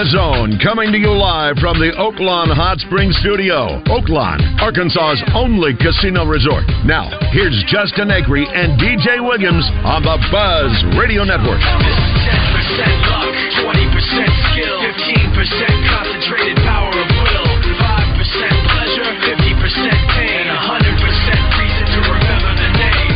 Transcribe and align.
The 0.00 0.16
zone, 0.16 0.56
coming 0.64 0.88
to 0.88 0.96
you 0.96 1.12
live 1.12 1.60
from 1.60 1.76
the 1.76 1.92
Oaklawn 2.00 2.48
Hot 2.48 2.80
Springs 2.80 3.12
Studio. 3.20 3.84
Oaklawn, 3.84 4.40
Arkansas's 4.56 5.20
only 5.36 5.76
casino 5.76 6.24
resort. 6.24 6.64
Now, 6.88 7.12
here's 7.36 7.52
Justin 7.68 8.08
Acree 8.08 8.48
and 8.48 8.80
DJ 8.80 9.20
Williams 9.20 9.60
on 9.84 10.00
the 10.00 10.16
Buzz 10.32 10.72
Radio 10.96 11.20
Network. 11.28 11.60
This 11.84 12.00
is 12.00 12.12
10% 12.16 13.12
luck, 13.12 13.28
20% 13.60 14.24
skill, 14.48 14.76
15% 15.36 15.36
concentrated 15.92 16.56
power 16.64 16.96
of 16.96 17.08
will, 17.20 17.48
5% 17.60 18.56
pleasure, 18.72 19.08
50% 19.20 19.36
pain, 20.16 20.32
and 20.48 20.48
100% 20.48 21.60
reason 21.60 21.84
to 21.92 21.98
remember 22.08 22.52
the 22.56 22.70
name. 22.72 23.12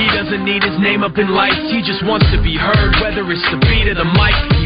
He 0.00 0.08
doesn't 0.08 0.40
need 0.40 0.64
his 0.64 0.80
name 0.80 1.04
up 1.04 1.20
in 1.20 1.36
lights, 1.36 1.68
he 1.68 1.84
just 1.84 2.00
wants 2.00 2.24
to 2.32 2.40
be 2.40 2.56
heard, 2.56 2.96
whether 3.04 3.28
it's 3.28 3.44
the 3.52 3.60
beat 3.68 3.92
of 3.92 4.00
the 4.00 4.08
mic. 4.16 4.65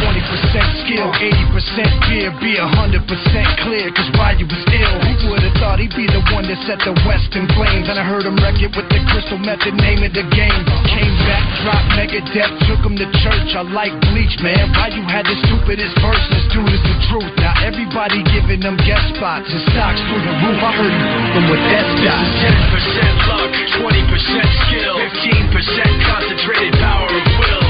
This 0.00 0.24
is 0.32 0.40
20% 0.48 0.80
skill, 0.88 1.08
80% 1.12 2.08
fear, 2.08 2.32
be 2.40 2.56
100% 2.56 3.04
clear, 3.60 3.84
cause 3.92 4.08
Ryu 4.16 4.48
was 4.48 4.64
ill. 4.72 4.96
Who 4.96 5.28
would've 5.28 5.52
thought 5.60 5.76
he'd 5.76 5.92
be 5.92 6.08
the 6.08 6.24
one 6.32 6.48
that 6.48 6.56
set 6.64 6.80
the 6.80 6.96
West 7.04 7.36
in 7.36 7.44
flames? 7.52 7.84
And 7.84 8.00
I 8.00 8.04
heard 8.08 8.24
him 8.24 8.40
wreck 8.40 8.56
it 8.64 8.72
with 8.72 8.88
the 8.88 8.96
crystal 9.12 9.36
method, 9.36 9.76
name 9.76 10.00
of 10.00 10.16
the 10.16 10.24
game. 10.32 10.60
Came 10.88 11.16
back, 11.28 11.44
dropped 11.60 11.88
Megadeth, 12.00 12.48
took 12.64 12.80
him 12.80 12.96
to 12.96 13.12
church. 13.20 13.52
I 13.52 13.60
like 13.76 13.92
Bleach, 14.08 14.40
man. 14.40 14.72
Ryu 14.72 15.04
had 15.04 15.28
the 15.28 15.36
stupidest 15.44 15.92
verses, 16.00 16.42
dude, 16.48 16.72
is 16.72 16.80
the 16.80 16.96
truth. 17.12 17.32
Now 17.36 17.60
everybody 17.60 18.24
giving 18.32 18.64
them 18.64 18.80
guest 18.80 19.04
spots 19.20 19.52
and 19.52 19.60
stocks 19.68 20.00
through 20.08 20.24
the 20.24 20.34
roof. 20.48 20.60
I 20.64 20.70
heard 20.80 20.96
him 21.36 21.44
with 21.52 21.64
that 21.76 21.84
stock. 22.00 22.24
10% 22.40 23.28
luck, 23.28 23.52
20% 23.84 24.48
skill, 24.64 24.96
15% 24.96 26.08
concentrated 26.08 26.72
power 26.80 27.04
of 27.04 27.24
will, 27.36 27.68
5% 27.68 27.69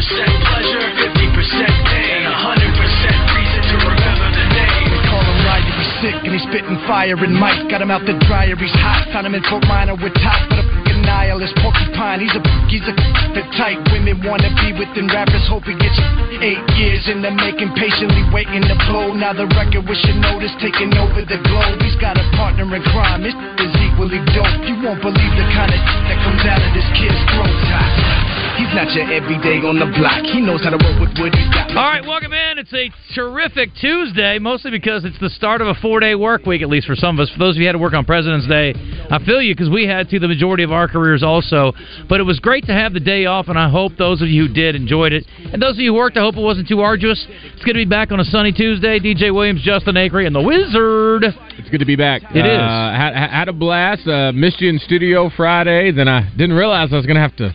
pleasure, 0.00 0.86
50% 0.96 1.84
pain, 1.92 2.22
100% 2.24 3.36
reason 3.36 3.60
to 3.68 3.76
remember 3.84 4.28
the 4.32 4.46
name. 4.48 4.88
Call 5.12 5.20
him 5.20 5.38
Ryu, 5.44 5.72
he's 5.76 5.92
sick 6.00 6.16
and 6.24 6.32
he's 6.32 6.46
spitting 6.48 6.80
fire 6.88 7.20
and 7.20 7.36
Mike 7.36 7.68
got 7.68 7.84
him 7.84 7.90
out 7.92 8.00
the 8.08 8.16
dryer, 8.24 8.56
he's 8.56 8.72
hot. 8.80 9.04
Found 9.12 9.28
him 9.28 9.36
in 9.36 9.44
Fort 9.44 9.64
Minor 9.68 10.00
with 10.00 10.16
top 10.24 10.40
the 10.48 10.64
fucking 10.64 11.04
nihilist 11.04 11.52
porcupine. 11.60 12.24
He's 12.24 12.32
a 12.32 12.40
he's 12.72 12.86
a 12.88 12.94
the 13.36 13.44
type 13.60 13.76
women 13.92 14.24
wanna 14.24 14.48
be 14.64 14.72
within 14.72 15.04
rappers. 15.12 15.44
Hope 15.52 15.68
he 15.68 15.76
gets 15.76 16.00
eight 16.40 16.64
years 16.80 17.04
in 17.12 17.20
the 17.20 17.28
making, 17.28 17.68
patiently 17.76 18.24
waiting 18.32 18.64
to 18.64 18.76
blow. 18.88 19.12
Now 19.12 19.36
the 19.36 19.52
record 19.52 19.84
with 19.84 20.00
your 20.08 20.16
notice 20.16 20.54
taking 20.64 20.96
over 20.96 21.20
the 21.28 21.36
globe. 21.44 21.76
He's 21.84 21.98
got 22.00 22.16
a 22.16 22.24
partner 22.40 22.64
in 22.72 22.80
crime. 22.88 23.20
This 23.20 23.36
is 23.36 23.72
equally 23.84 24.24
dope. 24.32 24.64
You 24.64 24.80
won't 24.80 25.04
believe 25.04 25.32
the 25.36 25.46
kind 25.52 25.68
of 25.68 25.80
that 26.08 26.18
comes 26.24 26.44
out 26.48 26.62
of 26.64 26.72
this 26.72 26.88
kid's 26.96 27.20
throat. 27.36 28.49
He's 28.58 28.72
not 28.74 28.92
your 28.92 29.10
everyday 29.10 29.58
on 29.64 29.78
the 29.78 29.86
block. 29.86 30.22
He 30.26 30.40
knows 30.40 30.62
how 30.62 30.70
to 30.70 30.76
work 30.80 31.00
with 31.00 31.16
what 31.18 31.34
he's 31.34 31.48
got. 31.48 31.70
All 31.70 31.86
right, 31.88 32.04
welcome 32.04 32.32
in. 32.32 32.58
It's 32.58 32.72
a 32.74 32.90
terrific 33.14 33.70
Tuesday, 33.80 34.38
mostly 34.38 34.70
because 34.70 35.04
it's 35.04 35.18
the 35.18 35.30
start 35.30 35.60
of 35.60 35.68
a 35.68 35.74
four 35.80 35.98
day 36.00 36.14
work 36.14 36.44
week, 36.46 36.60
at 36.62 36.68
least 36.68 36.86
for 36.86 36.94
some 36.96 37.18
of 37.18 37.22
us. 37.24 37.30
For 37.32 37.38
those 37.38 37.56
of 37.56 37.58
you 37.58 37.62
who 37.64 37.66
had 37.68 37.72
to 37.72 37.78
work 37.78 37.94
on 37.94 38.04
President's 38.04 38.46
Day, 38.46 38.74
I 39.10 39.18
feel 39.24 39.40
you 39.40 39.54
because 39.54 39.70
we 39.70 39.86
had 39.86 40.08
to 40.10 40.18
the 40.18 40.28
majority 40.28 40.62
of 40.62 40.72
our 40.72 40.88
careers 40.88 41.22
also. 41.22 41.72
But 42.08 42.20
it 42.20 42.24
was 42.24 42.38
great 42.40 42.66
to 42.66 42.72
have 42.72 42.92
the 42.92 43.00
day 43.00 43.24
off, 43.26 43.48
and 43.48 43.58
I 43.58 43.68
hope 43.70 43.92
those 43.96 44.20
of 44.20 44.28
you 44.28 44.46
who 44.46 44.52
did 44.52 44.74
enjoyed 44.76 45.12
it. 45.12 45.24
And 45.52 45.60
those 45.62 45.74
of 45.74 45.80
you 45.80 45.92
who 45.92 45.98
worked, 45.98 46.16
I 46.16 46.20
hope 46.20 46.36
it 46.36 46.42
wasn't 46.42 46.68
too 46.68 46.80
arduous. 46.80 47.24
It's 47.54 47.64
good 47.64 47.74
to 47.74 47.80
be 47.80 47.84
back 47.86 48.12
on 48.12 48.20
a 48.20 48.24
sunny 48.24 48.52
Tuesday. 48.52 48.98
DJ 48.98 49.32
Williams, 49.32 49.62
Justin 49.62 49.94
Acree, 49.94 50.26
and 50.26 50.34
the 50.34 50.42
Wizard. 50.42 51.24
It's 51.58 51.70
good 51.70 51.80
to 51.80 51.86
be 51.86 51.96
back. 51.96 52.22
It 52.34 52.44
is. 52.44 52.58
uh, 52.60 52.92
Had, 52.94 53.14
had 53.16 53.48
a 53.48 53.52
blast. 53.54 54.06
Uh, 54.06 54.32
missed 54.32 54.60
you 54.60 54.68
in 54.68 54.78
studio 54.80 55.30
Friday. 55.34 55.92
Then 55.92 56.08
I 56.08 56.28
didn't 56.30 56.54
realize 56.56 56.92
I 56.92 56.96
was 56.96 57.06
going 57.06 57.16
to 57.16 57.22
have 57.22 57.36
to 57.36 57.54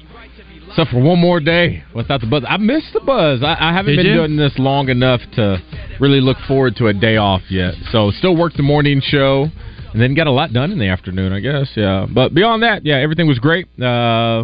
suffer 0.75 0.99
one 0.99 1.19
more 1.19 1.39
day 1.39 1.83
without 1.93 2.21
the 2.21 2.27
buzz. 2.27 2.43
I 2.47 2.57
missed 2.57 2.93
the 2.93 2.99
buzz. 2.99 3.41
I, 3.43 3.55
I 3.59 3.73
haven't 3.73 3.95
Did 3.95 4.03
been 4.03 4.07
you? 4.07 4.13
doing 4.15 4.35
this 4.37 4.53
long 4.57 4.89
enough 4.89 5.21
to 5.35 5.61
really 5.99 6.21
look 6.21 6.37
forward 6.47 6.75
to 6.77 6.87
a 6.87 6.93
day 6.93 7.17
off 7.17 7.41
yet. 7.49 7.73
So 7.91 8.11
still 8.11 8.35
worked 8.35 8.57
the 8.57 8.63
morning 8.63 9.01
show. 9.03 9.47
And 9.93 10.01
then 10.01 10.13
got 10.13 10.27
a 10.27 10.31
lot 10.31 10.51
done 10.51 10.73
in 10.73 10.77
the 10.77 10.89
afternoon, 10.89 11.31
I 11.31 11.39
guess. 11.39 11.71
Yeah, 11.73 12.05
but 12.13 12.33
beyond 12.33 12.63
that, 12.63 12.85
yeah, 12.85 12.97
everything 12.97 13.27
was 13.27 13.39
great. 13.39 13.67
Uh, 13.79 14.43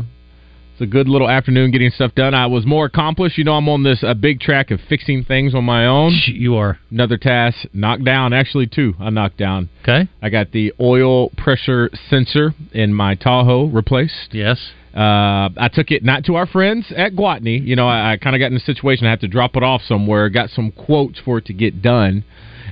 it's 0.81 0.89
a 0.89 0.91
good 0.91 1.07
little 1.07 1.29
afternoon 1.29 1.69
getting 1.69 1.91
stuff 1.91 2.15
done. 2.15 2.33
I 2.33 2.47
was 2.47 2.65
more 2.65 2.85
accomplished. 2.85 3.37
You 3.37 3.43
know, 3.43 3.53
I'm 3.53 3.69
on 3.69 3.83
this 3.83 4.03
uh, 4.03 4.15
big 4.15 4.39
track 4.39 4.71
of 4.71 4.79
fixing 4.89 5.23
things 5.23 5.53
on 5.53 5.63
my 5.63 5.85
own. 5.85 6.11
You 6.25 6.55
are. 6.55 6.79
Another 6.89 7.17
task 7.17 7.67
knocked 7.71 8.03
down. 8.03 8.33
Actually, 8.33 8.65
two 8.65 8.95
I 8.99 9.11
knocked 9.11 9.37
down. 9.37 9.69
Okay. 9.83 10.09
I 10.23 10.29
got 10.29 10.51
the 10.51 10.73
oil 10.79 11.29
pressure 11.37 11.91
sensor 12.09 12.55
in 12.71 12.95
my 12.95 13.13
Tahoe 13.13 13.65
replaced. 13.65 14.29
Yes. 14.31 14.71
Uh, 14.95 15.49
I 15.55 15.69
took 15.71 15.91
it 15.91 16.03
not 16.03 16.25
to 16.25 16.35
our 16.35 16.47
friends 16.47 16.91
at 16.97 17.13
Gwatney. 17.13 17.63
You 17.63 17.75
know, 17.75 17.87
I, 17.87 18.13
I 18.13 18.17
kind 18.17 18.35
of 18.35 18.39
got 18.39 18.47
in 18.47 18.57
a 18.57 18.61
situation 18.61 19.05
I 19.05 19.11
had 19.11 19.21
to 19.21 19.27
drop 19.27 19.55
it 19.55 19.61
off 19.61 19.83
somewhere. 19.83 20.29
Got 20.29 20.49
some 20.49 20.71
quotes 20.71 21.19
for 21.19 21.37
it 21.37 21.45
to 21.45 21.53
get 21.53 21.83
done, 21.83 22.23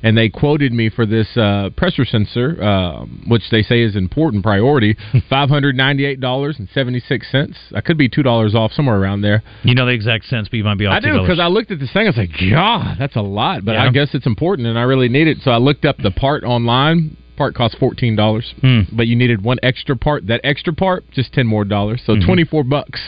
and 0.03 0.17
they 0.17 0.29
quoted 0.29 0.71
me 0.73 0.89
for 0.89 1.05
this 1.05 1.35
uh, 1.37 1.69
pressure 1.75 2.05
sensor, 2.05 2.61
uh, 2.61 3.05
which 3.27 3.43
they 3.51 3.61
say 3.63 3.81
is 3.81 3.95
important 3.95 4.43
priority. 4.43 4.95
Five 5.29 5.49
hundred 5.49 5.75
ninety-eight 5.75 6.19
dollars 6.19 6.57
and 6.59 6.67
seventy-six 6.73 7.31
cents. 7.31 7.57
I 7.75 7.81
could 7.81 7.97
be 7.97 8.09
two 8.09 8.23
dollars 8.23 8.55
off 8.55 8.71
somewhere 8.71 8.97
around 8.99 9.21
there. 9.21 9.43
You 9.63 9.75
know 9.75 9.85
the 9.85 9.91
exact 9.93 10.25
sense, 10.25 10.47
but 10.49 10.57
you 10.57 10.63
might 10.63 10.77
be 10.77 10.85
off 10.85 10.93
I 10.95 10.99
do 10.99 11.07
$2. 11.09 11.21
because 11.23 11.39
I 11.39 11.47
looked 11.47 11.71
at 11.71 11.79
this 11.79 11.91
thing. 11.91 12.03
I 12.07 12.09
was 12.09 12.17
like, 12.17 12.31
"God, 12.51 12.97
that's 12.99 13.15
a 13.15 13.21
lot," 13.21 13.65
but 13.65 13.73
Yeah. 13.73 13.85
I 13.85 13.89
guess 13.91 14.13
it's 14.13 14.25
important, 14.27 14.67
and 14.67 14.77
I 14.77 14.83
really 14.83 15.09
need 15.09 15.27
it. 15.27 15.37
So 15.43 15.51
I 15.51 15.57
looked 15.57 15.85
up 15.85 15.97
the 15.97 16.11
part 16.11 16.43
online. 16.43 17.17
Part 17.37 17.55
cost 17.55 17.77
fourteen 17.79 18.17
dollars, 18.17 18.53
Hmm. 18.59 18.81
but 18.91 19.07
you 19.07 19.15
needed 19.15 19.41
one 19.41 19.59
extra 19.63 19.95
part. 19.95 20.27
That 20.27 20.41
extra 20.43 20.73
part, 20.73 21.09
just 21.11 21.31
ten 21.31 21.47
more 21.47 21.63
dollars, 21.63 22.01
so 22.05 22.15
Mhm. 22.17 22.25
twenty-four 22.25 22.65
bucks. 22.65 22.99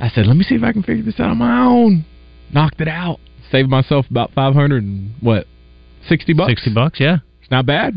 I 0.00 0.08
said, 0.08 0.26
"Let 0.26 0.38
me 0.38 0.44
see 0.44 0.54
if 0.54 0.62
I 0.64 0.72
can 0.72 0.82
figure 0.82 1.02
this 1.02 1.20
out 1.20 1.28
on 1.30 1.36
my 1.36 1.60
own." 1.64 2.04
Knocked 2.50 2.80
it 2.80 2.88
out. 2.88 3.20
Saved 3.50 3.68
myself 3.68 4.08
about 4.10 4.32
five 4.32 4.54
hundred 4.54 4.84
and 4.84 5.10
what, 5.20 5.46
sixty 6.08 6.32
bucks. 6.32 6.50
60 6.50 6.70
bucks, 6.74 7.00
yeah. 7.00 7.18
It's 7.40 7.50
not 7.50 7.66
bad. 7.66 7.94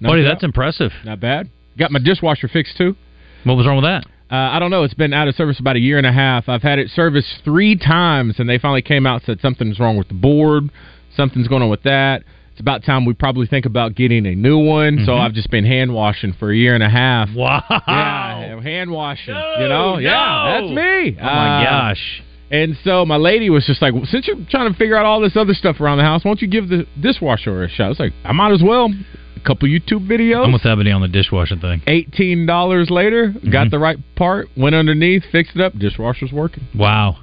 Knocked 0.00 0.10
Buddy, 0.12 0.22
it 0.22 0.24
that's 0.24 0.42
impressive. 0.44 0.90
not 1.04 1.20
bad. 1.20 1.48
Got 1.78 1.90
my 1.90 1.98
dishwasher 1.98 2.48
fixed 2.48 2.76
too. 2.76 2.96
What 3.44 3.54
was 3.56 3.66
wrong 3.66 3.76
with 3.76 3.84
that? 3.84 4.04
Uh, 4.30 4.36
I 4.56 4.58
don't 4.58 4.70
know. 4.70 4.82
It's 4.84 4.94
been 4.94 5.12
out 5.12 5.28
of 5.28 5.34
service 5.34 5.60
about 5.60 5.76
a 5.76 5.78
year 5.80 5.98
and 5.98 6.06
a 6.06 6.12
half. 6.12 6.48
I've 6.48 6.62
had 6.62 6.78
it 6.78 6.88
serviced 6.90 7.42
three 7.44 7.76
times, 7.76 8.36
and 8.38 8.48
they 8.48 8.58
finally 8.58 8.82
came 8.82 9.06
out 9.06 9.16
and 9.16 9.22
said 9.24 9.40
something's 9.40 9.78
wrong 9.78 9.96
with 9.96 10.08
the 10.08 10.14
board. 10.14 10.70
Something's 11.14 11.46
going 11.46 11.62
on 11.62 11.68
with 11.70 11.82
that. 11.82 12.22
It's 12.52 12.60
about 12.60 12.84
time 12.84 13.04
we 13.04 13.12
probably 13.14 13.46
think 13.46 13.66
about 13.66 13.94
getting 13.94 14.26
a 14.26 14.34
new 14.34 14.58
one. 14.58 15.04
So 15.04 15.12
Mhm. 15.12 15.20
I've 15.20 15.34
just 15.34 15.50
been 15.50 15.64
hand 15.64 15.92
washing 15.92 16.32
for 16.32 16.50
a 16.50 16.56
year 16.56 16.74
and 16.74 16.82
a 16.82 16.88
half. 16.88 17.28
Wow. 17.34 17.62
Yeah, 17.86 18.60
hand 18.62 18.90
washing. 18.90 19.34
No, 19.34 19.54
you 19.60 19.68
know, 19.68 19.98
yeah, 19.98 20.60
that's 20.60 20.72
me. 20.72 21.16
Oh, 21.20 21.24
my 21.24 21.60
Uh, 21.60 21.64
gosh. 21.70 22.22
And 22.50 22.76
so 22.84 23.04
my 23.04 23.16
lady 23.16 23.50
was 23.50 23.64
just 23.66 23.80
like, 23.82 23.94
well, 23.94 24.06
since 24.06 24.26
you're 24.26 24.36
trying 24.50 24.70
to 24.72 24.78
figure 24.78 24.96
out 24.96 25.06
all 25.06 25.20
this 25.20 25.36
other 25.36 25.54
stuff 25.54 25.80
around 25.80 25.98
the 25.98 26.04
house, 26.04 26.24
why 26.24 26.28
don't 26.30 26.42
you 26.42 26.48
give 26.48 26.68
the 26.68 26.86
dishwasher 27.00 27.64
a 27.64 27.68
shot? 27.68 27.86
I 27.86 27.88
was 27.88 27.98
like, 28.00 28.12
I 28.24 28.32
might 28.32 28.52
as 28.52 28.62
well. 28.62 28.90
A 29.36 29.40
couple 29.46 29.68
YouTube 29.68 30.06
videos. 30.08 30.44
I'm 30.44 30.52
with 30.52 30.64
Ebony 30.64 30.90
on 30.90 31.00
the 31.02 31.08
dishwasher 31.08 31.56
thing. 31.56 31.82
Eighteen 31.86 32.46
dollars 32.46 32.88
later, 32.90 33.28
Mm-hmm. 33.28 33.50
got 33.50 33.70
the 33.70 33.78
right 33.78 33.98
part, 34.16 34.48
went 34.56 34.74
underneath, 34.74 35.22
fixed 35.32 35.56
it 35.56 35.60
up. 35.62 35.74
Dishwasher's 35.78 36.32
working. 36.32 36.66
Wow. 36.74 37.18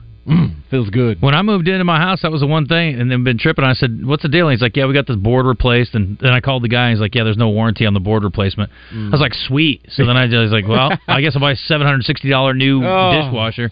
Feels 0.70 0.90
good. 0.92 1.20
When 1.20 1.34
I 1.34 1.42
moved 1.42 1.68
into 1.68 1.84
my 1.84 1.98
house, 2.00 2.22
that 2.22 2.32
was 2.32 2.42
the 2.42 2.48
one 2.48 2.66
thing, 2.68 2.98
and 3.02 3.12
then 3.12 3.24
been 3.24 3.40
tripping. 3.40 3.66
I 3.66 3.74
said, 3.74 4.06
"What's 4.06 4.22
the 4.22 4.30
deal?" 4.30 4.48
And 4.48 4.54
he's 4.56 4.62
like, 4.62 4.78
"Yeah, 4.78 4.86
we 4.86 4.94
got 4.94 5.08
this 5.08 5.18
board 5.18 5.46
replaced." 5.48 5.96
And 5.96 6.18
then 6.20 6.32
I 6.32 6.40
called 6.40 6.64
the 6.64 6.70
guy. 6.70 6.86
And 6.90 6.92
he's 6.96 7.02
like, 7.02 7.16
"Yeah, 7.16 7.24
there's 7.24 7.38
no 7.38 7.50
warranty 7.50 7.86
on 7.88 7.94
the 7.96 8.00
board 8.00 8.24
replacement." 8.24 8.70
I 8.94 9.10
was 9.10 9.20
like, 9.20 9.34
"Sweet." 9.34 9.82
So 9.90 10.06
then 10.06 10.16
I 10.16 10.28
was 10.28 10.52
like, 10.52 10.68
"Well, 10.68 10.92
I 11.08 11.22
guess 11.22 11.36
I'll 11.36 11.42
buy 11.42 11.54
a 11.54 11.56
seven 11.56 11.86
hundred 11.88 12.04
sixty 12.04 12.30
dollar 12.30 12.54
new 12.54 12.86
Oh. 12.86 13.20
dishwasher." 13.26 13.72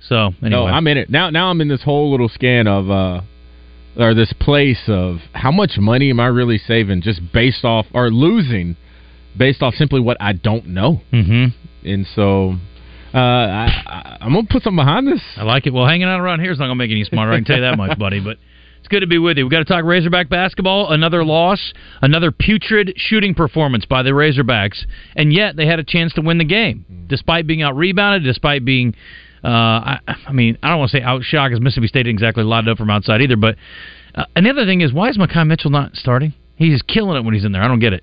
So 0.00 0.16
anyway, 0.42 0.50
No, 0.50 0.66
I'm 0.66 0.86
in 0.86 0.98
it 0.98 1.10
now. 1.10 1.30
Now 1.30 1.50
I'm 1.50 1.60
in 1.60 1.68
this 1.68 1.82
whole 1.82 2.10
little 2.10 2.28
scan 2.28 2.66
of, 2.66 2.90
uh 2.90 3.20
or 3.98 4.14
this 4.14 4.32
place 4.38 4.82
of 4.86 5.16
how 5.32 5.50
much 5.50 5.72
money 5.76 6.10
am 6.10 6.20
I 6.20 6.26
really 6.26 6.58
saving 6.58 7.02
just 7.02 7.20
based 7.32 7.64
off 7.64 7.86
or 7.92 8.10
losing 8.10 8.76
based 9.36 9.62
off 9.62 9.74
simply 9.74 10.00
what 10.00 10.16
I 10.20 10.32
don't 10.32 10.66
know. 10.66 11.00
Mm-hmm. 11.12 11.88
And 11.88 12.06
so, 12.14 12.54
uh, 13.14 13.18
I, 13.18 14.18
I'm 14.20 14.34
gonna 14.34 14.46
put 14.48 14.62
something 14.62 14.76
behind 14.76 15.06
this. 15.08 15.22
I 15.36 15.44
like 15.44 15.66
it. 15.66 15.72
Well, 15.72 15.86
hanging 15.86 16.08
out 16.08 16.20
around 16.20 16.40
here 16.40 16.52
is 16.52 16.58
not 16.58 16.66
going 16.66 16.76
to 16.78 16.84
make 16.84 16.90
any 16.90 17.04
smarter. 17.04 17.32
I 17.32 17.36
can 17.36 17.44
tell 17.44 17.56
you 17.56 17.62
that 17.62 17.76
much, 17.76 17.98
buddy. 17.98 18.20
But 18.20 18.36
it's 18.80 18.88
good 18.88 19.00
to 19.00 19.06
be 19.06 19.18
with 19.18 19.38
you. 19.38 19.44
we 19.44 19.50
got 19.50 19.58
to 19.58 19.64
talk 19.64 19.84
Razorback 19.84 20.28
basketball. 20.28 20.92
Another 20.92 21.24
loss, 21.24 21.72
another 22.02 22.30
putrid 22.30 22.94
shooting 22.96 23.34
performance 23.34 23.84
by 23.84 24.02
the 24.02 24.10
Razorbacks, 24.10 24.84
and 25.16 25.32
yet 25.32 25.56
they 25.56 25.66
had 25.66 25.78
a 25.78 25.84
chance 25.84 26.12
to 26.14 26.20
win 26.20 26.38
the 26.38 26.44
game, 26.44 26.84
despite 27.08 27.46
being 27.46 27.62
out 27.62 27.76
rebounded, 27.76 28.24
despite 28.24 28.64
being. 28.64 28.94
Uh, 29.44 29.48
I, 29.48 29.98
I 30.26 30.32
mean, 30.32 30.58
I 30.62 30.70
don't 30.70 30.78
want 30.78 30.90
to 30.90 30.96
say 30.98 31.02
outshot 31.02 31.50
because 31.50 31.62
Mississippi 31.62 31.86
State 31.88 32.02
didn't 32.04 32.16
exactly 32.16 32.44
it 32.44 32.68
up 32.68 32.76
from 32.78 32.90
outside 32.90 33.20
either. 33.22 33.36
But 33.36 33.56
uh, 34.14 34.24
and 34.34 34.44
the 34.46 34.50
other 34.50 34.64
thing 34.66 34.80
is, 34.80 34.92
why 34.92 35.08
is 35.08 35.18
Makhi 35.18 35.46
Mitchell 35.46 35.70
not 35.70 35.94
starting? 35.94 36.34
He's 36.56 36.82
killing 36.82 37.16
it 37.16 37.24
when 37.24 37.34
he's 37.34 37.44
in 37.44 37.52
there. 37.52 37.62
I 37.62 37.68
don't 37.68 37.78
get 37.78 37.92
it. 37.92 38.02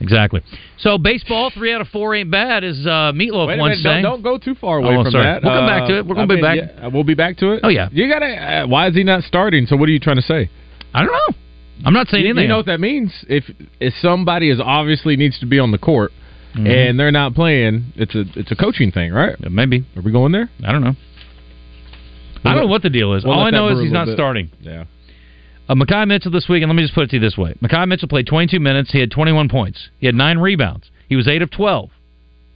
Exactly. 0.00 0.42
So 0.78 0.98
baseball, 0.98 1.50
three 1.52 1.72
out 1.72 1.80
of 1.80 1.88
four 1.88 2.14
ain't 2.14 2.30
bad, 2.30 2.64
as 2.64 2.76
uh, 2.86 3.12
Meatloaf 3.12 3.48
Wait 3.48 3.56
a 3.56 3.60
once 3.60 3.70
minute, 3.70 3.82
sang. 3.82 4.02
don't, 4.02 4.22
don't 4.22 4.22
go 4.22 4.38
too 4.38 4.54
far 4.54 4.78
away 4.78 4.94
Oh, 4.94 5.02
from 5.02 5.10
sorry. 5.12 5.24
that. 5.24 5.42
We'll 5.42 5.52
come 5.54 5.64
Uh, 5.64 5.66
back 5.66 5.88
to 5.88 5.98
it. 5.98 6.06
We're 6.06 6.14
gonna 6.16 6.32
I 6.32 6.36
be 6.36 6.42
back. 6.42 6.56
yeah, 6.58 6.86
we'll 6.88 7.02
be 7.04 7.14
back 7.14 7.38
to 7.38 7.52
it. 7.52 7.60
Oh, 7.64 7.68
yeah. 7.68 7.88
you 7.90 8.08
gotta. 8.08 8.26
Uh, 8.26 8.66
why 8.66 8.88
is 8.88 8.94
he 8.94 9.04
not 9.04 9.24
starting? 9.24 9.66
So 9.66 9.76
what 9.76 9.88
are 9.88 9.92
you 9.92 9.98
trying 9.98 10.16
to 10.16 10.22
say? 10.22 10.50
I 10.92 11.00
don't 11.04 11.12
know. 11.12 11.36
I'm 11.84 11.92
not 11.94 12.08
saying 12.08 12.24
You, 12.24 12.30
anything. 12.30 12.42
you 12.44 12.48
know 12.48 12.56
what 12.58 12.66
that 12.66 12.80
means? 12.80 13.12
If 13.28 13.44
if 13.80 13.94
somebody 14.00 14.50
is 14.50 14.60
obviously 14.62 15.16
needs 15.16 15.38
to 15.40 15.46
be 15.46 15.58
on 15.58 15.72
the 15.72 15.78
court 15.78 16.12
Mm-hmm. 16.56 16.66
and 16.66 16.98
they're 16.98 17.12
not 17.12 17.34
playing, 17.34 17.92
it's 17.96 18.14
a 18.14 18.24
it's 18.34 18.50
a 18.50 18.56
coaching 18.56 18.90
thing, 18.90 19.12
right? 19.12 19.36
Maybe. 19.50 19.84
Are 19.94 20.02
we 20.02 20.10
going 20.10 20.32
there? 20.32 20.48
I 20.64 20.72
don't 20.72 20.82
know. 20.82 20.94
I 22.44 22.54
don't 22.54 22.62
know 22.62 22.68
what 22.68 22.82
the 22.82 22.90
deal 22.90 23.12
is. 23.14 23.24
We'll 23.24 23.34
All 23.34 23.44
I 23.44 23.50
know 23.50 23.68
is 23.68 23.80
he's 23.80 23.92
not 23.92 24.06
bit. 24.06 24.14
starting. 24.16 24.50
Yeah. 24.60 24.84
Uh, 25.68 25.74
Makhi 25.74 26.06
Mitchell 26.06 26.30
this 26.30 26.48
week, 26.48 26.62
and 26.62 26.70
let 26.70 26.76
me 26.76 26.82
just 26.82 26.94
put 26.94 27.02
it 27.04 27.10
to 27.10 27.16
you 27.16 27.20
this 27.20 27.36
way: 27.36 27.54
Makhi 27.62 27.88
Mitchell 27.88 28.08
played 28.08 28.26
22 28.26 28.60
minutes. 28.60 28.92
He 28.92 29.00
had 29.00 29.10
21 29.10 29.48
points. 29.48 29.88
He 29.98 30.06
had 30.06 30.14
nine 30.14 30.38
rebounds. 30.38 30.90
He 31.08 31.16
was 31.16 31.28
eight 31.28 31.42
of 31.42 31.50
12. 31.50 31.90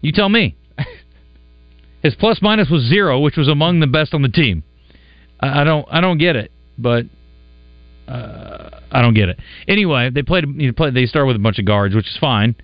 You 0.01 0.13
tell 0.13 0.29
me. 0.29 0.57
His 2.03 2.15
plus 2.15 2.41
minus 2.41 2.71
was 2.71 2.83
zero, 2.85 3.21
which 3.21 3.37
was 3.37 3.49
among 3.49 3.81
the 3.81 3.87
best 3.87 4.15
on 4.15 4.23
the 4.23 4.29
team. 4.29 4.63
I, 5.41 5.61
I 5.61 5.65
don't, 5.65 5.87
I 5.91 6.01
don't 6.01 6.17
get 6.19 6.37
it, 6.37 6.51
but 6.79 7.05
uh, 8.09 8.81
I 8.91 9.03
don't 9.03 9.15
get 9.15 9.29
it. 9.29 9.39
Anyway, 9.69 10.11
they 10.11 10.23
played. 10.23 10.45
You 10.57 10.73
played. 10.73 10.95
They 10.95 11.07
started 11.07 11.27
with 11.27 11.37
a 11.37 11.41
bunch 11.41 11.59
of 11.59 11.65
guards, 11.67 11.95
which 11.95 12.07
is 12.07 12.17
fine. 12.19 12.55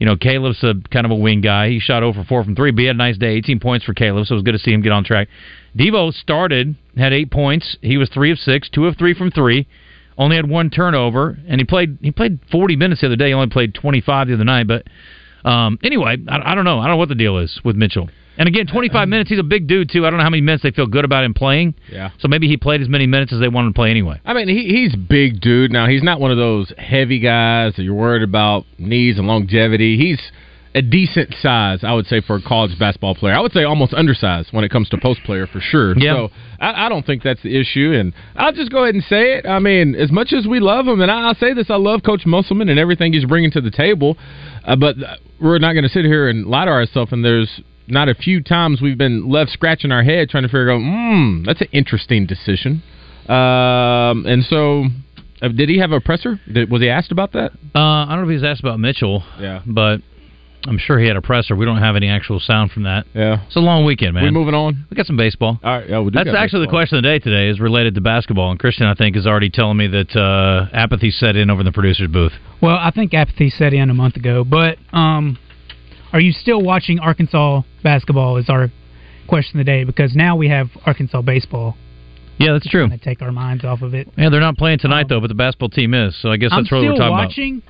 You 0.00 0.06
know, 0.06 0.16
Caleb's 0.16 0.64
a 0.64 0.74
kind 0.90 1.04
of 1.04 1.12
a 1.12 1.14
wing 1.14 1.42
guy. 1.42 1.68
He 1.68 1.78
shot 1.78 2.02
over 2.02 2.24
four 2.24 2.42
from 2.42 2.56
three, 2.56 2.70
but 2.70 2.80
he 2.80 2.86
had 2.86 2.96
a 2.96 2.98
nice 2.98 3.18
day. 3.18 3.34
18 3.34 3.60
points 3.60 3.84
for 3.84 3.92
Caleb, 3.92 4.26
so 4.26 4.34
it 4.34 4.36
was 4.36 4.42
good 4.42 4.52
to 4.52 4.58
see 4.58 4.72
him 4.72 4.80
get 4.80 4.92
on 4.92 5.04
track. 5.04 5.28
Devo 5.78 6.12
started, 6.12 6.74
had 6.96 7.12
eight 7.12 7.30
points. 7.30 7.76
He 7.82 7.98
was 7.98 8.08
three 8.08 8.32
of 8.32 8.38
six, 8.38 8.70
two 8.70 8.86
of 8.86 8.96
three 8.96 9.12
from 9.12 9.30
three. 9.30 9.68
Only 10.16 10.36
had 10.36 10.48
one 10.48 10.70
turnover, 10.70 11.38
and 11.46 11.60
he 11.60 11.66
played. 11.66 11.98
He 12.00 12.10
played 12.10 12.40
40 12.50 12.76
minutes 12.76 13.02
the 13.02 13.08
other 13.08 13.16
day. 13.16 13.28
He 13.28 13.34
only 13.34 13.50
played 13.50 13.74
25 13.74 14.28
the 14.28 14.34
other 14.34 14.44
night. 14.44 14.66
But 14.66 14.86
um, 15.48 15.78
anyway, 15.82 16.16
I, 16.28 16.52
I 16.52 16.54
don't 16.54 16.64
know. 16.64 16.78
I 16.78 16.86
don't 16.86 16.94
know 16.94 16.98
what 16.98 17.10
the 17.10 17.14
deal 17.14 17.36
is 17.38 17.60
with 17.62 17.76
Mitchell. 17.76 18.08
And 18.40 18.48
again, 18.48 18.66
25 18.66 19.06
minutes. 19.06 19.28
He's 19.28 19.38
a 19.38 19.42
big 19.42 19.66
dude 19.66 19.90
too. 19.90 20.06
I 20.06 20.10
don't 20.10 20.16
know 20.16 20.24
how 20.24 20.30
many 20.30 20.40
minutes 20.40 20.62
they 20.62 20.70
feel 20.70 20.86
good 20.86 21.04
about 21.04 21.24
him 21.24 21.34
playing. 21.34 21.74
Yeah. 21.92 22.08
So 22.20 22.26
maybe 22.26 22.48
he 22.48 22.56
played 22.56 22.80
as 22.80 22.88
many 22.88 23.06
minutes 23.06 23.34
as 23.34 23.38
they 23.38 23.48
wanted 23.48 23.68
to 23.68 23.74
play 23.74 23.90
anyway. 23.90 24.18
I 24.24 24.32
mean, 24.32 24.48
he, 24.48 24.64
he's 24.64 24.96
big 24.96 25.42
dude. 25.42 25.70
Now 25.70 25.86
he's 25.86 26.02
not 26.02 26.20
one 26.20 26.30
of 26.30 26.38
those 26.38 26.72
heavy 26.78 27.18
guys 27.18 27.74
that 27.76 27.82
you're 27.82 27.92
worried 27.92 28.22
about 28.22 28.64
knees 28.78 29.18
and 29.18 29.26
longevity. 29.26 29.98
He's 29.98 30.18
a 30.74 30.80
decent 30.80 31.34
size, 31.42 31.80
I 31.82 31.92
would 31.92 32.06
say, 32.06 32.22
for 32.22 32.36
a 32.36 32.42
college 32.42 32.78
basketball 32.78 33.14
player. 33.14 33.34
I 33.34 33.40
would 33.40 33.52
say 33.52 33.64
almost 33.64 33.92
undersized 33.92 34.54
when 34.54 34.64
it 34.64 34.70
comes 34.70 34.88
to 34.88 34.98
post 34.98 35.20
player 35.24 35.46
for 35.46 35.60
sure. 35.60 35.98
Yeah. 35.98 36.14
So 36.14 36.28
I, 36.60 36.86
I 36.86 36.88
don't 36.88 37.04
think 37.04 37.22
that's 37.22 37.42
the 37.42 37.60
issue. 37.60 37.92
And 37.92 38.14
I'll 38.36 38.52
just 38.52 38.72
go 38.72 38.84
ahead 38.84 38.94
and 38.94 39.04
say 39.04 39.34
it. 39.34 39.46
I 39.46 39.58
mean, 39.58 39.94
as 39.94 40.10
much 40.10 40.32
as 40.32 40.46
we 40.46 40.60
love 40.60 40.86
him, 40.86 41.02
and 41.02 41.10
I, 41.10 41.28
I'll 41.28 41.34
say 41.34 41.52
this, 41.52 41.66
I 41.68 41.76
love 41.76 42.02
Coach 42.06 42.24
Musselman 42.24 42.70
and 42.70 42.78
everything 42.78 43.12
he's 43.12 43.26
bringing 43.26 43.50
to 43.50 43.60
the 43.60 43.70
table. 43.70 44.16
Uh, 44.64 44.76
but 44.76 44.96
we're 45.40 45.58
not 45.58 45.72
going 45.72 45.84
to 45.84 45.90
sit 45.90 46.06
here 46.06 46.28
and 46.28 46.46
lie 46.46 46.64
to 46.64 46.70
ourselves. 46.70 47.12
And 47.12 47.22
there's 47.22 47.60
not 47.90 48.08
a 48.08 48.14
few 48.14 48.42
times 48.42 48.80
we've 48.80 48.98
been 48.98 49.28
left 49.28 49.50
scratching 49.50 49.92
our 49.92 50.02
head 50.02 50.28
trying 50.28 50.44
to 50.44 50.48
figure 50.48 50.70
out, 50.70 50.78
hmm, 50.78 51.44
that's 51.44 51.60
an 51.60 51.68
interesting 51.72 52.26
decision. 52.26 52.82
Um, 53.28 54.26
and 54.26 54.44
so, 54.44 54.84
uh, 55.42 55.48
did 55.48 55.68
he 55.68 55.78
have 55.78 55.92
a 55.92 56.00
presser? 56.00 56.40
Did, 56.52 56.70
was 56.70 56.82
he 56.82 56.88
asked 56.88 57.12
about 57.12 57.32
that? 57.32 57.52
Uh, 57.74 57.78
I 57.78 58.06
don't 58.10 58.18
know 58.18 58.24
if 58.24 58.28
he 58.28 58.34
was 58.34 58.44
asked 58.44 58.60
about 58.60 58.80
Mitchell. 58.80 59.22
Yeah. 59.38 59.62
But 59.66 60.00
I'm 60.66 60.78
sure 60.78 60.98
he 60.98 61.06
had 61.06 61.16
a 61.16 61.22
presser. 61.22 61.56
We 61.56 61.64
don't 61.64 61.78
have 61.78 61.96
any 61.96 62.08
actual 62.08 62.38
sound 62.38 62.70
from 62.72 62.82
that. 62.82 63.06
Yeah. 63.14 63.44
It's 63.46 63.56
a 63.56 63.60
long 63.60 63.84
weekend, 63.84 64.14
man. 64.14 64.24
We 64.24 64.30
moving 64.30 64.54
on. 64.54 64.84
We 64.90 64.96
got 64.96 65.06
some 65.06 65.16
baseball. 65.16 65.58
All 65.62 65.78
right. 65.78 65.88
Yeah, 65.88 66.00
we 66.00 66.10
do 66.10 66.16
That's 66.18 66.26
got 66.26 66.36
actually 66.36 66.66
the 66.66 66.70
question 66.70 66.98
of 66.98 67.02
the 67.02 67.08
day 67.08 67.18
today 67.18 67.48
is 67.48 67.60
related 67.60 67.94
to 67.94 68.00
basketball. 68.00 68.50
And 68.50 68.60
Christian, 68.60 68.86
I 68.86 68.94
think, 68.94 69.16
is 69.16 69.26
already 69.26 69.48
telling 69.48 69.78
me 69.78 69.86
that 69.86 70.14
uh, 70.14 70.68
apathy 70.76 71.10
set 71.10 71.36
in 71.36 71.50
over 71.50 71.60
in 71.60 71.66
the 71.66 71.72
producer's 71.72 72.08
booth. 72.08 72.32
Well, 72.60 72.76
I 72.76 72.90
think 72.90 73.14
apathy 73.14 73.48
set 73.48 73.72
in 73.72 73.88
a 73.88 73.94
month 73.94 74.16
ago, 74.16 74.44
but 74.44 74.76
um, 74.92 75.38
are 76.12 76.20
you 76.20 76.32
still 76.32 76.60
watching 76.60 76.98
Arkansas 76.98 77.62
basketball? 77.82 78.36
Is 78.36 78.48
our 78.48 78.70
question 79.28 79.60
of 79.60 79.66
the 79.66 79.70
day 79.70 79.84
because 79.84 80.14
now 80.14 80.36
we 80.36 80.48
have 80.48 80.68
Arkansas 80.84 81.22
baseball. 81.22 81.76
Yeah, 82.38 82.52
that's 82.52 82.68
true. 82.68 82.88
To 82.88 82.98
take 82.98 83.20
our 83.22 83.32
minds 83.32 83.64
off 83.64 83.82
of 83.82 83.94
it. 83.94 84.08
Yeah, 84.16 84.30
they're 84.30 84.40
not 84.40 84.56
playing 84.56 84.78
tonight 84.78 85.08
though, 85.08 85.20
but 85.20 85.28
the 85.28 85.34
basketball 85.34 85.68
team 85.68 85.94
is. 85.94 86.20
So 86.20 86.30
I 86.30 86.36
guess 86.36 86.50
I'm 86.52 86.60
that's 86.60 86.68
still 86.68 86.82
what 86.82 86.92
we're 86.92 86.98
talking 86.98 87.10
watching, 87.10 87.62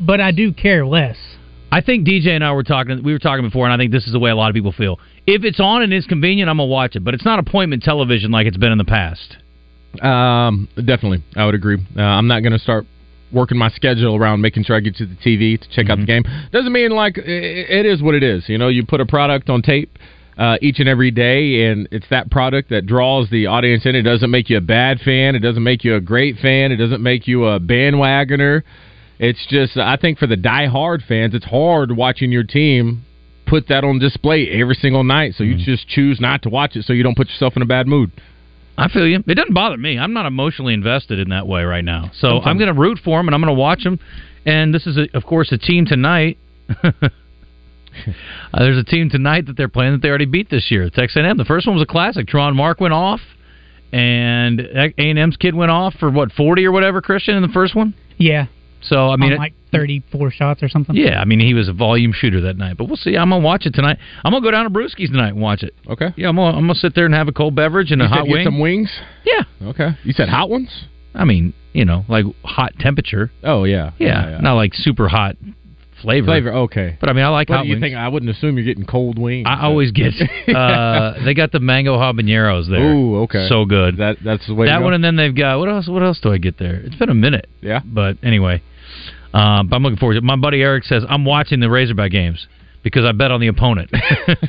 but 0.00 0.20
I 0.20 0.32
do 0.32 0.52
care 0.52 0.86
less. 0.86 1.16
I 1.72 1.80
think 1.80 2.06
DJ 2.06 2.28
and 2.28 2.44
I 2.44 2.52
were 2.52 2.64
talking. 2.64 3.02
We 3.02 3.12
were 3.12 3.18
talking 3.18 3.44
before, 3.44 3.66
and 3.66 3.72
I 3.72 3.76
think 3.76 3.92
this 3.92 4.06
is 4.06 4.12
the 4.12 4.18
way 4.18 4.30
a 4.30 4.36
lot 4.36 4.48
of 4.48 4.54
people 4.54 4.72
feel. 4.72 4.98
If 5.26 5.44
it's 5.44 5.60
on 5.60 5.82
and 5.82 5.92
it's 5.92 6.06
convenient, 6.06 6.50
I'm 6.50 6.56
gonna 6.56 6.66
watch 6.66 6.96
it. 6.96 7.04
But 7.04 7.14
it's 7.14 7.24
not 7.24 7.38
appointment 7.38 7.82
television 7.82 8.30
like 8.30 8.46
it's 8.46 8.56
been 8.56 8.72
in 8.72 8.78
the 8.78 8.84
past. 8.84 9.36
Um, 10.02 10.68
definitely, 10.76 11.22
I 11.36 11.46
would 11.46 11.54
agree. 11.54 11.78
Uh, 11.96 12.00
I'm 12.00 12.26
not 12.26 12.40
going 12.40 12.52
to 12.52 12.58
start 12.58 12.86
working 13.32 13.58
my 13.58 13.70
schedule 13.70 14.16
around 14.16 14.40
making 14.40 14.64
sure 14.64 14.76
I 14.76 14.80
get 14.80 14.96
to 14.96 15.06
the 15.06 15.14
TV 15.14 15.60
to 15.60 15.68
check 15.70 15.90
out 15.90 15.98
the 15.98 16.06
game. 16.06 16.24
Doesn't 16.52 16.72
mean 16.72 16.90
like 16.90 17.16
it 17.16 17.86
is 17.86 18.02
what 18.02 18.14
it 18.14 18.22
is. 18.22 18.48
You 18.48 18.58
know, 18.58 18.68
you 18.68 18.84
put 18.84 19.00
a 19.00 19.06
product 19.06 19.50
on 19.50 19.62
tape 19.62 19.98
uh, 20.36 20.56
each 20.62 20.80
and 20.80 20.88
every 20.88 21.10
day, 21.10 21.66
and 21.66 21.88
it's 21.90 22.06
that 22.10 22.30
product 22.30 22.70
that 22.70 22.86
draws 22.86 23.28
the 23.30 23.46
audience 23.46 23.84
in. 23.84 23.94
It 23.94 24.02
doesn't 24.02 24.30
make 24.30 24.48
you 24.48 24.56
a 24.56 24.62
bad 24.62 24.98
fan. 25.00 25.34
It 25.34 25.40
doesn't 25.40 25.62
make 25.62 25.84
you 25.84 25.96
a 25.96 26.00
great 26.00 26.36
fan. 26.38 26.72
It 26.72 26.76
doesn't 26.76 27.02
make 27.02 27.28
you 27.28 27.44
a 27.44 27.60
bandwagoner. 27.60 28.62
It's 29.18 29.46
just, 29.50 29.76
I 29.76 29.96
think 29.96 30.18
for 30.18 30.26
the 30.26 30.36
die-hard 30.36 31.02
fans, 31.06 31.34
it's 31.34 31.44
hard 31.44 31.94
watching 31.94 32.32
your 32.32 32.44
team 32.44 33.04
put 33.46 33.68
that 33.68 33.84
on 33.84 33.98
display 33.98 34.48
every 34.48 34.76
single 34.76 35.04
night. 35.04 35.34
So 35.36 35.44
you 35.44 35.56
just 35.62 35.86
choose 35.88 36.20
not 36.20 36.42
to 36.42 36.48
watch 36.48 36.74
it 36.76 36.84
so 36.84 36.94
you 36.94 37.02
don't 37.02 37.16
put 37.16 37.28
yourself 37.28 37.54
in 37.56 37.62
a 37.62 37.66
bad 37.66 37.86
mood. 37.86 38.10
I 38.80 38.88
feel 38.88 39.06
you. 39.06 39.22
It 39.26 39.34
doesn't 39.34 39.52
bother 39.52 39.76
me. 39.76 39.98
I'm 39.98 40.14
not 40.14 40.24
emotionally 40.24 40.72
invested 40.72 41.18
in 41.18 41.28
that 41.28 41.46
way 41.46 41.64
right 41.64 41.84
now. 41.84 42.10
So 42.14 42.40
I'm 42.40 42.56
going 42.56 42.74
to 42.74 42.80
root 42.80 42.98
for 43.04 43.18
them 43.18 43.28
and 43.28 43.34
I'm 43.34 43.42
going 43.42 43.54
to 43.54 43.60
watch 43.60 43.84
them. 43.84 44.00
And 44.46 44.72
this 44.72 44.86
is, 44.86 44.96
a, 44.96 45.14
of 45.14 45.24
course, 45.24 45.52
a 45.52 45.58
team 45.58 45.84
tonight. 45.86 46.38
Uh, 48.54 48.60
there's 48.60 48.78
a 48.78 48.84
team 48.84 49.10
tonight 49.10 49.46
that 49.46 49.56
they're 49.56 49.68
playing 49.68 49.92
that 49.92 50.00
they 50.00 50.08
already 50.08 50.24
beat 50.24 50.48
this 50.48 50.70
year. 50.70 50.88
Texas 50.90 51.16
A&M. 51.16 51.36
The 51.36 51.44
first 51.44 51.66
one 51.66 51.74
was 51.74 51.82
a 51.82 51.86
classic. 51.86 52.26
Tramon 52.28 52.54
Mark 52.54 52.80
went 52.80 52.94
off, 52.94 53.20
and 53.92 54.60
A&M's 54.60 55.36
kid 55.36 55.56
went 55.56 55.72
off 55.72 55.94
for 55.98 56.08
what 56.08 56.30
40 56.32 56.64
or 56.64 56.72
whatever. 56.72 57.02
Christian 57.02 57.34
in 57.34 57.42
the 57.42 57.48
first 57.48 57.74
one. 57.74 57.94
Yeah, 58.16 58.46
So 58.82 59.08
I 59.10 59.16
mean, 59.16 59.32
on 59.32 59.38
like 59.38 59.54
34 59.72 60.30
shots 60.30 60.62
or 60.62 60.68
something. 60.68 60.96
yeah, 60.96 61.20
I 61.20 61.24
mean 61.24 61.40
he 61.40 61.54
was 61.54 61.68
a 61.68 61.72
volume 61.72 62.12
shooter 62.12 62.40
that 62.42 62.56
night. 62.56 62.76
But 62.76 62.84
we'll 62.86 62.96
see. 62.96 63.16
I'm 63.16 63.30
gonna 63.30 63.44
watch 63.44 63.66
it 63.66 63.74
tonight. 63.74 63.98
I'm 64.24 64.32
gonna 64.32 64.42
go 64.44 64.50
down 64.50 64.64
to 64.64 64.70
Brewski's 64.70 65.10
tonight 65.10 65.30
and 65.30 65.40
watch 65.40 65.62
it. 65.62 65.74
Okay. 65.88 66.08
Yeah, 66.16 66.28
I'm 66.28 66.36
gonna, 66.36 66.56
I'm 66.56 66.64
gonna 66.64 66.74
sit 66.74 66.94
there 66.94 67.06
and 67.06 67.14
have 67.14 67.28
a 67.28 67.32
cold 67.32 67.54
beverage 67.54 67.90
and 67.92 68.00
You 68.00 68.06
a 68.06 68.08
said 68.08 68.14
hot 68.18 68.24
get 68.26 68.32
wing. 68.32 68.44
some 68.44 68.58
wings? 68.58 68.90
Yeah. 69.24 69.42
Okay. 69.68 69.90
You 70.04 70.12
said 70.12 70.28
hot 70.28 70.48
ones? 70.50 70.70
I 71.14 71.24
mean, 71.24 71.52
you 71.72 71.84
know, 71.84 72.04
like 72.08 72.24
hot 72.44 72.72
temperature. 72.78 73.30
Oh 73.44 73.64
yeah. 73.64 73.90
Yeah, 73.98 74.38
not 74.40 74.54
like 74.54 74.74
super 74.74 75.08
hot 75.08 75.36
flavor. 76.02 76.26
Flavor. 76.28 76.52
Okay. 76.52 76.96
But 76.98 77.10
I 77.10 77.12
mean, 77.12 77.24
I 77.24 77.28
like 77.28 77.50
What 77.50 77.56
hot 77.56 77.62
do 77.64 77.68
you 77.68 77.74
wings. 77.74 77.82
think? 77.82 77.94
I 77.96 78.08
wouldn't 78.08 78.30
assume 78.30 78.56
you're 78.56 78.64
getting 78.64 78.86
cold 78.86 79.18
wings. 79.18 79.46
I 79.48 79.64
always 79.66 79.92
get. 79.92 80.14
uh 80.54 81.22
They 81.24 81.34
got 81.34 81.52
the 81.52 81.60
mango 81.60 81.96
habaneros 81.98 82.68
there. 82.70 82.80
Ooh, 82.92 83.22
okay. 83.24 83.46
So 83.48 83.64
good. 83.66 83.98
That 83.98 84.16
that's 84.24 84.46
the 84.46 84.54
way. 84.54 84.66
that 84.66 84.74
to 84.74 84.78
go. 84.78 84.84
one, 84.84 84.94
and 84.94 85.04
then 85.04 85.16
they've 85.16 85.34
got 85.34 85.58
what 85.58 85.68
else? 85.68 85.88
What 85.88 86.02
else 86.02 86.18
do 86.20 86.32
I 86.32 86.38
get 86.38 86.58
there? 86.58 86.76
It's 86.76 86.96
been 86.96 87.10
a 87.10 87.14
minute. 87.14 87.48
Yeah. 87.60 87.80
But 87.84 88.16
anyway, 88.22 88.62
um, 89.32 89.68
but 89.68 89.76
I'm 89.76 89.82
looking 89.82 89.98
forward 89.98 90.14
to 90.14 90.18
it. 90.18 90.24
My 90.24 90.36
buddy 90.36 90.62
Eric 90.62 90.84
says 90.84 91.04
I'm 91.08 91.24
watching 91.24 91.60
the 91.60 91.70
Razorback 91.70 92.10
games 92.10 92.46
because 92.82 93.04
I 93.04 93.12
bet 93.12 93.30
on 93.30 93.40
the 93.40 93.48
opponent. 93.48 93.90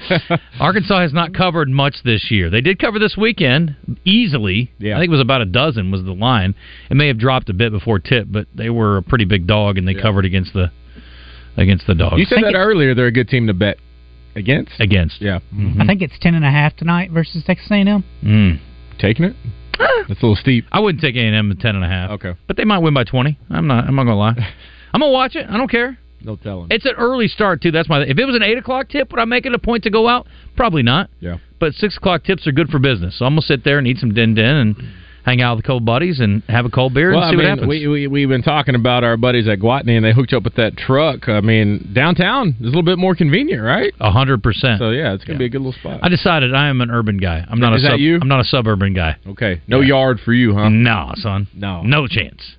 Arkansas 0.60 1.02
has 1.02 1.14
not 1.14 1.34
covered 1.34 1.70
much 1.70 1.96
this 2.04 2.32
year. 2.32 2.50
They 2.50 2.62
did 2.62 2.80
cover 2.80 2.98
this 2.98 3.16
weekend 3.18 3.76
easily. 4.06 4.72
Yeah. 4.80 4.96
I 4.96 5.00
think 5.00 5.10
it 5.10 5.12
was 5.12 5.22
about 5.22 5.42
a 5.42 5.46
dozen 5.46 5.92
was 5.92 6.04
the 6.04 6.14
line. 6.14 6.56
It 6.90 6.96
may 6.96 7.08
have 7.08 7.20
dropped 7.20 7.50
a 7.50 7.54
bit 7.54 7.72
before 7.72 8.00
tip, 8.00 8.28
but 8.30 8.48
they 8.56 8.70
were 8.70 8.98
a 8.98 9.04
pretty 9.04 9.26
big 9.26 9.48
dog 9.48 9.78
and 9.78 9.88
they 9.88 9.94
covered 9.94 10.26
against 10.26 10.54
the 10.54 10.72
against 11.58 11.86
the 11.88 11.96
dogs. 11.96 12.18
You 12.18 12.26
said 12.26 12.44
that 12.44 12.56
earlier. 12.56 12.96
They're 12.96 13.08
a 13.08 13.12
good 13.12 13.28
team 13.28 13.48
to 13.48 13.54
bet 13.54 13.78
against. 14.36 14.72
against. 14.80 15.22
Yeah. 15.22 15.40
I 15.80 15.86
think 15.86 16.02
it's 16.02 16.18
10 16.22 16.36
and 16.36 16.46
a 16.46 16.52
half 16.52 16.76
tonight 16.76 17.12
versus 17.12 17.44
Texas 17.46 17.68
A&M. 17.70 18.04
Mm. 18.24 18.60
Taking 19.00 19.26
it. 19.26 19.36
That's 20.08 20.22
a 20.22 20.26
little 20.26 20.36
steep. 20.36 20.66
I 20.72 20.80
wouldn't 20.80 21.02
take 21.02 21.16
A 21.16 21.20
and 21.20 21.36
M 21.36 21.52
at 21.52 21.60
ten 21.60 21.76
and 21.76 21.84
a 21.84 21.88
half. 21.88 22.12
Okay. 22.12 22.34
but 22.48 22.58
they 22.58 22.66
might 22.66 22.80
win 22.80 22.94
by 22.94 23.04
twenty. 23.04 23.38
I'm 23.50 23.68
not. 23.68 23.86
I'm 23.86 23.96
not 23.96 24.04
gonna 24.04 24.18
lie. 24.18 24.36
I'm 24.94 25.00
gonna 25.02 25.12
watch 25.12 25.36
it. 25.36 25.48
I 25.50 25.58
don't 25.58 25.70
care. 25.72 25.98
No 26.24 26.36
telling. 26.36 26.68
It's 26.70 26.86
an 26.86 26.94
early 26.98 27.28
start 27.28 27.62
too. 27.62 27.72
That's 27.72 27.90
my. 27.90 28.02
If 28.02 28.18
it 28.18 28.26
was 28.26 28.36
an 28.36 28.44
eight 28.44 28.58
o'clock 28.58 28.90
tip, 28.90 29.12
would 29.12 29.20
I 29.20 29.26
make 29.26 29.46
it 29.46 29.54
a 29.54 29.60
point 29.60 29.84
to 29.84 29.90
go 29.90 30.08
out? 30.08 30.28
Probably 30.56 30.84
not. 30.84 31.10
yeah. 31.20 31.38
But 31.60 31.74
six 31.74 31.98
o'clock 31.98 32.24
tips 32.24 32.46
are 32.48 32.52
good 32.52 32.70
for 32.70 32.80
business. 32.80 33.18
So 33.20 33.26
I'm 33.26 33.32
gonna 33.34 33.42
sit 33.42 33.64
there 33.64 33.78
and 33.78 33.88
eat 33.88 33.98
some 33.98 34.14
din 34.14 34.34
din 34.36 34.46
and 34.46 34.76
hang 35.26 35.42
out 35.42 35.56
with 35.58 35.64
the 35.64 35.68
cold 35.68 35.86
buddies 35.86 36.20
and 36.20 36.42
have 36.48 36.66
a 36.66 36.70
cold 36.70 36.94
beer 36.94 37.12
Well, 37.12 37.20
and 37.24 37.26
I 37.28 37.30
see 37.32 37.36
mean, 37.38 37.46
what 37.46 37.50
happens. 37.50 37.68
we, 37.70 37.88
we 37.88 38.08
we've 38.08 38.30
been 38.30 38.42
talking 38.44 38.76
about 38.76 39.04
our 39.04 39.18
buddies 39.18 39.48
at 39.48 39.60
Gwatney, 39.60 39.96
and 39.96 40.06
they 40.06 40.14
hooked 40.14 40.34
up 40.34 40.44
with 40.44 40.56
that 40.56 40.78
truck. 40.78 41.28
I 41.30 41.42
mean, 41.42 41.92
downtown 41.94 42.50
is 42.60 42.62
a 42.62 42.66
little 42.66 42.84
bit 42.84 42.98
more 42.98 43.16
convenient, 43.16 43.62
right? 43.64 43.94
A 44.00 44.12
hundred 44.12 44.42
percent. 44.44 44.80
So 44.80 44.90
yeah, 44.92 45.14
it's 45.14 45.24
gonna 45.24 45.36
Yeah. 45.36 45.40
be 45.40 45.46
a 45.46 45.50
good 45.50 45.62
little 45.62 45.74
spot. 45.80 46.00
I 46.04 46.10
decided 46.10 46.54
I 46.54 46.68
am 46.70 46.82
an 46.82 46.90
urban 46.92 47.18
guy. 47.18 47.46
I'm 47.50 47.60
not 47.60 47.74
Is 47.74 47.84
a 47.84 47.88
that 47.88 47.92
sub, 47.94 48.00
you? 48.00 48.20
I'm 48.22 48.28
not 48.28 48.40
a 48.42 48.46
suburban 48.46 48.94
guy. 48.94 49.16
okay, 49.28 49.62
no 49.68 49.82
yard 49.82 50.20
for 50.24 50.34
you, 50.34 50.56
huh? 50.56 50.70
No, 50.70 51.12
son. 51.16 51.48
No. 51.54 51.84
No 51.84 52.08
chance. 52.08 52.56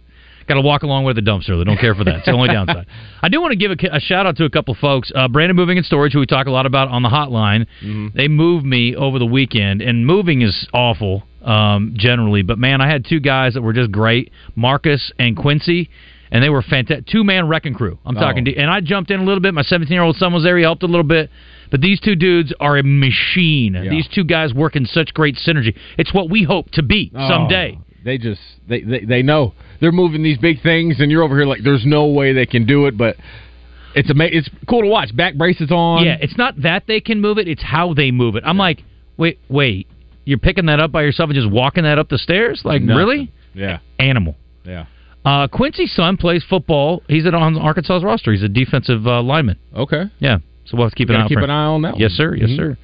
Got 0.49 0.55
to 0.55 0.61
walk 0.61 0.83
along 0.83 1.05
with 1.05 1.17
a 1.19 1.21
dumpster. 1.23 1.57
They 1.57 1.63
don't 1.63 1.79
care 1.79 1.95
for 1.95 2.03
that. 2.03 2.17
It's 2.17 2.27
the 2.27 2.33
only 2.33 2.49
downside. 2.49 2.87
I 3.23 3.29
do 3.29 3.41
want 3.41 3.53
to 3.53 3.57
give 3.57 3.71
a, 3.71 3.97
a 3.97 4.01
shout 4.01 4.27
out 4.27 4.37
to 4.39 4.45
a 4.45 4.51
couple 4.51 4.75
folks. 4.75 5.13
Uh, 5.15 5.29
Brandon 5.29 5.55
Moving 5.55 5.79
and 5.79 5.87
Storage, 5.87 6.13
who 6.15 6.19
we 6.19 6.27
talk 6.27 6.49
a 6.49 6.51
lot 6.51 6.67
about 6.67 6.89
on 6.89 7.03
the 7.03 7.09
hotline. 7.09 7.67
They 8.15 8.27
moved 8.27 8.67
me 8.67 8.97
over 8.97 9.21
the 9.21 9.25
weekend, 9.27 9.81
and 9.83 10.05
moving 10.05 10.43
is 10.43 10.67
awful 10.75 11.23
um, 11.45 11.95
generally. 11.97 12.43
But 12.43 12.59
man, 12.59 12.81
I 12.81 12.89
had 12.89 13.05
two 13.05 13.21
guys 13.21 13.55
that 13.55 13.63
were 13.63 13.73
just 13.73 13.91
great, 13.93 14.31
Marcus 14.57 15.13
and 15.19 15.37
Quincy. 15.37 15.91
And 16.35 16.43
they 16.43 16.49
were 16.49 16.63
fantastic. 16.63 17.05
Two 17.09 17.25
man 17.25 17.47
wrecking 17.47 17.75
crew. 17.75 17.99
I'm 18.07 18.15
talking 18.15 18.43
Oh. 18.49 18.51
to, 18.53 18.57
and 18.57 18.71
I 18.71 18.81
jumped 18.81 19.11
in 19.11 19.21
a 19.21 19.23
little 19.23 19.41
bit. 19.43 19.53
My 19.53 19.61
17 19.61 19.93
year 19.93 20.03
old 20.03 20.17
son 20.17 20.33
was 20.33 20.43
there. 20.43 20.57
He 20.57 20.63
helped 20.63 20.83
a 20.83 20.87
little 20.87 21.03
bit. 21.03 21.29
But 21.71 21.83
these 21.83 22.01
two 22.01 22.17
dudes 22.17 22.55
are 22.59 22.79
a 22.79 22.83
machine. 22.83 23.75
These 23.91 24.09
two 24.09 24.25
guys 24.25 24.55
work 24.55 24.75
in 24.75 24.87
such 24.87 25.13
great 25.13 25.37
synergy. 25.37 25.75
It's 25.99 26.15
what 26.15 26.31
we 26.31 26.43
hope 26.43 26.71
to 26.73 26.83
be 26.83 27.13
Oh, 27.15 27.29
someday. 27.29 27.79
They 28.03 28.17
just 28.17 28.41
they, 28.67 28.81
they 28.81 29.01
they 29.01 29.23
know 29.23 29.53
they're 29.81 29.93
moving 29.93 30.23
these 30.23 30.39
big 30.39 30.63
things, 30.63 31.01
and 31.01 31.11
you're 31.11 31.23
over 31.23 31.37
here 31.37 31.45
like 31.45 31.63
there's 31.63 31.85
no 31.85 32.07
way 32.07 32.33
they 32.33 32.47
can 32.47 32.65
do 32.65 32.87
it, 32.87 32.97
but 32.97 33.17
it's 33.95 34.09
ama- 34.11 34.25
It's 34.25 34.49
cool 34.69 34.81
to 34.81 34.89
watch. 34.89 35.15
Back 35.15 35.35
braces 35.35 35.71
on. 35.71 36.05
Yeah, 36.07 36.17
it's 36.19 36.39
not 36.39 36.61
that 36.63 36.85
they 36.87 37.01
can 37.01 37.21
move 37.21 37.37
it; 37.39 37.47
it's 37.47 37.63
how 37.63 37.93
they 37.93 38.11
move 38.11 38.37
it. 38.37 38.43
I'm 38.47 38.57
like, 38.59 38.83
wait, 39.19 39.39
wait, 39.51 39.87
you're 40.25 40.39
picking 40.39 40.67
that 40.67 40.81
up 40.81 40.93
by 40.93 41.03
yourself 41.03 41.31
and 41.31 41.35
just 41.37 41.51
walking 41.51 41.85
that 41.85 41.99
up 41.99 42.09
the 42.09 42.19
stairs? 42.19 42.63
Like, 42.65 42.83
Nothing. 42.83 42.97
really? 42.97 43.33
yeah, 43.55 43.79
Animal. 43.99 44.37
yeah. 44.65 44.87
Uh, 45.25 45.47
Quincy's 45.47 45.95
son 45.95 46.17
plays 46.17 46.43
football. 46.49 47.03
He's 47.09 47.27
at 47.27 47.35
on 47.35 47.57
Arkansas's 47.57 48.03
roster. 48.03 48.33
He's 48.33 48.43
a 48.43 48.49
defensive 48.49 49.07
uh, 49.07 49.23
lineman. 49.23 49.57
Okay, 49.75 50.05
Yeah, 50.19 50.39
so 50.65 50.77
we'll 50.77 50.87
have 50.87 50.93
to 50.93 50.97
keep 50.97 51.11
an 51.11 51.17
eye 51.17 51.29
keep 51.29 51.39
an 51.39 51.51
eye 51.51 51.65
on 51.67 51.83
that. 51.83 51.99
Yes, 51.99 52.11
one. 52.11 52.17
sir. 52.17 52.35
Yes, 52.37 52.51
Mhm. 52.51 52.57
sir. 52.57 52.79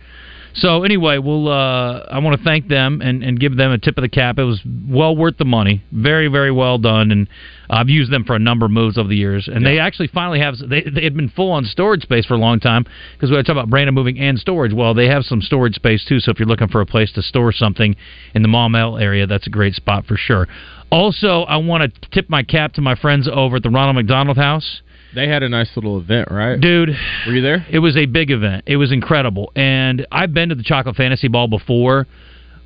So 0.61 0.83
anyway, 0.83 1.19
we'll. 1.19 1.49
Uh, 1.49 2.01
I 2.11 2.19
want 2.19 2.39
to 2.39 2.45
thank 2.45 2.69
them 2.69 3.01
and, 3.01 3.23
and 3.23 3.39
give 3.39 3.57
them 3.57 3.71
a 3.71 3.79
tip 3.79 3.97
of 3.97 4.03
the 4.03 4.09
cap. 4.09 4.39
It 4.39 4.45
was 4.45 4.61
well 4.89 5.17
worth 5.17 5.39
the 5.39 5.45
money. 5.45 5.83
Very, 5.93 6.29
very 6.29 6.51
well 6.51 6.79
done. 6.79 7.13
And 7.13 7.29
I've 7.71 7.89
used 7.89 8.11
them 8.11 8.25
for 8.25 8.35
a 8.35 8.39
number 8.39 8.67
of 8.67 8.73
moves 8.73 8.99
over 8.99 9.09
the 9.09 9.17
years. 9.17 9.49
And 9.53 9.65
they 9.65 9.79
actually 9.79 10.09
finally 10.09 10.41
have. 10.41 10.57
They 10.59 10.83
they 10.83 11.05
had 11.05 11.17
been 11.17 11.29
full 11.29 11.53
on 11.53 11.65
storage 11.65 12.03
space 12.03 12.27
for 12.27 12.35
a 12.35 12.39
long 12.39 12.61
time 12.61 12.85
because 13.15 13.31
we 13.31 13.37
were 13.37 13.43
talking 13.43 13.59
about 13.59 13.71
Brandon 13.71 13.95
moving 13.95 14.19
and 14.19 14.39
storage. 14.39 14.73
Well, 14.73 14.95
they 14.95 15.07
have 15.07 15.25
some 15.25 15.41
storage 15.41 15.75
space 15.75 16.05
too. 16.05 16.19
So 16.19 16.31
if 16.33 16.39
you're 16.39 16.49
looking 16.49 16.69
for 16.69 16.81
a 16.81 16.87
place 16.87 17.13
to 17.13 17.23
store 17.23 17.53
something 17.53 17.95
in 18.35 18.43
the 18.43 18.49
Maumelle 18.49 19.01
area, 19.01 19.27
that's 19.27 19.47
a 19.47 19.51
great 19.51 19.75
spot 19.75 20.07
for 20.07 20.17
sure. 20.17 20.49
Also, 20.91 21.43
I 21.43 21.59
want 21.59 21.93
to 21.93 22.11
tip 22.11 22.31
my 22.31 22.43
cap 22.43 22.73
to 22.75 22.81
my 22.81 22.95
friends 22.95 23.29
over 23.31 23.57
at 23.57 23.63
the 23.63 23.71
Ronald 23.71 23.97
McDonald 23.97 24.39
House. 24.39 24.81
They 25.15 25.29
had 25.29 25.43
a 25.43 25.49
nice 25.49 25.71
little 25.75 25.99
event, 25.99 26.31
right? 26.31 26.61
Dude, 26.61 26.91
Were 27.27 27.33
you 27.33 27.43
there? 27.43 27.67
it 27.71 27.79
was 27.79 27.97
a 27.97 28.07
big 28.07 28.31
event. 28.31 28.65
It 28.67 28.77
was 28.77 28.93
incredible. 28.93 29.51
And 29.57 30.07
I've 30.13 30.35
been 30.35 30.51
to 30.51 30.55
the 30.55 30.63
Chocolate 30.63 30.97
Fantasy 30.97 31.29
Ball 31.29 31.49
before. 31.49 32.07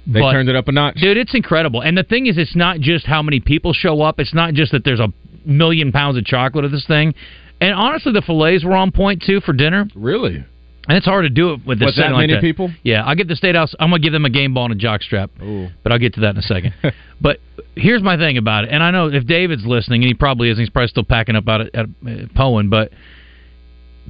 They 0.06 0.20
but, 0.20 0.32
turned 0.32 0.48
it 0.48 0.56
up 0.56 0.66
a 0.66 0.72
notch. 0.72 0.96
Dude, 0.96 1.16
it's 1.16 1.34
incredible. 1.34 1.80
And 1.80 1.96
the 1.96 2.02
thing 2.02 2.26
is, 2.26 2.36
it's 2.36 2.56
not 2.56 2.80
just 2.80 3.06
how 3.06 3.22
many 3.22 3.38
people 3.38 3.72
show 3.72 4.02
up. 4.02 4.18
It's 4.18 4.34
not 4.34 4.54
just 4.54 4.72
that 4.72 4.84
there's 4.84 4.98
a 4.98 5.12
million 5.44 5.92
pounds 5.92 6.16
of 6.18 6.24
chocolate 6.24 6.64
at 6.64 6.72
this 6.72 6.86
thing. 6.86 7.14
And 7.60 7.72
honestly, 7.74 8.12
the 8.12 8.22
fillets 8.22 8.64
were 8.64 8.74
on 8.74 8.90
point 8.90 9.22
too 9.24 9.40
for 9.40 9.52
dinner. 9.52 9.86
Really? 9.94 10.44
And 10.88 10.96
it's 10.98 11.06
hard 11.06 11.24
to 11.24 11.30
do 11.30 11.52
it 11.52 11.64
with 11.64 11.78
this 11.78 11.86
Was 11.86 11.96
that 11.96 12.02
setting 12.02 12.14
like 12.14 12.22
many 12.22 12.34
that. 12.34 12.40
people? 12.40 12.70
Yeah, 12.82 13.04
I'll 13.04 13.14
get 13.14 13.28
the 13.28 13.36
State 13.36 13.54
House. 13.54 13.74
I'm 13.78 13.90
gonna 13.90 14.02
give 14.02 14.12
them 14.12 14.24
a 14.24 14.30
game 14.30 14.52
ball 14.52 14.64
and 14.64 14.74
a 14.74 14.76
jock 14.76 15.02
strap. 15.02 15.30
Ooh. 15.40 15.68
But 15.82 15.92
I'll 15.92 15.98
get 15.98 16.14
to 16.14 16.20
that 16.20 16.30
in 16.30 16.38
a 16.38 16.42
second. 16.42 16.74
but 17.20 17.38
here's 17.76 18.02
my 18.02 18.16
thing 18.16 18.36
about 18.36 18.64
it, 18.64 18.70
and 18.70 18.82
I 18.82 18.90
know 18.90 19.06
if 19.06 19.26
David's 19.26 19.64
listening, 19.64 20.02
and 20.02 20.08
he 20.08 20.14
probably 20.14 20.48
is, 20.48 20.58
and 20.58 20.62
he's 20.62 20.70
probably 20.70 20.88
still 20.88 21.04
packing 21.04 21.36
up 21.36 21.48
out 21.48 21.60
at, 21.60 21.74
at 21.74 21.86
uh, 21.86 22.26
Poen, 22.34 22.68
but 22.68 22.90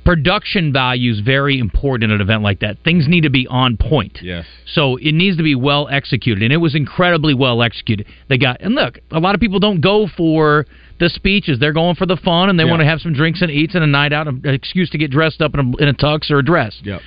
production 0.04 0.72
value 0.72 1.12
is 1.12 1.20
very 1.20 1.58
important 1.58 2.10
at 2.10 2.16
an 2.16 2.20
event 2.20 2.42
like 2.42 2.60
that. 2.60 2.78
Things 2.84 3.06
need 3.06 3.22
to 3.22 3.30
be 3.30 3.46
on 3.46 3.76
point. 3.76 4.18
Yes. 4.22 4.46
So 4.66 4.96
it 4.96 5.12
needs 5.12 5.36
to 5.36 5.42
be 5.42 5.54
well 5.54 5.88
executed, 5.88 6.42
and 6.42 6.52
it 6.52 6.58
was 6.58 6.74
incredibly 6.74 7.34
well 7.34 7.62
executed. 7.62 8.06
They 8.28 8.38
got 8.38 8.60
and 8.60 8.74
look, 8.74 8.98
a 9.10 9.20
lot 9.20 9.34
of 9.34 9.40
people 9.40 9.60
don't 9.60 9.80
go 9.80 10.08
for 10.16 10.66
the 11.02 11.08
speeches; 11.10 11.58
they're 11.58 11.72
going 11.72 11.96
for 11.96 12.06
the 12.06 12.16
fun, 12.16 12.48
and 12.48 12.58
they 12.58 12.64
Yeah. 12.64 12.70
want 12.70 12.80
to 12.80 12.86
have 12.86 13.00
some 13.00 13.12
drinks 13.12 13.42
and 13.42 13.50
eats 13.50 13.74
and 13.74 13.82
a 13.82 13.86
night 13.86 14.12
out, 14.12 14.28
an 14.28 14.40
excuse 14.44 14.88
to 14.90 14.98
get 14.98 15.10
dressed 15.10 15.42
up 15.42 15.52
in 15.54 15.60
a, 15.60 15.82
in 15.82 15.88
a 15.88 15.94
tux 15.94 16.30
or 16.30 16.38
a 16.38 16.44
dress 16.44 16.80
Yep. 16.84 17.02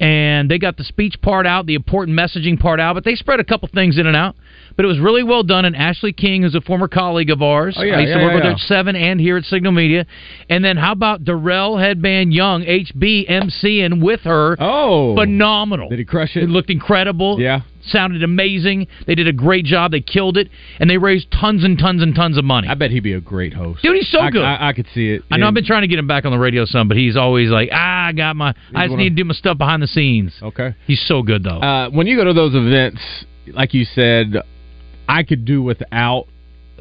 and 0.00 0.50
they 0.50 0.58
got 0.58 0.76
the 0.76 0.84
speech 0.84 1.20
part 1.20 1.46
out, 1.46 1.66
the 1.66 1.74
important 1.74 2.16
messaging 2.18 2.58
part 2.58 2.80
out, 2.80 2.94
but 2.94 3.04
they 3.04 3.14
spread 3.14 3.40
a 3.40 3.44
couple 3.44 3.68
things 3.68 3.98
in 3.98 4.06
and 4.06 4.16
out. 4.16 4.36
But 4.76 4.84
it 4.84 4.88
was 4.88 4.98
really 4.98 5.22
well 5.22 5.42
done. 5.42 5.64
And 5.64 5.76
Ashley 5.76 6.12
King, 6.12 6.42
who's 6.42 6.54
a 6.54 6.60
former 6.60 6.88
colleague 6.88 7.30
of 7.30 7.42
ours, 7.42 7.76
Oh, 7.78 7.82
yeah, 7.82 7.96
I 7.96 8.00
used 8.00 8.12
to 8.14 8.18
work 8.22 8.30
yeah, 8.30 8.34
with 8.36 8.44
her 8.44 8.50
at 8.52 8.58
Seven 8.60 8.96
and 8.96 9.20
here 9.20 9.36
at 9.36 9.44
Signal 9.44 9.72
Media. 9.72 10.06
And 10.48 10.64
then 10.64 10.76
how 10.76 10.92
about 10.92 11.24
Darrell 11.24 11.76
Headband 11.78 12.32
Young, 12.32 12.62
HB 12.64 13.28
MCing 13.28 14.02
with 14.02 14.20
her? 14.22 14.56
Oh. 14.60 15.14
Phenomenal. 15.16 15.88
Did 15.88 15.98
he 15.98 16.04
crush 16.04 16.36
It 16.36 16.44
it? 16.44 16.48
looked 16.48 16.70
incredible. 16.70 17.40
Yeah. 17.40 17.60
Sounded 17.84 18.22
amazing. 18.22 18.86
They 19.08 19.16
did 19.16 19.26
a 19.26 19.32
great 19.32 19.64
job. 19.64 19.90
They 19.90 20.00
killed 20.00 20.36
it, 20.36 20.48
and 20.78 20.88
they 20.88 20.98
raised 20.98 21.32
tons 21.32 21.64
and 21.64 21.76
tons 21.76 22.00
and 22.00 22.14
tons 22.14 22.38
of 22.38 22.44
money. 22.44 22.68
I 22.68 22.74
bet 22.74 22.92
he'd 22.92 23.00
be 23.00 23.14
a 23.14 23.20
great 23.20 23.52
host. 23.52 23.82
Dude, 23.82 23.96
he's 23.96 24.08
so 24.08 24.20
I, 24.20 24.30
good. 24.30 24.44
I, 24.44 24.68
I 24.68 24.72
could 24.72 24.86
see 24.94 25.10
it. 25.10 25.22
I 25.32 25.36
know 25.36 25.48
I've 25.48 25.54
been 25.54 25.64
trying 25.64 25.82
to 25.82 25.88
get 25.88 25.98
him 25.98 26.06
back 26.06 26.24
on 26.24 26.30
the 26.30 26.38
radio 26.38 26.64
some, 26.64 26.86
but 26.86 26.96
he's 26.96 27.16
always 27.16 27.50
like, 27.50 27.70
ah, 27.72 28.06
I 28.06 28.12
got 28.12 28.36
my, 28.36 28.50
I 28.72 28.84
just 28.84 28.90
wanna- 28.92 29.02
need 29.02 29.10
to 29.10 29.16
do 29.16 29.24
my 29.24 29.34
stuff 29.34 29.58
behind 29.58 29.82
the 29.82 29.88
scenes. 29.88 30.32
Okay. 30.40 30.76
He's 30.86 31.04
so 31.08 31.22
good 31.24 31.42
though. 31.42 31.58
Uh, 31.58 31.90
when 31.90 32.06
you 32.06 32.16
go 32.16 32.22
to 32.24 32.32
those 32.32 32.54
events, 32.54 33.00
like 33.48 33.74
you 33.74 33.84
said, 33.84 34.36
I 35.12 35.22
could 35.22 35.44
do 35.44 35.62
without 35.62 36.26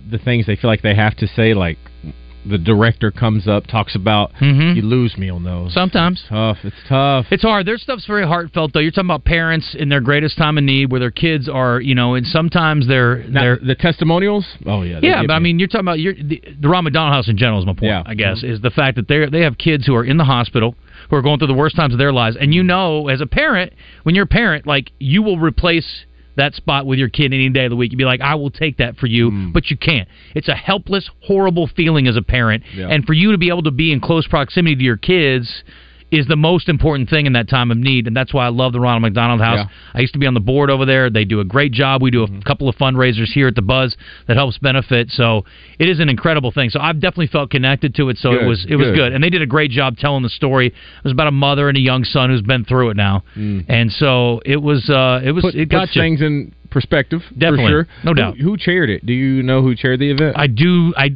the 0.10 0.18
things 0.18 0.46
they 0.46 0.56
feel 0.56 0.70
like 0.70 0.82
they 0.82 0.96
have 0.96 1.16
to 1.18 1.28
say. 1.28 1.54
Like 1.54 1.78
the 2.44 2.58
director 2.58 3.12
comes 3.12 3.48
up, 3.48 3.68
talks 3.68 3.94
about. 3.96 4.34
Mhm. 4.42 4.76
You 4.76 4.82
lose 4.82 5.16
me 5.16 5.30
on 5.30 5.44
those. 5.44 5.74
Sometimes. 5.74 6.24
tough. 6.28 6.58
It's 6.64 6.76
tough. 6.88 7.28
It's 7.30 7.44
hard. 7.44 7.68
Their 7.68 7.78
stuff's 7.78 8.08
very 8.08 8.26
heartfelt, 8.26 8.74
though. 8.74 8.80
You're 8.80 8.90
talking 8.92 9.12
about 9.12 9.26
parents 9.26 9.76
in 9.76 9.90
their 9.90 10.02
greatest 10.02 10.38
time 10.40 10.58
of 10.58 10.64
need, 10.64 10.90
where 10.92 11.00
their 11.00 11.12
kids 11.12 11.48
are, 11.48 11.80
you 11.80 11.94
know, 11.94 12.16
and 12.16 12.26
sometimes 12.26 12.88
they're 12.88 13.18
Now, 13.30 13.42
they're. 13.42 13.60
the 13.62 13.76
testimonials. 13.76 14.46
Oh 14.66 14.82
yeah. 14.82 15.00
Yeah, 15.04 15.22
but 15.28 15.34
I 15.34 15.40
mean, 15.40 15.60
you're 15.60 15.68
talking 15.68 15.88
about 15.88 16.00
your, 16.00 16.16
the, 16.16 16.42
the 16.60 16.68
Ron 16.68 16.84
McDonald 16.86 17.14
House 17.14 17.28
in 17.28 17.38
general 17.38 17.60
is 17.60 17.66
my 17.68 17.74
point. 17.74 17.84
Yeah. 17.92 18.02
I 18.08 18.16
guess 18.16 18.42
is 18.44 18.60
the 18.62 18.72
fact 18.72 18.96
that 18.96 19.08
they 19.08 19.28
they 19.28 19.42
have 19.42 19.58
kids 19.60 19.86
who 19.86 19.94
are 19.96 20.04
in 20.04 20.18
the 20.18 20.26
hospital 20.26 20.74
who 21.10 21.16
are 21.18 21.22
going 21.22 21.38
through 21.38 21.48
the 21.48 21.54
worst 21.54 21.76
times 21.76 21.94
of 21.94 22.00
their 22.00 22.14
lives, 22.14 22.38
and 22.40 22.56
you 22.56 22.64
know, 22.64 23.08
as 23.08 23.22
a 23.22 23.28
parent, 23.28 23.74
when 24.04 24.16
you're 24.16 24.24
a 24.24 24.28
parent, 24.28 24.66
like 24.66 24.92
you 25.00 25.22
will 25.22 25.38
replace 25.38 26.06
that 26.42 26.56
spot 26.56 26.86
with 26.86 26.98
your 27.00 27.10
kid 27.10 27.34
any 27.34 27.50
day 27.50 27.66
of 27.66 27.70
the 27.70 27.76
week. 27.76 27.92
You'd 27.92 27.98
be 27.98 28.04
like, 28.06 28.20
I 28.22 28.36
will 28.36 28.50
take 28.50 28.78
that 28.78 28.98
for 28.98 29.06
you, 29.08 29.30
Mm. 29.32 29.54
but 29.54 29.70
you 29.70 29.78
can't. 29.78 30.08
It's 30.36 30.48
a 30.48 30.56
helpless, 30.56 31.10
horrible 31.22 31.68
feeling 31.68 32.08
as 32.08 32.16
a 32.18 32.22
parent, 32.22 32.64
Yeah. 32.76 32.88
and 32.90 33.06
for 33.06 33.14
you 33.14 33.32
to 33.32 33.38
be 33.38 33.50
able 33.50 33.64
to 33.64 33.72
be 33.72 33.92
in 33.92 34.00
close 34.00 34.26
proximity 34.28 34.76
to 34.76 34.84
your 34.84 34.98
kids 34.98 35.64
is 36.12 36.28
the 36.28 36.36
most 36.36 36.68
important 36.70 37.10
thing 37.10 37.26
in 37.26 37.34
that 37.34 37.48
time 37.50 37.72
of 37.72 37.78
need, 37.78 38.06
and 38.08 38.16
that's 38.16 38.34
why 38.34 38.46
I 38.46 38.50
love 38.50 38.74
the 38.74 38.80
Ronald 38.80 39.02
McDonald 39.02 39.40
House. 39.42 39.58
Yeah. 39.60 39.64
Mm-hmm. 39.66 39.98
I 39.98 40.00
used 40.02 40.14
to 40.14 40.20
be 40.20 40.28
on 40.28 40.34
the 40.34 40.40
board 40.42 40.70
over 40.70 40.86
there. 40.86 41.10
They 41.10 41.24
do 41.26 41.40
a 41.40 41.46
great 41.46 41.72
job. 41.72 42.02
We 42.02 42.12
do 42.12 42.24
a 42.24 42.28
couple 42.46 42.68
of 42.68 42.76
fundraisers 42.76 43.28
here 43.34 43.48
at 43.48 43.56
the 43.56 43.62
Buzz 43.62 43.96
that 44.28 44.36
helps 44.38 44.58
benefit. 44.58 45.10
So 45.12 45.46
it 45.80 45.88
is 45.90 46.00
an 46.00 46.10
incredible 46.10 46.52
thing. 46.52 46.70
So 46.70 46.80
I've 46.80 47.00
definitely 47.00 47.28
felt 47.28 47.50
connected 47.50 47.96
to 47.96 48.10
it. 48.10 48.18
So 48.18 48.34
it 48.34 48.46
was 48.46 48.66
it 48.70 48.76
was 48.76 48.88
good. 48.88 48.96
good, 48.96 49.14
and 49.14 49.24
they 49.24 49.30
did 49.30 49.42
a 49.42 49.46
great 49.48 49.72
job 49.72 49.98
telling 49.98 50.24
the 50.24 50.30
story. 50.30 50.68
It 50.68 50.74
was 51.04 51.14
about 51.14 51.28
a 51.28 51.32
mother 51.32 51.70
and 51.70 51.78
a 51.78 51.82
young 51.82 52.04
son 52.04 52.30
who's 52.30 52.42
been 52.42 52.66
through 52.66 52.90
it 52.92 52.98
now, 52.98 53.24
and 53.36 53.92
so 53.92 54.42
it 54.46 54.62
was 54.62 54.90
uh, 54.90 55.22
it 55.24 55.32
was 55.32 55.42
Mm. 55.42 55.52
Put, 55.52 55.56
it 55.56 55.70
got 55.70 55.90
things 55.94 56.22
in 56.22 56.54
perspective. 56.70 57.22
Definitely. 57.38 57.66
for 57.66 57.70
sure. 57.70 57.88
No 58.04 58.12
Who- 58.12 58.16
doubt. 58.16 58.38
Who, 58.38 58.58
chaired 58.58 58.90
it? 58.90 59.06
Do 59.06 59.12
you 59.14 59.42
know 59.44 59.62
who 59.62 59.76
chaired 59.76 60.00
the 60.00 60.12
event? 60.12 60.36
I 60.38 60.48
do. 60.48 60.94
I 60.96 61.10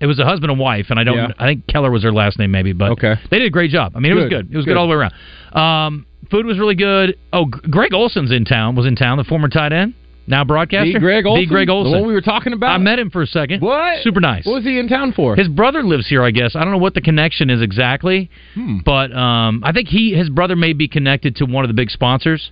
it 0.00 0.06
was 0.06 0.18
a 0.18 0.24
husband 0.24 0.50
and 0.50 0.60
wife, 0.60 0.86
and 0.90 0.98
I 1.00 1.04
don't. 1.04 1.16
Yeah. 1.16 1.28
I 1.38 1.46
think 1.46 1.66
Keller 1.66 1.90
was 1.90 2.02
her 2.04 2.12
last 2.12 2.38
name, 2.38 2.50
maybe. 2.50 2.72
But 2.72 2.92
Okay. 2.92 3.14
they 3.30 3.38
did 3.38 3.46
a 3.46 3.50
great 3.50 3.70
job. 3.70 3.92
I 3.96 4.00
mean, 4.00 4.12
it 4.12 4.14
was 4.14 4.24
Good. 4.24 4.48
good. 4.48 4.54
It 4.54 4.56
was 4.56 4.64
good. 4.64 4.72
Good. 4.72 4.76
all 4.78 4.86
the 4.86 4.90
way 4.96 4.96
around. 4.96 5.14
Um, 5.54 6.06
food 6.30 6.46
was 6.46 6.58
really 6.58 6.74
good. 6.74 7.16
Oh, 7.32 7.44
Greg 7.46 7.92
Olson's 7.94 8.30
in 8.30 8.44
town. 8.44 8.74
Was 8.76 8.86
in 8.86 8.96
town. 8.96 9.18
The 9.18 9.24
former 9.24 9.48
tight 9.48 9.72
end, 9.72 9.94
now 10.26 10.44
broadcaster. 10.44 10.92
The 10.92 10.98
Greg 11.00 11.26
Olson. 11.26 11.44
The 11.44 11.48
Greg 11.48 11.68
Olson. 11.68 11.92
The 11.92 11.98
one 11.98 12.06
we 12.06 12.14
were 12.14 12.20
talking 12.20 12.52
about. 12.52 12.70
I 12.70 12.78
met 12.78 12.98
him 12.98 13.10
for 13.10 13.22
a 13.22 13.26
second. 13.26 13.60
What? 13.62 14.02
Super 14.02 14.20
nice. 14.20 14.44
What 14.46 14.54
was 14.56 14.64
he 14.64 14.78
in 14.78 14.88
town 14.88 15.12
for? 15.12 15.34
His 15.36 15.48
brother 15.48 15.82
lives 15.82 16.06
here, 16.08 16.22
I 16.22 16.30
guess. 16.30 16.54
I 16.54 16.60
don't 16.62 16.70
know 16.72 16.78
what 16.78 16.94
the 16.94 17.00
connection 17.00 17.50
is 17.50 17.60
exactly, 17.62 18.30
Hmm. 18.54 18.78
but 18.84 19.12
um, 19.16 19.62
I 19.64 19.72
think 19.72 19.88
he 19.88 20.12
his 20.14 20.28
brother 20.28 20.54
may 20.56 20.72
be 20.74 20.86
connected 20.88 21.36
to 21.36 21.44
one 21.46 21.64
of 21.64 21.68
the 21.68 21.74
big 21.74 21.90
sponsors. 21.90 22.50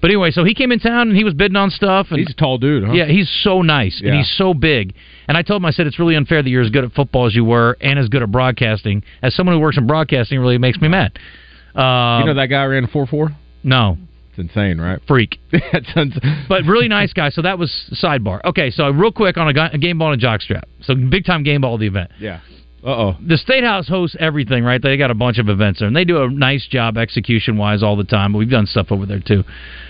But 0.00 0.08
anyway, 0.10 0.30
so 0.30 0.44
he 0.44 0.54
came 0.54 0.72
in 0.72 0.78
town 0.78 1.08
and 1.08 1.16
he 1.16 1.24
was 1.24 1.34
bidding 1.34 1.56
on 1.56 1.68
stuff. 1.68 2.06
And 2.08 2.18
He's 2.20 2.30
a 2.30 2.34
tall 2.34 2.56
dude, 2.56 2.84
huh? 2.84 2.92
yeah, 2.94 3.04
he's 3.04 3.28
so 3.42 3.60
nice 3.60 4.00
Yeah. 4.02 4.08
and 4.12 4.16
he's 4.18 4.30
so 4.34 4.54
big. 4.54 4.94
And 5.30 5.36
I 5.38 5.42
told 5.42 5.62
him, 5.62 5.66
I 5.66 5.70
said, 5.70 5.86
it's 5.86 6.00
really 6.00 6.16
unfair 6.16 6.42
that 6.42 6.50
you're 6.50 6.60
as 6.62 6.70
good 6.70 6.82
at 6.82 6.90
football 6.90 7.24
as 7.26 7.36
you 7.36 7.44
were 7.44 7.76
and 7.80 8.00
as 8.00 8.08
good 8.08 8.20
at 8.20 8.32
broadcasting. 8.32 9.04
As 9.22 9.32
someone 9.32 9.54
who 9.54 9.60
works 9.60 9.78
in 9.78 9.86
broadcasting, 9.86 10.40
really 10.40 10.58
makes 10.58 10.80
me 10.80 10.88
mad. 10.88 11.12
Uh, 11.72 12.18
You 12.20 12.26
know 12.26 12.34
that 12.34 12.46
guy 12.50 12.64
ran 12.64 12.88
four 12.88 13.06
four. 13.06 13.30
no, 13.62 13.96
It's 14.30 14.38
insane, 14.40 14.80
right? 14.80 14.98
freak. 15.06 15.38
sounds. 15.94 16.18
But 16.48 16.64
really 16.64 16.88
nice 16.88 17.12
guy. 17.12 17.28
So 17.30 17.42
that 17.42 17.60
was 17.60 17.70
sidebar. 18.02 18.40
Okay, 18.44 18.70
so 18.72 18.90
real 18.90 19.12
quick 19.12 19.36
on 19.36 19.46
a, 19.46 19.52
gu- 19.52 19.68
a 19.72 19.78
game 19.78 19.98
ball 19.98 20.12
and 20.12 20.20
a 20.20 20.22
jock 20.22 20.40
strap. 20.40 20.66
So 20.82 20.96
big 20.96 21.24
time 21.24 21.44
game 21.44 21.60
ball 21.60 21.74
of 21.74 21.80
the 21.80 21.86
event. 21.86 22.10
yeah. 22.18 22.40
Uh 22.82 22.88
oh. 22.88 23.16
the 23.26 23.36
State 23.36 23.62
House 23.62 23.86
hosts 23.88 24.16
everything, 24.18 24.64
right? 24.64 24.80
They 24.80 24.96
got 24.96 25.10
a 25.10 25.14
bunch 25.14 25.38
of 25.38 25.48
events 25.50 25.80
there, 25.80 25.86
and 25.88 25.94
they 25.94 26.04
do 26.04 26.22
a 26.22 26.30
nice 26.30 26.66
job 26.66 26.96
execution 26.96 27.58
wise 27.58 27.82
all 27.82 27.94
the 27.96 28.04
time. 28.04 28.32
But 28.32 28.38
we've 28.38 28.48
done 28.50 28.66
stuff 28.66 28.86
over 28.90 29.04
there 29.04 29.20
too. 29.20 29.44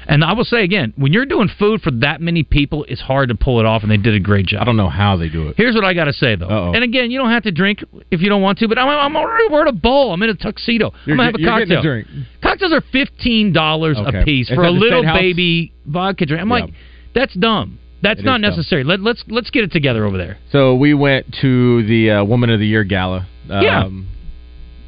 And 0.08 0.24
I 0.24 0.32
will 0.32 0.44
say 0.44 0.64
again, 0.64 0.92
when 0.96 1.12
you're 1.12 1.24
doing 1.26 1.48
food 1.56 1.82
for 1.82 1.92
that 1.92 2.20
many 2.20 2.42
people, 2.42 2.84
it's 2.88 3.00
hard 3.00 3.28
to 3.28 3.36
pull 3.36 3.60
it 3.60 3.66
off, 3.66 3.82
and 3.82 3.90
they 3.92 3.96
did 3.96 4.14
a 4.14 4.18
great 4.20 4.46
job. 4.46 4.62
I 4.62 4.64
don't 4.64 4.76
know 4.76 4.88
how 4.88 5.16
they 5.16 5.28
do 5.28 5.46
it. 5.48 5.54
Here's 5.56 5.74
what 5.76 5.84
I 5.84 5.94
got 5.94 6.06
to 6.06 6.12
say 6.12 6.34
though, 6.34 6.48
Uh-oh. 6.48 6.72
and 6.72 6.82
again, 6.82 7.12
you 7.12 7.18
don't 7.18 7.30
have 7.30 7.44
to 7.44 7.52
drink 7.52 7.84
if 8.10 8.20
you 8.20 8.28
don't 8.28 8.42
want 8.42 8.58
to, 8.58 8.66
but 8.68 8.76
I'm, 8.76 8.88
I'm 8.88 9.16
already 9.16 9.44
wearing 9.50 9.68
a 9.68 9.72
bowl. 9.72 10.12
I'm 10.12 10.22
in 10.24 10.30
a 10.30 10.34
tuxedo. 10.34 10.92
You're 11.06 11.14
I'm 11.14 11.18
gonna 11.18 11.24
have 11.26 11.34
a 11.36 11.40
you're 11.40 11.50
cocktail. 11.50 11.78
a 11.78 11.82
drink. 11.82 12.08
Cocktails 12.42 12.72
are 12.72 12.82
fifteen 12.90 13.52
dollars 13.52 13.98
Okay. 13.98 14.20
a 14.22 14.24
piece 14.24 14.50
Is 14.50 14.56
for 14.56 14.64
a 14.64 14.70
little 14.70 15.02
baby 15.04 15.72
vodka 15.86 16.26
drink. 16.26 16.42
I'm 16.42 16.48
Yeah. 16.48 16.54
like, 16.64 16.70
that's 17.14 17.34
dumb. 17.34 17.78
That's 18.02 18.20
It 18.20 18.24
not 18.24 18.40
necessary. 18.40 18.84
Let, 18.84 19.00
let's 19.00 19.22
let's 19.28 19.50
get 19.50 19.64
it 19.64 19.72
together 19.72 20.04
over 20.06 20.16
there. 20.16 20.38
So 20.52 20.74
we 20.74 20.94
went 20.94 21.26
to 21.42 21.86
the 21.86 22.10
uh, 22.10 22.24
Woman 22.24 22.50
of 22.50 22.58
the 22.60 22.66
Year 22.66 22.84
gala. 22.84 23.26
Yeah. 23.48 23.84
Um, 23.84 24.08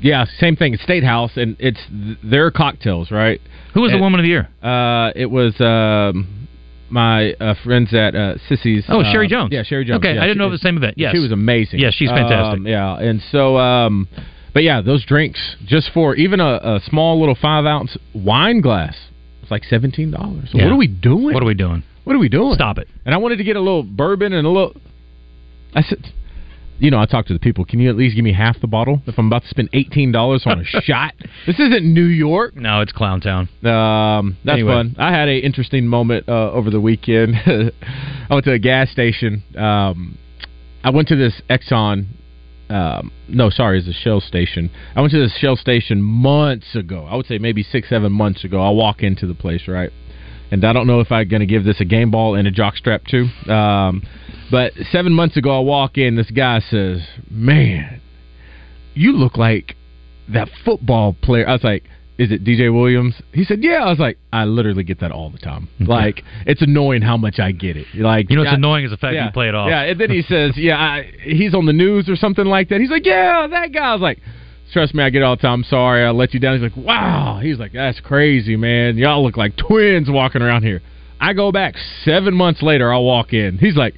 yeah, 0.00 0.25
same 0.38 0.57
thing. 0.57 0.76
State 0.78 1.04
House, 1.04 1.33
and 1.37 1.57
it's 1.61 1.78
th- 1.88 2.19
their 2.25 2.50
cocktails, 2.50 3.11
right? 3.11 3.40
Who 3.75 3.83
was 3.83 3.92
the 3.92 3.99
woman 3.99 4.19
of 4.21 4.25
the 4.25 4.28
year? 4.28 4.49
Uh, 4.62 5.12
it 5.14 5.26
was 5.31 5.54
um, 5.61 6.49
my 6.90 7.33
uh, 7.35 7.54
friends 7.64 7.95
at 7.95 8.14
uh, 8.14 8.35
Sissy's. 8.50 8.85
Oh, 8.88 9.00
uh, 9.00 9.12
Sherry 9.12 9.28
Jones. 9.28 9.50
Yeah, 9.52 9.62
Sherry 9.62 9.85
Jones. 9.85 9.99
Okay, 9.99 10.14
Yeah, 10.14 10.23
I 10.23 10.26
didn't 10.26 10.38
know 10.38 10.49
it 10.49 10.50
was 10.50 10.61
the 10.61 10.66
same 10.66 10.76
event. 10.76 10.95
Yes, 10.99 11.12
She 11.14 11.21
was 11.21 11.31
amazing. 11.33 11.78
Yeah, 11.81 11.90
she's 11.92 12.11
fantastic. 12.11 12.59
Um, 12.61 12.66
yeah, 12.66 12.97
and 12.99 13.23
so, 13.31 13.57
um, 13.57 14.09
but 14.52 14.64
yeah, 14.64 14.81
those 14.83 15.04
drinks 15.07 15.57
just 15.64 15.90
for 15.95 16.14
even 16.16 16.40
a, 16.40 16.54
a 16.62 16.81
small 16.85 17.19
little 17.21 17.37
five 17.40 17.64
ounce 17.64 17.97
wine 18.12 18.61
glass, 18.61 18.97
it's 19.40 19.50
like 19.50 19.64
seventeen 19.64 20.11
dollars. 20.11 20.50
Yeah. 20.52 20.64
What 20.64 20.73
are 20.73 20.76
we 20.76 20.88
doing? 20.88 21.33
What 21.33 21.42
are 21.42 21.47
we 21.47 21.54
doing? 21.54 21.85
What 22.04 22.16
are 22.16 22.18
we 22.18 22.28
doing? 22.28 22.54
Stop 22.54 22.78
it. 22.78 22.88
And 23.04 23.14
I 23.14 23.18
wanted 23.18 23.37
to 23.37 23.44
get 23.44 23.56
a 23.56 23.61
little 23.61 23.82
bourbon 23.82 24.32
and 24.32 24.47
a 24.47 24.50
little. 24.50 24.75
I 25.75 25.82
said, 25.82 26.04
you 26.78 26.90
know, 26.90 26.99
I 26.99 27.06
talked 27.06 27.28
to 27.28 27.35
the 27.35 27.38
people. 27.38 27.64
Can 27.64 27.78
you 27.78 27.88
at 27.88 27.97
least 27.97 28.16
give 28.16 28.25
me 28.25 28.32
half 28.32 28.61
the 28.61 28.66
bottle 28.66 29.00
if 29.06 29.16
I'm 29.18 29.26
about 29.28 29.42
to 29.42 29.49
spend 29.49 29.68
eighteen 29.73 30.11
dollars 30.11 30.42
on 30.47 30.59
a 30.61 30.64
shot? 30.82 31.14
This 31.47 31.59
isn't 31.61 31.85
New 31.85 32.04
York. 32.06 32.56
No, 32.56 32.80
it's 32.80 32.92
Clown 32.92 33.21
Town. 33.21 33.49
Um, 33.64 34.37
that's 34.44 34.54
Anyway. 34.56 34.73
fun. 34.73 34.97
I 34.99 35.12
had 35.12 35.28
a 35.28 35.38
interesting 35.38 35.87
moment 35.87 36.28
uh, 36.28 36.50
over 36.50 36.71
the 36.71 36.80
weekend. 36.80 37.37
I 37.47 37.71
went 38.35 38.44
to 38.47 38.52
a 38.52 38.59
gas 38.59 38.90
station. 38.90 39.44
Um, 39.56 40.18
I 40.82 40.90
went 40.90 41.09
to 41.09 41.16
this 41.16 41.40
Exxon. 41.49 42.06
Um, 42.68 43.12
no, 43.28 43.50
sorry, 43.50 43.78
it's 43.78 43.87
a 43.88 43.92
Shell 43.92 44.23
station. 44.23 44.71
I 44.97 45.00
went 45.02 45.12
to 45.12 45.21
this 45.21 45.37
Shell 45.38 45.56
station 45.56 46.00
months 46.02 46.75
ago. 46.75 47.06
I 47.09 47.14
would 47.16 47.26
say 47.26 47.37
maybe 47.38 47.62
six, 47.62 47.88
seven 47.90 48.11
months 48.12 48.44
ago. 48.44 48.61
I 48.62 48.71
walk 48.71 49.02
into 49.02 49.26
the 49.26 49.35
place, 49.35 49.68
right? 49.68 49.90
And 50.52 50.64
I 50.66 50.73
don't 50.75 50.87
know 50.87 51.00
if 51.00 51.11
I'm 51.11 51.26
going 51.28 51.40
to 51.40 51.47
give 51.47 51.64
this 51.64 51.80
a 51.80 51.85
game 51.85 52.11
ball 52.11 52.35
and 52.35 52.47
a 52.47 52.50
jock 52.50 52.76
strap 52.76 53.04
too. 53.06 53.26
Um, 53.50 54.02
but 54.50 54.75
seven 54.92 55.12
months 55.14 55.37
ago, 55.38 55.56
I 55.56 55.61
walk 55.61 55.97
in. 55.97 56.14
This 56.14 56.30
guy 56.30 56.61
says, 56.61 57.00
"Man, 57.30 58.00
you 58.94 59.12
look 59.12 59.38
like 59.38 59.76
that 60.28 60.49
football 60.64 61.14
player." 61.14 61.49
I 61.49 61.52
was 61.52 61.64
like, 61.64 61.85
"Is 62.18 62.30
it 62.30 62.44
DJ 62.44 62.71
Williams?" 62.71 63.14
He 63.32 63.44
said, 63.44 63.62
"Yeah." 63.64 63.82
I 63.85 63.88
was 63.88 63.99
like, 63.99 64.18
"I 64.30 64.44
literally 64.44 64.85
get 64.85 65.00
that 65.00 65.11
all 65.11 65.30
the 65.30 65.38
time. 65.38 65.68
Like, 65.80 66.23
it's 66.44 66.61
annoying 66.61 67.00
how 67.00 67.16
much 67.16 67.38
I 67.40 67.52
get 67.52 67.78
it. 67.78 67.87
Like, 67.94 68.28
You 68.28 68.37
know 68.37 68.42
it's 68.42 68.52
I- 68.52 68.56
annoying 68.56 68.85
is 68.85 68.90
the 68.90 68.99
fact 68.99 69.14
yeah, 69.14 69.25
you 69.25 69.32
play 69.32 69.49
it 69.49 69.54
off. 69.54 69.71
Yeah, 69.71 69.80
and 69.85 69.99
then 69.99 70.11
he 70.11 70.21
says, 70.21 70.52
"Yeah, 70.59 70.76
I, 70.78 71.11
he's 71.23 71.54
on 71.54 71.64
the 71.64 71.73
news 71.73 72.11
or 72.11 72.16
something 72.16 72.44
like 72.44 72.68
that." 72.68 72.78
He's 72.78 72.90
like, 72.90 73.06
"Yeah, 73.06 73.47
that 73.47 73.73
guy." 73.73 73.88
I 73.88 73.92
was 73.94 74.02
like, 74.02 74.18
"Trust 74.73 74.95
me, 74.95 75.02
I 75.02 75.11
get 75.11 75.23
all 75.23 75.37
the 75.37 75.43
time. 75.43 75.61
I'm 75.61 75.64
sorry, 75.64 76.05
I 76.05 76.11
let 76.11 76.35
you 76.35 76.41
down." 76.41 76.55
He's 76.55 76.62
like, 76.62 76.76
"Wow." 76.76 77.41
He's 77.43 77.59
like, 77.59 77.73
"That's 77.73 78.00
crazy, 78.00 78.57
man. 78.57 78.97
Y'all 78.97 79.23
look 79.23 79.37
like 79.37 79.57
twins 79.57 80.09
walking 80.11 80.43
around 80.43 80.62
here." 80.62 80.83
I 81.21 81.35
go 81.35 81.52
back 81.52 81.76
seven 82.05 82.35
months 82.35 82.62
later. 82.62 82.93
I 82.93 82.99
walk 82.99 83.33
in. 83.33 83.59
He's 83.59 83.76
like, 83.76 83.95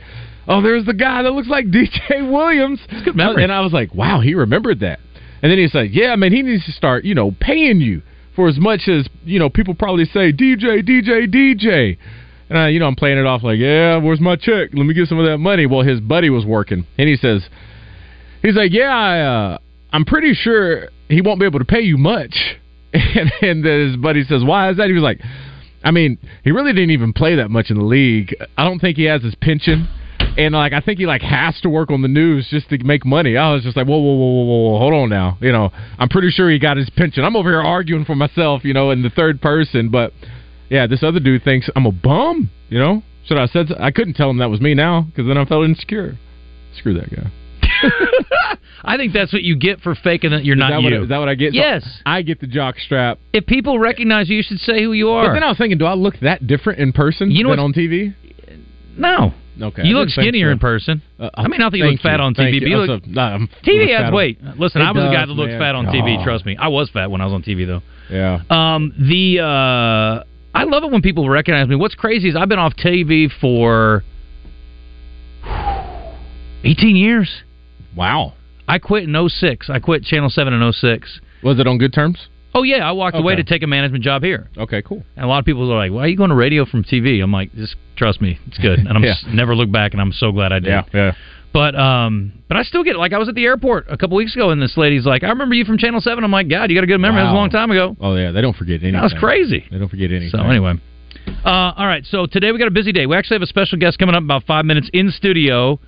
"Oh, 0.47 0.61
there's 0.61 0.85
the 0.85 0.93
guy 0.93 1.23
that 1.23 1.33
looks 1.33 1.49
like 1.49 1.67
DJ 1.71 2.31
Williams." 2.31 2.81
good 3.05 3.17
memory. 3.17 3.43
And 3.45 3.53
I 3.53 3.61
was 3.61 3.73
like, 3.73 3.95
"Wow, 3.95 4.21
he 4.21 4.35
remembered 4.35 4.81
that." 4.81 5.01
And 5.43 5.51
then 5.51 5.59
he's 5.59 5.75
like, 5.75 5.91
"Yeah, 5.93 6.17
man, 6.17 6.33
he 6.33 6.43
needs 6.43 6.65
to 6.67 6.73
start, 6.73 7.05
you 7.05 7.15
know, 7.15 7.35
paying 7.41 7.81
you 7.81 8.03
for 8.35 8.49
as 8.49 8.59
much 8.59 8.89
as 8.89 9.09
you 9.25 9.39
know. 9.39 9.49
People 9.49 9.75
probably 9.75 10.05
say 10.05 10.33
DJ, 10.33 10.83
DJ, 10.83 11.27
DJ." 11.27 11.99
And 12.51 12.59
I, 12.59 12.69
you 12.69 12.79
know, 12.79 12.87
I'm 12.87 12.95
playing 12.95 13.19
it 13.19 13.27
off 13.27 13.43
like, 13.43 13.59
"Yeah, 13.59 13.97
where's 13.97 14.21
my 14.21 14.37
check? 14.37 14.71
Let 14.75 14.85
me 14.85 14.95
get 14.95 15.09
some 15.09 15.19
of 15.19 15.27
that 15.27 15.39
money." 15.39 15.67
Well, 15.67 15.83
his 15.83 16.01
buddy 16.01 16.31
was 16.31 16.45
working, 16.45 16.87
and 16.99 17.09
he 17.09 17.17
says, 17.17 17.49
"He's 18.43 18.55
like, 18.55 18.73
yeah, 18.73 18.95
I, 18.95 19.21
uh, 19.21 19.59
I'm 19.95 20.05
pretty 20.05 20.35
sure 20.35 20.89
he 21.09 21.21
won't 21.21 21.39
be 21.39 21.47
able 21.47 21.61
to 21.61 21.65
pay 21.65 21.81
you 21.81 21.97
much." 21.97 22.35
And, 22.95 23.33
and 23.43 23.65
his 23.65 23.97
buddy 23.97 24.23
says, 24.23 24.45
"Why 24.45 24.71
is 24.71 24.77
that?" 24.77 24.87
He 24.87 24.93
was 24.93 25.03
like, 25.03 25.21
"I 25.83 25.91
mean, 25.91 26.17
he 26.45 26.53
really 26.53 26.73
didn't 26.73 26.93
even 26.93 27.13
play 27.13 27.35
that 27.37 27.51
much 27.51 27.71
in 27.71 27.77
the 27.77 27.85
league. 27.85 28.37
I 28.57 28.63
don't 28.63 28.79
think 28.79 28.97
he 28.97 29.05
has 29.05 29.23
his 29.23 29.35
pension." 29.35 29.89
And 30.37 30.55
like 30.55 30.73
I 30.73 30.81
think 30.81 30.99
he 30.99 31.07
like 31.07 31.23
has 31.23 31.61
to 31.63 31.69
work 31.69 31.91
on 31.91 32.03
the 32.03 32.09
news 32.09 32.47
just 32.51 32.69
to 32.71 32.79
make 32.85 33.05
money. 33.05 33.37
I 33.37 33.53
was 33.53 33.63
just 33.63 33.77
like, 33.77 33.87
whoa, 33.87 33.99
whoa, 33.99 34.15
whoa, 34.15 34.45
whoa, 34.45 34.71
whoa, 34.71 34.79
hold 34.79 34.95
on 34.95 35.09
now. 35.09 35.39
You 35.41 35.53
know, 35.53 35.71
I'm 35.99 36.09
pretty 36.09 36.31
sure 36.31 36.51
he 36.51 36.59
got 36.59 36.77
his 36.77 36.91
pension. 36.91 37.25
I'm 37.25 37.37
over 37.37 37.51
here 37.51 37.63
arguing 37.63 38.05
for 38.05 38.15
myself, 38.15 38.65
you 38.65 38.75
know, 38.75 38.91
in 38.91 39.03
the 39.03 39.11
third 39.11 39.41
person. 39.41 39.91
But 39.91 40.13
yeah, 40.71 40.87
this 40.87 41.03
other 41.03 41.21
dude 41.21 41.45
thinks 41.45 41.69
I'm 41.77 41.87
a 41.87 41.93
bum. 41.93 42.51
You 42.69 42.79
know, 42.79 43.03
should 43.27 43.39
I 43.39 43.47
said? 43.47 43.73
I 43.79 43.91
couldn't 43.91 44.15
tell 44.15 44.31
him 44.31 44.39
that 44.39 44.51
was 44.51 44.61
me 44.61 44.75
now 44.75 45.03
because 45.03 45.27
then 45.27 45.39
I 45.39 45.45
felt 45.45 45.65
insecure. 45.65 46.19
Screw 46.77 46.95
that 46.95 47.15
guy. 47.15 47.31
I 48.87 48.97
think 48.99 49.13
that's 49.15 49.33
what 49.33 49.43
you 49.43 49.57
get 49.57 49.81
for 49.81 49.95
faking 49.95 50.31
that 50.33 50.45
you're 50.45 50.57
Is 50.57 50.61
not 50.61 50.71
that 50.71 50.83
what- 50.83 50.93
you. 50.93 51.03
is 51.05 51.09
that 51.09 51.19
what 51.19 51.29
I 51.29 51.35
get? 51.35 51.53
So 51.53 51.59
Yes. 51.59 52.01
I 52.05 52.23
get 52.23 52.41
the 52.41 52.47
jock 52.47 52.79
strap. 52.79 53.19
if 53.33 53.47
people 53.47 53.79
recognize 53.79 54.29
you, 54.29 54.37
you 54.39 54.43
should 54.43 54.59
say 54.61 54.83
who 54.83 54.93
you 54.93 55.11
are. 55.11 55.27
But 55.29 55.35
then 55.35 55.43
I 55.43 55.49
was 55.49 55.57
thinking, 55.59 55.79
do 55.79 55.87
I 55.87 55.95
look 55.95 56.19
that 56.21 56.47
different 56.47 56.81
in 56.81 56.93
person 56.93 57.31
You 57.31 57.45
know 57.45 57.51
than 57.51 57.61
on 57.61 57.73
TV? 57.73 58.15
no. 58.97 59.33
Okay, 59.63 59.83
I 59.83 59.85
You 59.85 59.97
look 59.97 60.09
skinnier 60.09 60.49
so. 60.49 60.53
in 60.53 60.59
person. 60.59 61.01
Uh, 61.19 61.31
I 61.35 61.47
mean, 61.47 61.61
I 61.61 61.65
don't 61.65 61.71
think 61.71 61.85
you 61.85 61.91
look 61.93 62.01
fat 62.01 62.19
on 62.19 62.35
TV, 62.35 62.59
but 62.61 62.69
you 62.69 62.77
look- 62.77 63.05
so- 63.05 63.21
I'm- 63.21 63.49
TV 63.65 63.83
look 63.83 63.91
adds 63.91 64.01
fat 64.03 64.07
on- 64.09 64.13
weight. 64.15 64.39
Listen, 64.59 64.83
I 64.83 64.91
was 64.91 65.05
a 65.05 65.13
guy 65.13 65.25
that 65.27 65.33
looks 65.33 65.51
man. 65.53 65.61
fat 65.61 65.75
on 65.77 65.87
TV. 65.87 66.17
Oh. 66.21 66.25
Trust 66.25 66.45
me, 66.45 66.57
I 66.59 66.67
was 66.69 66.91
fat 66.91 67.09
when 67.11 67.21
I 67.21 67.25
was 67.25 67.33
on 67.33 67.43
TV 67.43 67.65
though. 67.65 67.83
Yeah. 68.11 68.41
Um, 68.51 68.93
the 68.99 69.39
uh, 69.41 70.25
I 70.57 70.65
love 70.65 70.83
it 70.83 70.91
when 70.91 71.03
people 71.03 71.29
recognize 71.29 71.69
me. 71.69 71.77
What's 71.77 71.95
crazy 71.95 72.29
is 72.29 72.35
I've 72.37 72.49
been 72.49 72.59
off 72.59 72.75
TV 72.75 73.31
for 73.41 74.03
18 76.65 76.97
years. 76.97 77.31
Wow. 77.97 78.35
I 78.67 78.79
quit 78.79 79.05
in 79.05 79.29
06. 79.29 79.69
I 79.71 79.79
quit 79.79 80.05
Channel 80.05 80.31
7 80.31 80.53
in 80.53 80.73
06. 80.73 81.21
Was 81.43 81.59
it 81.61 81.67
on 81.67 81.79
good 81.79 81.93
terms? 81.93 82.29
Oh 82.57 82.63
yeah, 82.63 82.89
I 82.89 82.93
walked 82.93 83.17
away 83.17 83.35
to 83.35 83.43
take 83.43 83.65
a 83.65 83.67
management 83.67 84.05
job 84.05 84.23
here. 84.23 84.49
Okay, 84.57 84.81
cool. 84.81 85.03
And 85.17 85.25
a 85.25 85.29
lot 85.29 85.41
of 85.41 85.45
people 85.45 85.71
are 85.73 85.77
like, 85.77 85.91
"Why 85.91 86.03
are 86.05 86.07
you 86.07 86.17
going 86.17 86.31
to 86.31 86.37
radio 86.37 86.65
from 86.65 86.85
TV?" 86.85 87.21
I'm 87.21 87.33
like, 87.33 87.53
"Just 87.57 87.75
trust 87.97 88.21
me, 88.21 88.39
it's 88.47 88.59
good." 88.59 88.79
And 88.79 88.89
I'm 88.91 89.03
Yeah. 89.03 89.15
just 89.15 89.27
never 89.27 89.57
look 89.57 89.73
back, 89.73 89.91
and 89.93 90.01
I'm 90.01 90.13
so 90.13 90.31
glad 90.31 90.53
I 90.53 90.61
did. 90.61 90.69
Yeah, 90.69 90.83
yeah. 90.95 91.13
But 91.53 91.75
um, 91.75 92.33
but 92.47 92.57
I 92.57 92.63
still 92.63 92.85
get 92.85 92.95
like 92.97 93.13
I 93.13 93.19
was 93.19 93.29
at 93.29 93.35
the 93.35 93.45
airport 93.45 93.87
a 93.91 93.97
couple 93.97 94.17
weeks 94.17 94.35
ago, 94.37 94.51
and 94.51 94.63
this 94.63 94.77
lady's 94.77 95.05
like, 95.05 95.25
"I 95.25 95.31
remember 95.31 95.57
you 95.57 95.65
from 95.65 95.79
Channel 95.79 96.01
7. 96.01 96.23
I'm 96.23 96.31
like, 96.31 96.49
"God, 96.49 96.71
you 96.71 96.77
got 96.77 96.85
a 96.85 96.87
good 96.87 97.01
memory. 97.01 97.23
That 97.23 97.31
was 97.31 97.33
a 97.33 97.37
long 97.37 97.51
time 97.51 97.73
ago." 97.73 97.97
Oh 98.01 98.15
yeah, 98.15 98.31
they 98.31 98.41
don't 98.41 98.57
forget 98.57 98.75
anything. 98.75 98.93
That 98.93 99.03
was 99.03 99.15
crazy. 99.19 99.65
They 99.69 99.79
don't 99.79 99.89
forget 99.89 100.13
anything. 100.13 100.31
So 100.31 100.39
anyway, 100.39 100.75
uh, 101.45 101.49
all 101.77 101.87
right. 101.87 102.05
So 102.07 102.27
today 102.27 102.53
we 102.53 102.59
got 102.59 102.69
a 102.69 102.73
busy 102.73 102.93
day. 102.93 103.07
We 103.07 103.17
actually 103.17 103.37
have 103.37 103.43
a 103.43 103.47
special 103.47 103.79
guest 103.79 103.99
coming 103.99 104.15
up 104.15 104.21
in 104.21 104.25
about 104.27 104.45
five 104.45 104.65
minutes 104.65 104.89
in 104.93 105.11
studio. 105.11 105.81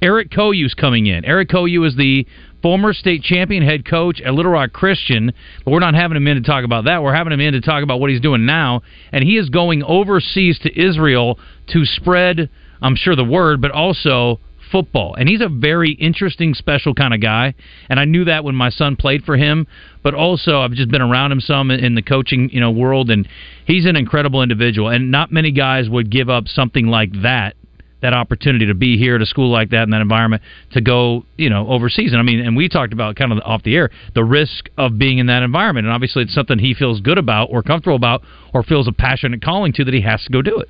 Eric 0.00 0.30
Cohu's 0.30 0.74
coming 0.74 1.06
in. 1.06 1.24
Eric 1.24 1.48
Cohu 1.48 1.86
is 1.86 1.96
the 1.96 2.26
former 2.62 2.92
state 2.92 3.22
champion 3.22 3.62
head 3.62 3.84
coach 3.84 4.20
at 4.20 4.34
Little 4.34 4.52
Rock 4.52 4.72
Christian, 4.72 5.32
but 5.64 5.70
we're 5.70 5.78
not 5.80 5.94
having 5.94 6.16
him 6.16 6.26
in 6.26 6.36
to 6.36 6.42
talk 6.42 6.64
about 6.64 6.84
that. 6.84 7.02
We're 7.02 7.14
having 7.14 7.32
him 7.32 7.40
in 7.40 7.52
to 7.54 7.60
talk 7.60 7.82
about 7.82 8.00
what 8.00 8.10
he's 8.10 8.20
doing 8.20 8.46
now, 8.46 8.82
and 9.12 9.22
he 9.24 9.36
is 9.36 9.48
going 9.48 9.82
overseas 9.82 10.58
to 10.60 10.80
Israel 10.80 11.38
to 11.68 11.84
spread, 11.84 12.50
I'm 12.82 12.96
sure 12.96 13.16
the 13.16 13.24
word, 13.24 13.60
but 13.60 13.70
also 13.70 14.40
football. 14.70 15.14
And 15.14 15.28
he's 15.28 15.40
a 15.40 15.48
very 15.48 15.92
interesting, 15.92 16.54
special 16.54 16.94
kind 16.94 17.14
of 17.14 17.20
guy. 17.20 17.54
And 17.88 17.98
I 17.98 18.04
knew 18.04 18.24
that 18.26 18.44
when 18.44 18.54
my 18.54 18.70
son 18.70 18.96
played 18.96 19.24
for 19.24 19.36
him. 19.36 19.66
But 20.02 20.14
also, 20.14 20.60
I've 20.60 20.72
just 20.72 20.90
been 20.90 21.02
around 21.02 21.32
him 21.32 21.40
some 21.40 21.70
in 21.70 21.94
the 21.94 22.02
coaching, 22.02 22.50
you 22.52 22.60
know, 22.60 22.70
world, 22.70 23.10
and 23.10 23.28
he's 23.66 23.86
an 23.86 23.96
incredible 23.96 24.42
individual. 24.42 24.88
And 24.88 25.10
not 25.10 25.32
many 25.32 25.50
guys 25.50 25.88
would 25.88 26.10
give 26.10 26.28
up 26.28 26.48
something 26.48 26.86
like 26.86 27.22
that, 27.22 27.56
that 28.00 28.12
opportunity 28.14 28.66
to 28.66 28.74
be 28.74 28.96
here 28.96 29.16
at 29.16 29.22
a 29.22 29.26
school 29.26 29.50
like 29.50 29.70
that 29.70 29.82
in 29.84 29.90
that 29.90 30.00
environment 30.00 30.40
to 30.72 30.80
go, 30.80 31.24
you 31.36 31.50
know, 31.50 31.66
overseas. 31.68 32.12
And 32.12 32.20
I 32.20 32.22
mean, 32.22 32.38
and 32.40 32.56
we 32.56 32.68
talked 32.68 32.92
about 32.92 33.16
kind 33.16 33.32
of 33.32 33.38
off 33.44 33.62
the 33.64 33.74
air 33.76 33.90
the 34.14 34.24
risk 34.24 34.68
of 34.78 34.98
being 34.98 35.18
in 35.18 35.26
that 35.26 35.42
environment. 35.42 35.86
And 35.86 35.92
obviously, 35.94 36.22
it's 36.22 36.34
something 36.34 36.58
he 36.58 36.74
feels 36.74 37.00
good 37.00 37.18
about 37.18 37.48
or 37.50 37.62
comfortable 37.62 37.96
about 37.96 38.22
or 38.54 38.62
feels 38.62 38.86
a 38.86 38.92
passionate 38.92 39.42
calling 39.42 39.72
to 39.74 39.84
that 39.84 39.92
he 39.94 40.00
has 40.02 40.22
to 40.24 40.30
go 40.32 40.42
do 40.42 40.58
it. 40.58 40.68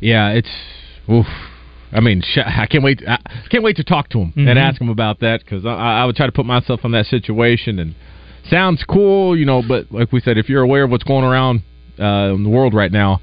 Yeah, 0.00 0.30
it's. 0.30 0.50
Oof. 1.10 1.26
I 1.92 2.00
mean, 2.00 2.22
I 2.44 2.66
can't 2.66 2.82
wait. 2.82 3.02
I 3.06 3.18
can't 3.50 3.62
wait 3.62 3.76
to 3.76 3.84
talk 3.84 4.08
to 4.10 4.18
him 4.18 4.32
Mhm. 4.36 4.48
and 4.50 4.58
ask 4.58 4.80
him 4.80 4.88
about 4.88 5.20
that 5.20 5.44
because 5.44 5.64
I, 5.64 5.70
I 6.00 6.04
would 6.04 6.16
try 6.16 6.26
to 6.26 6.32
put 6.32 6.44
myself 6.44 6.84
in 6.84 6.90
that 6.90 7.06
situation 7.06 7.78
and 7.78 7.94
sounds 8.50 8.82
cool, 8.82 9.36
you 9.36 9.44
know. 9.46 9.62
But 9.62 9.92
like 9.92 10.10
we 10.12 10.20
said, 10.20 10.36
if 10.38 10.48
you're 10.48 10.62
aware 10.62 10.82
of 10.82 10.90
what's 10.90 11.04
going 11.04 11.24
around 11.24 11.62
uh, 12.00 12.34
in 12.34 12.42
the 12.42 12.48
world 12.50 12.74
right 12.74 12.90
now, 12.90 13.20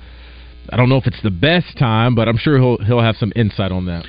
I 0.70 0.78
don't 0.78 0.90
know 0.90 0.98
if 0.98 1.08
it's 1.08 1.22
the 1.22 1.32
best 1.32 1.78
time, 1.78 2.16
but 2.16 2.28
I'm 2.28 2.38
sure 2.38 2.58
he'll 2.58 2.78
he'll 2.78 3.02
have 3.02 3.16
some 3.18 3.32
insight 3.36 3.72
on 3.72 3.86
that. 3.86 4.06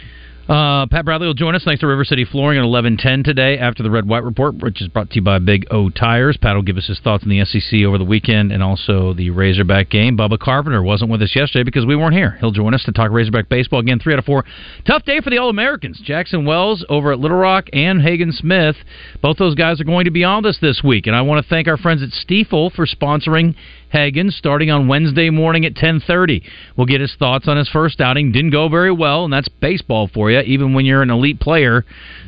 Uh, 0.48 0.86
Pat 0.86 1.04
Bradley 1.04 1.28
will 1.28 1.34
join 1.34 1.54
us 1.54 1.62
thanks 1.64 1.80
to 1.80 1.86
River 1.86 2.04
City 2.04 2.24
Flooring 2.24 2.58
at 2.58 2.64
11:10 2.64 3.22
today 3.22 3.58
after 3.58 3.84
the 3.84 3.90
Red 3.90 4.08
White 4.08 4.24
Report, 4.24 4.56
which 4.56 4.82
is 4.82 4.88
brought 4.88 5.08
to 5.10 5.16
you 5.16 5.22
by 5.22 5.38
Big 5.38 5.66
O 5.70 5.88
Tires. 5.88 6.36
Pat 6.36 6.56
will 6.56 6.62
give 6.62 6.76
us 6.76 6.86
his 6.86 6.98
thoughts 6.98 7.22
on 7.22 7.30
the 7.30 7.44
SEC 7.44 7.84
over 7.84 7.96
the 7.96 8.04
weekend 8.04 8.50
and 8.50 8.60
also 8.60 9.12
the 9.14 9.30
Razorback 9.30 9.88
game. 9.88 10.16
Bubba 10.16 10.38
Carpenter 10.40 10.82
wasn't 10.82 11.10
with 11.12 11.22
us 11.22 11.36
yesterday 11.36 11.62
because 11.62 11.86
we 11.86 11.94
weren't 11.94 12.14
here. 12.14 12.36
He'll 12.40 12.50
join 12.50 12.74
us 12.74 12.82
to 12.84 12.92
talk 12.92 13.12
Razorback 13.12 13.48
baseball 13.48 13.78
again. 13.78 14.00
Three 14.00 14.14
out 14.14 14.18
of 14.18 14.24
four. 14.24 14.44
Tough 14.84 15.04
day 15.04 15.20
for 15.20 15.30
the 15.30 15.38
All 15.38 15.48
Americans. 15.48 16.00
Jackson 16.04 16.44
Wells 16.44 16.84
over 16.88 17.12
at 17.12 17.20
Little 17.20 17.38
Rock 17.38 17.68
and 17.72 18.02
Hagen 18.02 18.32
Smith. 18.32 18.76
Both 19.22 19.38
those 19.38 19.54
guys 19.54 19.80
are 19.80 19.84
going 19.84 20.06
to 20.06 20.10
be 20.10 20.24
on 20.24 20.44
us 20.44 20.58
this 20.60 20.82
week, 20.82 21.06
and 21.06 21.14
I 21.14 21.22
want 21.22 21.42
to 21.42 21.48
thank 21.48 21.68
our 21.68 21.76
friends 21.76 22.02
at 22.02 22.10
Stiefel 22.10 22.70
for 22.70 22.84
sponsoring 22.84 23.54
Hagen 23.92 24.30
starting 24.30 24.70
on 24.70 24.88
Wednesday 24.88 25.28
morning 25.28 25.66
at 25.66 25.74
10:30. 25.74 26.42
We'll 26.76 26.86
get 26.86 27.02
his 27.02 27.14
thoughts 27.14 27.46
on 27.46 27.58
his 27.58 27.68
first 27.68 28.00
outing. 28.00 28.32
Didn't 28.32 28.50
go 28.50 28.68
very 28.68 28.90
well, 28.90 29.24
and 29.24 29.32
that's 29.32 29.48
baseball 29.48 30.08
for 30.08 30.30
you. 30.30 30.40
Even 30.40 30.72
when 30.72 30.86
you're 30.86 31.02
an 31.02 31.10
elite 31.10 31.40
player, 31.40 31.84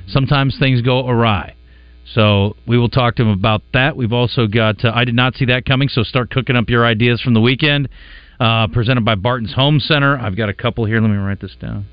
sometimes 0.07 0.59
things 0.59 0.83
go 0.83 1.09
awry. 1.09 1.55
So 2.13 2.55
we 2.67 2.77
will 2.77 2.91
talk 2.91 3.17
to 3.17 3.23
him 3.23 3.31
about 3.31 3.63
that. 3.73 3.97
We've 3.97 4.13
also 4.13 4.47
got. 4.47 4.85
Uh, 4.85 4.93
I 4.95 5.05
did 5.05 5.15
not 5.15 5.37
see 5.37 5.47
that 5.47 5.65
coming, 5.65 5.89
so 5.89 6.03
start 6.03 6.31
cooking 6.31 6.55
up 6.55 6.69
your 6.69 6.85
ideas 6.85 7.23
from 7.23 7.33
the 7.33 7.41
weekend. 7.41 7.89
Uh, 8.39 8.67
presented 8.67 9.05
by 9.05 9.15
Barton's 9.15 9.55
Home 9.55 9.79
Center. 9.79 10.19
I've 10.19 10.37
got 10.37 10.49
a 10.49 10.53
couple 10.53 10.85
here. 10.85 11.01
Let 11.01 11.09
me 11.09 11.17
write 11.17 11.41
this 11.41 11.57
down. 11.61 11.87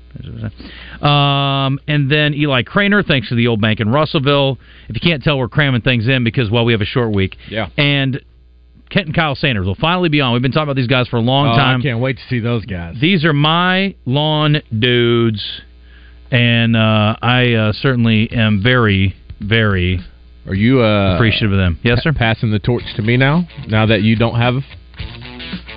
Um, 1.00 1.78
and 1.86 2.10
then 2.10 2.34
Eli 2.34 2.62
Craner, 2.62 3.06
thanks 3.06 3.28
to 3.28 3.36
the 3.36 3.46
old 3.46 3.60
bank 3.60 3.78
in 3.78 3.88
Russellville. 3.88 4.58
If 4.88 4.96
you 4.96 5.00
can't 5.00 5.22
tell, 5.22 5.38
we're 5.38 5.48
cramming 5.48 5.82
things 5.82 6.08
in 6.08 6.24
because 6.24 6.50
well, 6.50 6.64
we 6.64 6.72
have 6.72 6.80
a 6.80 6.86
short 6.86 7.14
week. 7.14 7.36
Yeah. 7.48 7.68
And 7.78 8.20
Kent 8.92 9.06
and 9.06 9.14
Kyle 9.14 9.34
Sanders 9.34 9.66
will 9.66 9.74
finally 9.76 10.10
be 10.10 10.20
on. 10.20 10.34
We've 10.34 10.42
been 10.42 10.52
talking 10.52 10.64
about 10.64 10.76
these 10.76 10.86
guys 10.86 11.08
for 11.08 11.16
a 11.16 11.20
long 11.20 11.48
Oh, 11.48 11.56
time. 11.56 11.80
I 11.80 11.82
can't 11.82 12.00
wait 12.00 12.18
to 12.18 12.22
see 12.28 12.40
those 12.40 12.64
guys. 12.66 12.96
These 13.00 13.24
are 13.24 13.32
my 13.32 13.94
lawn 14.04 14.60
dudes, 14.78 15.62
and 16.30 16.76
uh, 16.76 17.16
I 17.22 17.54
uh, 17.54 17.72
certainly 17.72 18.30
am 18.30 18.62
very, 18.62 19.16
very 19.40 20.00
Are 20.46 20.54
you 20.54 20.82
uh, 20.82 21.14
appreciative 21.14 21.52
of 21.52 21.58
them. 21.58 21.80
Yes, 21.82 22.00
sir. 22.02 22.12
Passing 22.12 22.50
the 22.50 22.58
torch 22.58 22.84
to 22.96 23.02
me 23.02 23.16
now. 23.16 23.48
Now 23.66 23.86
that 23.86 24.02
you 24.02 24.14
don't 24.14 24.36
have 24.38 24.56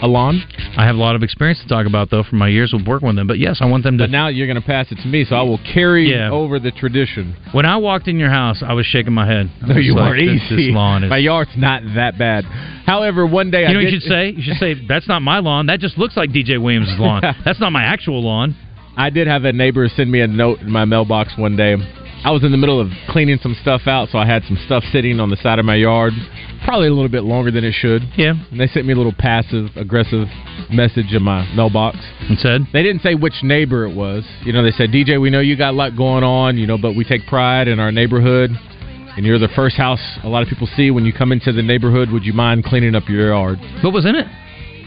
a 0.05 0.07
lawn, 0.07 0.41
I 0.77 0.85
have 0.85 0.95
a 0.95 0.99
lot 0.99 1.15
of 1.15 1.23
experience 1.23 1.59
to 1.61 1.67
talk 1.67 1.85
about 1.87 2.09
though 2.11 2.23
from 2.23 2.37
my 2.37 2.47
years 2.47 2.73
of 2.73 2.85
working 2.87 3.07
with 3.07 3.15
them. 3.17 3.27
But 3.27 3.39
yes, 3.39 3.57
I 3.61 3.65
want 3.65 3.83
them 3.83 3.97
to. 3.97 4.03
but 4.03 4.09
now 4.11 4.27
you're 4.27 4.47
going 4.47 4.61
to 4.61 4.65
pass 4.65 4.91
it 4.91 4.97
to 5.01 5.07
me, 5.07 5.25
so 5.25 5.35
I 5.35 5.41
will 5.41 5.59
carry 5.73 6.11
Yeah. 6.11 6.29
over 6.31 6.59
the 6.59 6.71
tradition. 6.71 7.35
when 7.51 7.65
I 7.65 7.77
walked 7.77 8.07
in 8.07 8.17
your 8.19 8.29
house, 8.29 8.63
I 8.65 8.73
was 8.73 8.85
shaking 8.85 9.13
my 9.13 9.25
head. 9.25 9.49
I 9.63 9.67
No, 9.67 9.75
you 9.77 9.93
like, 9.95 10.11
weren't 10.11 10.31
this, 10.39 10.41
easy. 10.51 10.67
This 10.67 10.75
lawn 10.75 11.03
is. 11.03 11.09
My 11.09 11.17
yard's 11.17 11.51
not 11.57 11.81
that 11.95 12.17
bad. 12.17 12.45
However, 12.85 13.25
one 13.25 13.49
day 13.51 13.61
you 13.61 13.67
I 13.67 13.73
know 13.73 13.79
did, 13.81 13.91
you 13.93 13.99
should 13.99 14.07
say? 14.09 14.29
You 14.29 14.41
should 14.43 14.57
say 14.57 14.75
that's 14.87 15.07
not 15.07 15.21
my 15.21 15.39
lawn. 15.39 15.65
That 15.65 15.79
just 15.79 15.97
looks 15.97 16.15
like 16.15 16.29
DJ 16.29 16.61
Williams' 16.61 16.89
lawn. 16.99 17.21
that's 17.45 17.59
not 17.59 17.71
my 17.71 17.83
actual 17.83 18.21
lawn. 18.23 18.55
I 18.97 19.09
did 19.09 19.27
have 19.27 19.43
a 19.43 19.51
neighbor 19.51 19.89
send 19.89 20.09
me 20.11 20.21
a 20.21 20.27
note 20.27 20.59
in 20.61 20.71
my 20.71 20.85
mailbox 20.85 21.33
one 21.37 21.55
day. 21.57 21.75
I 22.25 22.31
was 22.31 22.43
in 22.43 22.49
the 22.49 22.57
middle 22.57 22.81
of 22.81 22.89
cleaning 23.09 23.37
some 23.43 23.55
stuff 23.61 23.81
out, 23.85 24.09
so 24.09 24.17
I 24.17 24.25
had 24.25 24.41
some 24.45 24.57
stuff 24.65 24.83
sitting 24.91 25.19
on 25.19 25.29
the 25.29 25.35
side 25.37 25.59
of 25.59 25.65
my 25.65 25.75
yard, 25.75 26.11
probably 26.65 26.87
a 26.87 26.91
little 26.91 27.07
bit 27.07 27.23
longer 27.23 27.51
than 27.51 27.63
it 27.63 27.73
should. 27.73 28.01
Yeah. 28.17 28.33
And 28.49 28.59
they 28.59 28.65
sent 28.65 28.87
me 28.87 28.93
a 28.93 28.95
little 28.95 29.13
passive 29.15 29.69
aggressive 29.75 30.27
message 30.71 31.13
in 31.13 31.21
my 31.21 31.45
mailbox. 31.55 31.97
And 32.21 32.39
said, 32.39 32.61
They 32.73 32.81
didn't 32.81 33.03
say 33.03 33.13
which 33.13 33.43
neighbor 33.43 33.85
it 33.85 33.95
was. 33.95 34.25
You 34.43 34.53
know, 34.53 34.63
they 34.63 34.71
said, 34.71 34.89
DJ, 34.89 35.21
we 35.21 35.29
know 35.29 35.39
you 35.39 35.55
got 35.55 35.75
a 35.75 35.77
lot 35.77 35.95
going 35.95 36.23
on, 36.23 36.57
you 36.57 36.65
know, 36.65 36.79
but 36.79 36.95
we 36.95 37.03
take 37.03 37.27
pride 37.27 37.67
in 37.67 37.79
our 37.79 37.91
neighborhood. 37.91 38.49
And 39.15 39.23
you're 39.23 39.37
the 39.37 39.53
first 39.55 39.77
house 39.77 40.01
a 40.23 40.27
lot 40.27 40.41
of 40.41 40.49
people 40.49 40.67
see 40.75 40.89
when 40.89 41.05
you 41.05 41.13
come 41.13 41.31
into 41.31 41.53
the 41.53 41.61
neighborhood. 41.61 42.09
Would 42.09 42.25
you 42.25 42.33
mind 42.33 42.63
cleaning 42.63 42.95
up 42.95 43.07
your 43.07 43.27
yard? 43.27 43.59
what 43.83 43.93
was 43.93 44.03
in 44.03 44.15
it? 44.15 44.25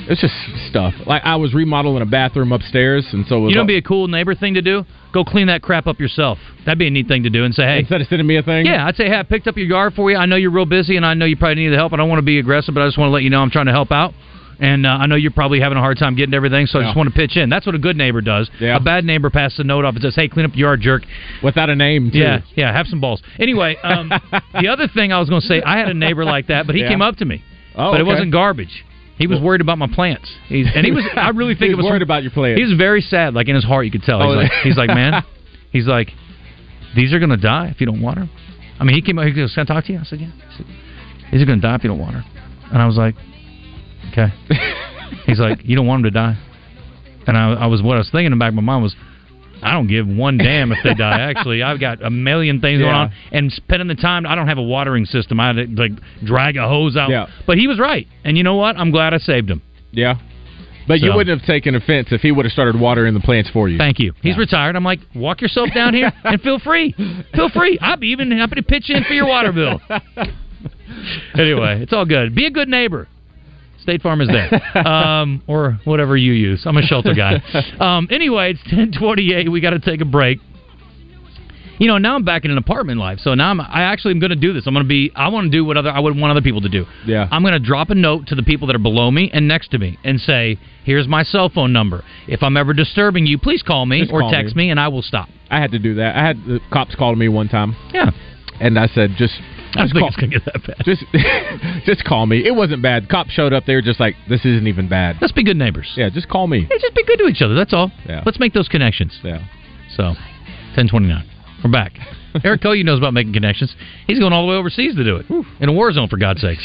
It's 0.08 0.20
just 0.20 0.34
stuff. 0.68 0.94
Like 1.06 1.22
I 1.24 1.36
was 1.36 1.54
remodeling 1.54 2.02
a 2.02 2.06
bathroom 2.06 2.52
upstairs, 2.52 3.06
and 3.12 3.26
so 3.26 3.36
it 3.36 3.40
was 3.40 3.50
You 3.50 3.56
know, 3.56 3.60
all- 3.62 3.66
be 3.66 3.76
a 3.76 3.82
cool 3.82 4.08
neighbor 4.08 4.34
thing 4.34 4.54
to 4.54 4.62
do. 4.62 4.84
Go 5.12 5.24
clean 5.24 5.46
that 5.46 5.62
crap 5.62 5.86
up 5.86 6.00
yourself. 6.00 6.38
That'd 6.66 6.78
be 6.78 6.86
a 6.86 6.90
neat 6.90 7.08
thing 7.08 7.22
to 7.22 7.30
do, 7.30 7.44
and 7.44 7.54
say, 7.54 7.64
hey, 7.64 7.78
instead 7.80 8.00
of 8.00 8.06
sending 8.08 8.26
me 8.26 8.36
a 8.36 8.42
thing. 8.42 8.66
Yeah, 8.66 8.86
I'd 8.86 8.96
say, 8.96 9.06
hey, 9.08 9.16
I 9.16 9.22
picked 9.22 9.46
up 9.46 9.56
your 9.56 9.66
yard 9.66 9.94
for 9.94 10.10
you. 10.10 10.16
I 10.16 10.26
know 10.26 10.36
you're 10.36 10.50
real 10.50 10.66
busy, 10.66 10.96
and 10.96 11.04
I 11.06 11.14
know 11.14 11.24
you 11.24 11.36
probably 11.36 11.56
need 11.62 11.68
the 11.70 11.76
help. 11.76 11.92
I 11.92 11.96
don't 11.96 12.08
want 12.08 12.18
to 12.18 12.24
be 12.26 12.38
aggressive, 12.38 12.74
but 12.74 12.82
I 12.82 12.86
just 12.86 12.98
want 12.98 13.08
to 13.08 13.12
let 13.12 13.22
you 13.22 13.30
know 13.30 13.40
I'm 13.40 13.50
trying 13.50 13.66
to 13.66 13.72
help 13.72 13.90
out. 13.92 14.12
And 14.60 14.84
uh, 14.86 14.90
I 14.90 15.06
know 15.06 15.14
you're 15.14 15.30
probably 15.30 15.60
having 15.60 15.78
a 15.78 15.80
hard 15.80 15.98
time 15.98 16.16
getting 16.16 16.34
everything, 16.34 16.66
so 16.66 16.80
I 16.80 16.82
just 16.82 16.96
want 16.96 17.08
to 17.08 17.14
pitch 17.14 17.36
in. 17.36 17.48
That's 17.48 17.64
what 17.64 17.76
a 17.76 17.78
good 17.78 17.96
neighbor 17.96 18.20
does. 18.20 18.50
Yeah. 18.60 18.76
A 18.76 18.80
bad 18.80 19.04
neighbor 19.04 19.30
passes 19.30 19.60
a 19.60 19.64
note 19.64 19.84
off 19.84 19.94
and 19.94 20.02
says, 20.02 20.16
hey, 20.16 20.26
clean 20.28 20.44
up 20.46 20.56
your 20.56 20.70
yard, 20.70 20.80
jerk. 20.80 21.02
without 21.44 21.70
a 21.70 21.76
name. 21.76 22.10
Too. 22.10 22.18
Yeah, 22.18 22.40
yeah, 22.56 22.72
have 22.72 22.88
some 22.88 23.00
balls. 23.00 23.22
Anyway, 23.38 23.76
um, 23.84 24.08
the 24.60 24.66
other 24.68 24.88
thing 24.88 25.12
I 25.12 25.20
was 25.20 25.28
going 25.28 25.42
to 25.42 25.46
say, 25.46 25.62
I 25.62 25.78
had 25.78 25.88
a 25.88 25.94
neighbor 25.94 26.24
like 26.24 26.48
that, 26.48 26.66
but 26.66 26.74
he 26.74 26.82
Yeah. 26.82 26.88
came 26.88 27.02
up 27.02 27.16
to 27.18 27.24
me. 27.24 27.42
Oh, 27.76 27.92
but 27.92 28.00
it 28.00 28.04
wasn't 28.06 28.32
garbage. 28.32 28.84
He 29.18 29.26
was 29.26 29.40
worried 29.40 29.60
about 29.60 29.78
my 29.78 29.88
plants. 29.88 30.30
He's, 30.46 30.66
and 30.74 30.86
he 30.86 30.92
was, 30.92 31.04
I 31.16 31.30
really 31.34 31.54
think 31.54 31.66
He 31.68 31.72
it 31.72 31.76
was 31.76 31.84
was 31.84 31.90
worried 31.90 32.02
about 32.02 32.22
your 32.22 32.30
plants. 32.30 32.58
He 32.58 32.64
was 32.64 32.74
very 32.78 33.00
sad, 33.00 33.34
like 33.34 33.48
in 33.48 33.54
his 33.56 33.64
heart, 33.64 33.84
you 33.84 33.90
could 33.90 34.02
tell. 34.02 34.20
He's 34.20 34.26
Oh, 34.26 34.38
like, 34.40 34.52
he's 34.62 34.76
like, 34.76 34.88
man, 34.88 35.22
he's 35.72 35.86
like, 35.86 36.10
these 36.94 37.12
are 37.12 37.18
going 37.18 37.30
to 37.30 37.36
die 37.36 37.68
if 37.68 37.80
you 37.80 37.86
don't 37.86 38.00
water 38.00 38.22
'em." 38.22 38.30
I 38.80 38.84
mean, 38.84 38.94
he 38.94 39.02
came 39.02 39.18
up, 39.18 39.26
he 39.26 39.32
goes, 39.32 39.52
can 39.54 39.62
I 39.68 39.74
talk 39.74 39.84
to 39.86 39.92
you? 39.92 39.98
I 39.98 40.04
said, 40.04 40.20
yeah. 40.20 40.30
He 40.30 40.56
said, 40.56 40.66
these 41.32 41.42
are 41.42 41.46
going 41.46 41.60
to 41.60 41.66
die 41.66 41.74
if 41.74 41.82
you 41.84 41.88
don't 41.90 41.98
water." 41.98 42.24
And 42.72 42.80
I 42.80 42.86
was 42.86 42.96
like, 42.96 43.16
okay. 44.12 44.28
he's 45.26 45.40
like, 45.40 45.60
you 45.64 45.74
don't 45.74 45.86
want 45.86 46.02
them 46.04 46.12
to 46.12 46.16
die. 46.18 46.38
And 47.26 47.36
I, 47.36 47.54
I 47.54 47.66
was, 47.66 47.82
what 47.82 47.94
I 47.94 47.98
was 47.98 48.08
thinking 48.10 48.26
in 48.26 48.32
the 48.32 48.38
back 48.38 48.50
of 48.50 48.54
my 48.54 48.62
mind 48.62 48.82
was, 48.84 48.94
I 49.62 49.72
don't 49.72 49.86
give 49.88 50.06
one 50.06 50.38
damn 50.38 50.72
if 50.72 50.78
they 50.84 50.94
die. 50.94 51.20
Actually, 51.30 51.62
I've 51.62 51.80
got 51.80 52.02
a 52.04 52.10
million 52.10 52.60
things 52.60 52.80
going 52.80 52.94
on, 52.94 53.12
and 53.32 53.52
spending 53.52 53.88
the 53.88 53.94
time. 53.94 54.26
I 54.26 54.34
don't 54.34 54.48
have 54.48 54.58
a 54.58 54.62
watering 54.62 55.04
system. 55.04 55.40
I 55.40 55.48
had 55.48 55.56
to 55.56 55.82
like 55.82 55.92
drag 56.24 56.56
a 56.56 56.68
hose 56.68 56.96
out. 56.96 57.10
Yeah. 57.10 57.26
But 57.46 57.58
he 57.58 57.66
was 57.66 57.78
right, 57.78 58.06
and 58.24 58.36
you 58.36 58.44
know 58.44 58.54
what? 58.56 58.76
I'm 58.76 58.90
glad 58.90 59.14
I 59.14 59.18
saved 59.18 59.50
him. 59.50 59.62
Yeah. 59.90 60.14
But 60.86 61.00
you 61.00 61.12
wouldn't 61.14 61.38
have 61.38 61.46
taken 61.46 61.74
offense 61.74 62.08
if 62.12 62.22
he 62.22 62.32
would 62.32 62.46
have 62.46 62.52
started 62.52 62.80
watering 62.80 63.12
the 63.12 63.20
plants 63.20 63.50
for 63.50 63.68
you. 63.68 63.76
Thank 63.76 63.98
you. 63.98 64.14
He's 64.22 64.36
Yeah. 64.36 64.40
retired. 64.40 64.74
I'm 64.74 64.84
like, 64.84 65.00
walk 65.14 65.42
yourself 65.42 65.68
down 65.74 65.92
here 65.92 66.10
and 66.24 66.40
feel 66.40 66.58
free. 66.58 66.94
Feel 67.34 67.50
free. 67.50 67.78
I'll 67.82 67.98
be 67.98 68.08
even 68.08 68.30
happy 68.30 68.54
to 68.54 68.62
pitch 68.62 68.88
in 68.88 69.04
for 69.04 69.12
your 69.12 69.26
water 69.26 69.52
bill. 69.52 69.82
anyway, 71.34 71.82
it's 71.82 71.92
all 71.92 72.06
good. 72.06 72.34
Be 72.34 72.46
a 72.46 72.50
good 72.50 72.68
neighbor. 72.68 73.06
State 73.88 74.02
Farm 74.02 74.20
is 74.20 74.28
there, 74.28 74.86
um, 74.86 75.42
or 75.46 75.78
whatever 75.84 76.14
you 76.14 76.32
use. 76.32 76.64
I'm 76.66 76.76
a 76.76 76.82
shelter 76.82 77.14
guy. 77.14 77.42
Um, 77.80 78.06
anyway, 78.10 78.52
it's 78.52 78.60
10:28. 79.00 79.48
We 79.50 79.62
got 79.62 79.70
to 79.70 79.78
take 79.78 80.02
a 80.02 80.04
break. 80.04 80.40
You 81.78 81.86
know, 81.86 81.96
now 81.96 82.16
I'm 82.16 82.24
back 82.24 82.44
in 82.44 82.50
an 82.50 82.58
apartment 82.58 82.98
life, 83.00 83.18
so 83.20 83.32
now 83.34 83.48
I'm. 83.50 83.60
I 83.62 83.84
actually 83.84 84.12
am 84.12 84.18
going 84.20 84.28
to 84.28 84.36
do 84.36 84.52
this. 84.52 84.66
I'm 84.66 84.74
going 84.74 84.84
to 84.84 84.88
be. 84.88 85.10
I 85.16 85.28
want 85.28 85.46
to 85.46 85.50
do 85.50 85.64
what 85.64 85.78
other 85.78 85.88
I 85.90 86.00
would 86.00 86.18
want 86.18 86.30
other 86.32 86.42
people 86.42 86.60
to 86.60 86.68
do. 86.68 86.84
Yeah. 87.06 87.28
I'm 87.30 87.40
going 87.42 87.54
to 87.54 87.58
drop 87.60 87.88
a 87.88 87.94
note 87.94 88.26
to 88.26 88.34
the 88.34 88.42
people 88.42 88.66
that 88.66 88.76
are 88.76 88.80
below 88.80 89.10
me 89.10 89.30
and 89.32 89.48
next 89.48 89.70
to 89.70 89.78
me 89.78 89.96
and 90.04 90.20
say, 90.20 90.58
"Here's 90.84 91.08
my 91.08 91.22
cell 91.22 91.48
phone 91.48 91.72
number. 91.72 92.04
If 92.26 92.42
I'm 92.42 92.58
ever 92.58 92.74
disturbing 92.74 93.24
you, 93.26 93.38
please 93.38 93.62
call 93.62 93.86
me 93.86 94.00
Just 94.00 94.12
or 94.12 94.20
call 94.20 94.30
text 94.32 94.54
me. 94.54 94.64
me, 94.64 94.70
and 94.70 94.78
I 94.78 94.88
will 94.88 95.02
stop." 95.02 95.28
I 95.50 95.60
had 95.60 95.70
to 95.70 95.78
do 95.78 95.94
that. 95.94 96.14
I 96.14 96.26
had 96.26 96.36
the 96.44 96.60
cops 96.70 96.94
called 96.94 97.16
me 97.16 97.28
one 97.28 97.48
time, 97.48 97.74
Yeah. 97.94 98.10
and 98.60 98.78
I 98.78 98.86
said, 98.88 99.12
just, 99.16 99.32
I 99.74 99.78
don't 99.78 99.86
just 99.86 99.94
think 99.94 100.02
call, 100.02 100.08
it's 100.08 100.16
going 100.16 100.30
to 100.30 100.38
get 100.38 100.44
that 100.46 100.66
bad. 100.66 100.84
just, 100.84 101.86
just 101.86 102.04
call 102.04 102.26
me. 102.26 102.46
It 102.46 102.54
wasn't 102.54 102.82
bad. 102.82 103.08
Cops 103.08 103.30
showed 103.30 103.52
up. 103.52 103.64
They 103.66 103.74
were 103.74 103.82
just 103.82 104.00
like, 104.00 104.14
this 104.28 104.44
isn't 104.44 104.66
even 104.66 104.88
bad. 104.88 105.16
Let's 105.20 105.32
be 105.32 105.44
good 105.44 105.56
neighbors. 105.56 105.92
Yeah, 105.96 106.10
just 106.10 106.28
call 106.28 106.46
me. 106.46 106.60
Hey, 106.60 106.78
just 106.80 106.94
be 106.94 107.04
good 107.04 107.18
to 107.18 107.26
each 107.26 107.42
other. 107.42 107.54
That's 107.54 107.72
all. 107.72 107.90
Yeah. 108.06 108.22
Let's 108.24 108.38
make 108.38 108.54
those 108.54 108.68
connections. 108.68 109.18
Yeah. 109.22 109.46
So, 109.96 110.04
1029. 110.76 111.28
We're 111.64 111.70
back. 111.70 111.92
Eric 112.44 112.60
Cohu 112.60 112.84
knows 112.84 112.98
about 112.98 113.14
making 113.14 113.32
connections. 113.32 113.74
He's 114.06 114.18
going 114.18 114.32
all 114.32 114.46
the 114.46 114.52
way 114.52 114.58
overseas 114.58 114.94
to 114.94 115.04
do 115.04 115.16
it. 115.16 115.26
In 115.60 115.68
a 115.68 115.72
war 115.72 115.90
zone, 115.92 116.08
for 116.08 116.18
God's 116.18 116.40
sakes. 116.40 116.62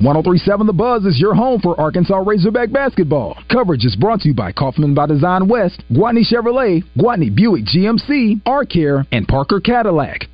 1037 0.00 0.66
The 0.66 0.72
Buzz 0.72 1.04
is 1.04 1.20
your 1.20 1.34
home 1.34 1.60
for 1.60 1.78
Arkansas 1.78 2.16
Razorback 2.16 2.72
basketball. 2.72 3.36
Coverage 3.52 3.84
is 3.84 3.96
brought 3.96 4.20
to 4.20 4.28
you 4.28 4.34
by 4.34 4.50
Kaufman 4.50 4.94
by 4.94 5.04
Design 5.04 5.46
West, 5.46 5.82
Gwatney 5.92 6.24
Chevrolet, 6.24 6.82
Gwatney 6.96 7.34
Buick 7.34 7.66
GMC, 7.66 8.40
R-Care, 8.46 9.04
and 9.12 9.28
Parker 9.28 9.60
Cadillac. 9.60 10.26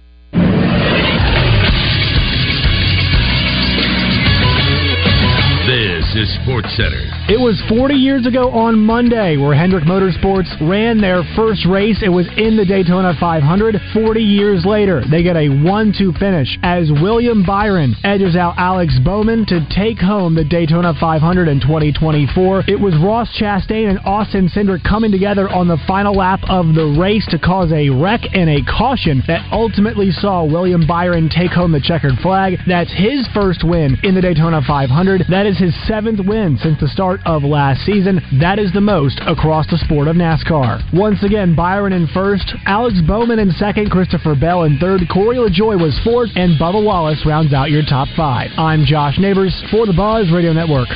Is 6.16 6.32
Sports 6.40 6.74
Center. 6.74 7.04
It 7.28 7.36
was 7.36 7.60
40 7.68 7.92
years 7.92 8.24
ago 8.24 8.48
on 8.48 8.80
Monday 8.80 9.36
where 9.36 9.52
Hendrick 9.52 9.84
Motorsports 9.84 10.48
ran 10.64 10.96
their 10.96 11.20
first 11.36 11.66
race. 11.66 12.00
It 12.00 12.08
was 12.08 12.24
in 12.38 12.56
the 12.56 12.64
Daytona 12.64 13.12
500. 13.20 13.76
40 13.92 14.20
years 14.22 14.64
later, 14.64 15.04
they 15.10 15.22
get 15.22 15.36
a 15.36 15.52
1-2 15.52 16.16
finish 16.16 16.56
as 16.62 16.88
William 17.04 17.44
Byron 17.44 17.94
edges 18.02 18.34
out 18.34 18.54
Alex 18.56 18.96
Bowman 19.04 19.44
to 19.52 19.60
take 19.68 19.98
home 19.98 20.34
the 20.34 20.44
Daytona 20.44 20.94
500 20.98 21.48
in 21.48 21.60
2024. 21.60 22.64
It 22.66 22.80
was 22.80 22.96
Ross 22.96 23.28
Chastain 23.36 23.90
and 23.90 24.00
Austin 24.06 24.48
Cindric 24.48 24.88
coming 24.88 25.12
together 25.12 25.50
on 25.50 25.68
the 25.68 25.76
final 25.86 26.14
lap 26.14 26.40
of 26.48 26.72
the 26.72 26.96
race 26.98 27.26
to 27.28 27.38
cause 27.38 27.70
a 27.72 27.90
wreck 27.90 28.22
and 28.32 28.48
a 28.48 28.64
caution 28.64 29.20
that 29.28 29.44
ultimately 29.52 30.10
saw 30.12 30.46
William 30.46 30.86
Byron 30.86 31.28
take 31.28 31.50
home 31.50 31.72
the 31.72 31.80
checkered 31.80 32.16
flag. 32.22 32.56
That's 32.66 32.92
his 32.96 33.28
first 33.34 33.64
win 33.68 33.98
in 34.02 34.14
the 34.14 34.22
Daytona 34.22 34.62
500. 34.66 35.26
That 35.28 35.44
is 35.44 35.58
his 35.58 35.76
seventh 35.86 36.05
10th 36.06 36.26
win 36.26 36.56
since 36.62 36.78
the 36.78 36.86
start 36.86 37.20
of 37.26 37.42
last 37.42 37.80
season. 37.84 38.20
That 38.40 38.60
is 38.60 38.72
the 38.72 38.80
most 38.80 39.20
across 39.26 39.66
the 39.66 39.78
sport 39.78 40.06
of 40.06 40.14
NASCAR. 40.14 40.94
Once 40.94 41.22
again, 41.24 41.56
Byron 41.56 41.92
in 41.92 42.06
first, 42.14 42.54
Alex 42.64 43.00
Bowman 43.06 43.40
in 43.40 43.50
second, 43.52 43.90
Christopher 43.90 44.36
Bell 44.38 44.62
in 44.64 44.78
third, 44.78 45.00
Corey 45.12 45.36
LaJoie 45.36 45.80
was 45.80 45.98
fourth, 46.04 46.30
and 46.36 46.58
Bubba 46.60 46.82
Wallace 46.84 47.24
rounds 47.26 47.52
out 47.52 47.70
your 47.70 47.82
top 47.82 48.06
five. 48.16 48.50
I'm 48.56 48.84
Josh 48.84 49.18
Neighbors 49.18 49.54
for 49.70 49.86
the 49.86 49.92
Buzz 49.92 50.30
Radio 50.30 50.52
Network. 50.52 50.88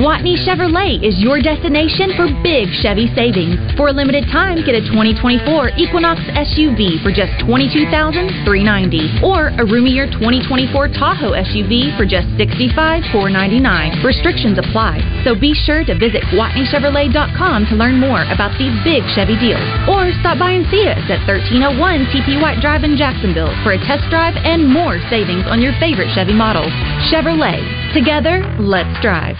Gwatney 0.00 0.32
Chevrolet 0.48 0.96
is 1.04 1.20
your 1.20 1.44
destination 1.44 2.16
for 2.16 2.24
big 2.40 2.72
Chevy 2.80 3.12
savings. 3.12 3.60
For 3.76 3.88
a 3.88 3.92
limited 3.92 4.24
time, 4.32 4.64
get 4.64 4.72
a 4.72 4.80
2024 4.80 5.76
Equinox 5.76 6.24
SUV 6.40 7.04
for 7.04 7.12
just 7.12 7.36
$22,390 7.44 9.20
or 9.20 9.52
a 9.60 9.64
roomier 9.68 10.08
2024 10.08 10.96
Tahoe 10.96 11.36
SUV 11.36 11.92
for 12.00 12.08
just 12.08 12.32
$65,499. 12.40 14.00
Restrictions 14.00 14.56
apply, 14.56 15.04
so 15.20 15.36
be 15.36 15.52
sure 15.52 15.84
to 15.84 15.92
visit 15.92 16.24
GwatneyChevrolet.com 16.32 17.68
to 17.68 17.76
learn 17.76 18.00
more 18.00 18.24
about 18.32 18.56
these 18.56 18.72
big 18.80 19.04
Chevy 19.12 19.36
deals 19.36 19.68
or 19.84 20.16
stop 20.24 20.40
by 20.40 20.56
and 20.56 20.64
see 20.72 20.88
us 20.88 21.04
at 21.12 21.20
1301 21.28 22.08
TP 22.08 22.40
White 22.40 22.64
Drive 22.64 22.88
in 22.88 22.96
Jacksonville 22.96 23.52
for 23.60 23.76
a 23.76 23.80
test 23.84 24.08
drive 24.08 24.32
and 24.48 24.64
more 24.64 24.96
savings 25.12 25.44
on 25.44 25.60
your 25.60 25.76
favorite 25.76 26.08
Chevy 26.16 26.32
models. 26.32 26.72
Chevrolet. 27.12 27.60
Together, 27.92 28.40
let's 28.56 28.96
drive. 29.04 29.36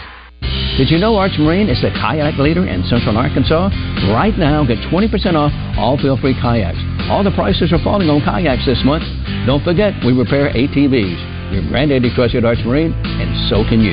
Did 0.81 0.89
you 0.89 0.97
know 0.97 1.17
Arch 1.17 1.37
Marine 1.37 1.69
is 1.69 1.77
the 1.83 1.93
kayak 1.93 2.41
leader 2.41 2.65
in 2.65 2.83
central 2.89 3.19
Arkansas? 3.19 3.69
Right 4.17 4.33
now, 4.33 4.65
get 4.65 4.79
20% 4.89 5.13
off 5.37 5.53
all 5.77 6.01
feel-free 6.01 6.41
kayaks. 6.41 6.81
All 7.13 7.23
the 7.23 7.37
prices 7.37 7.71
are 7.71 7.85
falling 7.85 8.09
on 8.09 8.25
kayaks 8.25 8.65
this 8.65 8.81
month. 8.83 9.05
Don't 9.45 9.61
forget, 9.63 9.93
we 10.09 10.17
repair 10.17 10.49
ATVs. 10.49 11.53
Your 11.53 11.69
granddaddy 11.69 12.09
trusted 12.17 12.47
Arch 12.47 12.65
Marine, 12.65 12.97
and 12.97 13.29
so 13.53 13.61
can 13.69 13.85
you. 13.85 13.93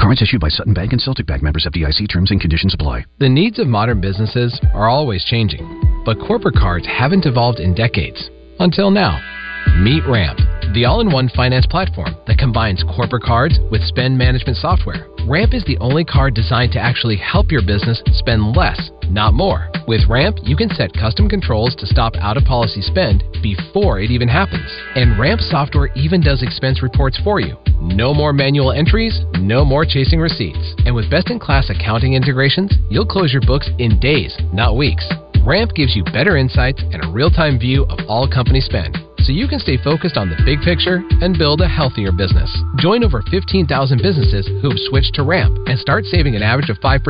Cards 0.00 0.22
issued 0.22 0.40
by 0.40 0.48
Sutton 0.48 0.72
Bank 0.72 0.96
and 0.96 1.02
Celtic 1.02 1.26
Bank 1.26 1.42
members 1.42 1.66
of 1.66 1.74
FDIC 1.74 2.08
terms 2.08 2.30
and 2.30 2.40
conditions 2.40 2.72
apply. 2.72 3.04
The 3.18 3.28
needs 3.28 3.58
of 3.58 3.68
modern 3.68 4.00
businesses 4.00 4.58
are 4.72 4.88
always 4.88 5.22
changing, 5.26 5.68
but 6.06 6.16
corporate 6.18 6.56
cards 6.56 6.86
haven't 6.86 7.26
evolved 7.26 7.60
in 7.60 7.74
decades. 7.74 8.30
Until 8.58 8.90
now. 8.90 9.20
Meet 9.84 10.08
Ramp, 10.08 10.40
the 10.74 10.84
all 10.84 11.00
in 11.00 11.10
one 11.10 11.28
finance 11.34 11.66
platform 11.66 12.14
that 12.26 12.38
combines 12.38 12.84
corporate 12.94 13.22
cards 13.22 13.58
with 13.70 13.82
spend 13.82 14.16
management 14.16 14.56
software. 14.56 15.08
Ramp 15.26 15.52
is 15.52 15.64
the 15.64 15.78
only 15.78 16.04
card 16.04 16.34
designed 16.34 16.72
to 16.72 16.78
actually 16.78 17.16
help 17.16 17.50
your 17.50 17.62
business 17.62 18.02
spend 18.12 18.56
less, 18.56 18.90
not 19.08 19.34
more. 19.34 19.68
With 19.88 20.08
Ramp, 20.08 20.38
you 20.42 20.56
can 20.56 20.70
set 20.70 20.92
custom 20.92 21.28
controls 21.28 21.74
to 21.76 21.86
stop 21.86 22.14
out 22.16 22.36
of 22.36 22.44
policy 22.44 22.82
spend 22.82 23.24
before 23.42 24.00
it 24.00 24.10
even 24.10 24.28
happens. 24.28 24.70
And 24.94 25.18
Ramp 25.18 25.40
software 25.40 25.90
even 25.96 26.20
does 26.20 26.42
expense 26.42 26.82
reports 26.82 27.18
for 27.24 27.40
you. 27.40 27.56
No 27.80 28.14
more 28.14 28.32
manual 28.32 28.72
entries, 28.72 29.20
no 29.38 29.64
more 29.64 29.84
chasing 29.84 30.20
receipts. 30.20 30.74
And 30.86 30.94
with 30.94 31.10
best 31.10 31.30
in 31.30 31.38
class 31.38 31.70
accounting 31.70 32.14
integrations, 32.14 32.72
you'll 32.88 33.06
close 33.06 33.32
your 33.32 33.42
books 33.42 33.68
in 33.78 33.98
days, 33.98 34.36
not 34.52 34.76
weeks. 34.76 35.04
Ramp 35.44 35.72
gives 35.74 35.96
you 35.96 36.04
better 36.04 36.36
insights 36.36 36.82
and 36.82 37.02
a 37.02 37.08
real 37.08 37.30
time 37.30 37.58
view 37.58 37.84
of 37.88 37.98
all 38.08 38.28
company 38.28 38.60
spend, 38.60 38.98
so 39.24 39.32
you 39.32 39.48
can 39.48 39.58
stay 39.58 39.78
focused 39.82 40.18
on 40.18 40.28
the 40.28 40.36
big 40.44 40.60
picture 40.60 41.02
and 41.22 41.38
build 41.38 41.62
a 41.62 41.68
healthier 41.68 42.12
business. 42.12 42.50
Join 42.76 43.02
over 43.02 43.22
15,000 43.30 43.64
businesses 44.02 44.46
who 44.60 44.68
have 44.68 44.78
switched 44.90 45.14
to 45.14 45.22
Ramp 45.22 45.56
and 45.66 45.78
start 45.78 46.04
saving 46.04 46.36
an 46.36 46.42
average 46.42 46.68
of 46.68 46.76
5%. 46.78 47.00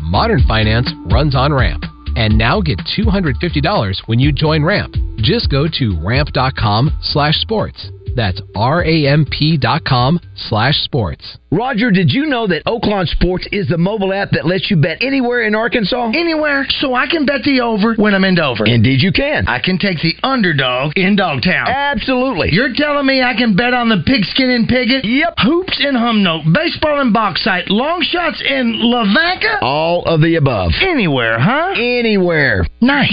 Modern 0.00 0.42
finance 0.46 0.90
runs 1.10 1.34
on 1.34 1.52
Ramp. 1.52 1.84
And 2.14 2.36
now 2.36 2.60
get 2.60 2.78
$250 2.98 4.02
when 4.04 4.18
you 4.18 4.32
join 4.32 4.62
Ramp. 4.62 4.94
Just 5.16 5.50
go 5.50 5.66
to 5.78 5.98
ramp.com 6.04 6.98
slash 7.00 7.36
sports. 7.36 7.88
That's 8.16 8.40
R-A-M-P 8.54 9.58
dot 9.58 9.84
com 9.84 10.20
slash 10.34 10.76
sports. 10.82 11.38
Roger, 11.52 11.90
did 11.90 12.10
you 12.10 12.26
know 12.26 12.46
that 12.46 12.64
Oaklawn 12.64 13.06
Sports 13.06 13.46
is 13.52 13.68
the 13.68 13.76
mobile 13.76 14.12
app 14.12 14.30
that 14.30 14.46
lets 14.46 14.70
you 14.70 14.76
bet 14.80 15.02
anywhere 15.02 15.42
in 15.42 15.54
Arkansas? 15.54 16.12
Anywhere, 16.14 16.64
so 16.80 16.94
I 16.94 17.06
can 17.06 17.26
bet 17.26 17.42
the 17.44 17.60
over 17.60 17.94
when 17.96 18.14
I'm 18.14 18.24
in 18.24 18.36
Dover. 18.36 18.64
Indeed, 18.64 19.02
you 19.02 19.12
can. 19.12 19.46
I 19.46 19.60
can 19.60 19.76
take 19.76 19.98
the 20.00 20.14
underdog 20.22 20.92
in 20.96 21.14
Dogtown. 21.14 21.68
Absolutely. 21.68 22.48
You're 22.52 22.72
telling 22.74 23.04
me 23.04 23.22
I 23.22 23.34
can 23.34 23.54
bet 23.54 23.74
on 23.74 23.90
the 23.90 24.02
pigskin 24.06 24.48
and 24.48 24.66
Piggott? 24.66 25.04
Yep. 25.04 25.34
Hoops 25.44 25.78
and 25.78 25.94
Humnoke, 25.94 26.50
baseball 26.54 27.00
and 27.00 27.12
bauxite, 27.12 27.68
long 27.68 28.00
shots 28.00 28.40
in 28.40 28.80
lavaca? 28.80 29.58
All 29.60 30.04
of 30.06 30.22
the 30.22 30.36
above. 30.36 30.72
Anywhere, 30.80 31.38
huh? 31.38 31.74
Anywhere. 31.76 32.64
Nice. 32.80 33.12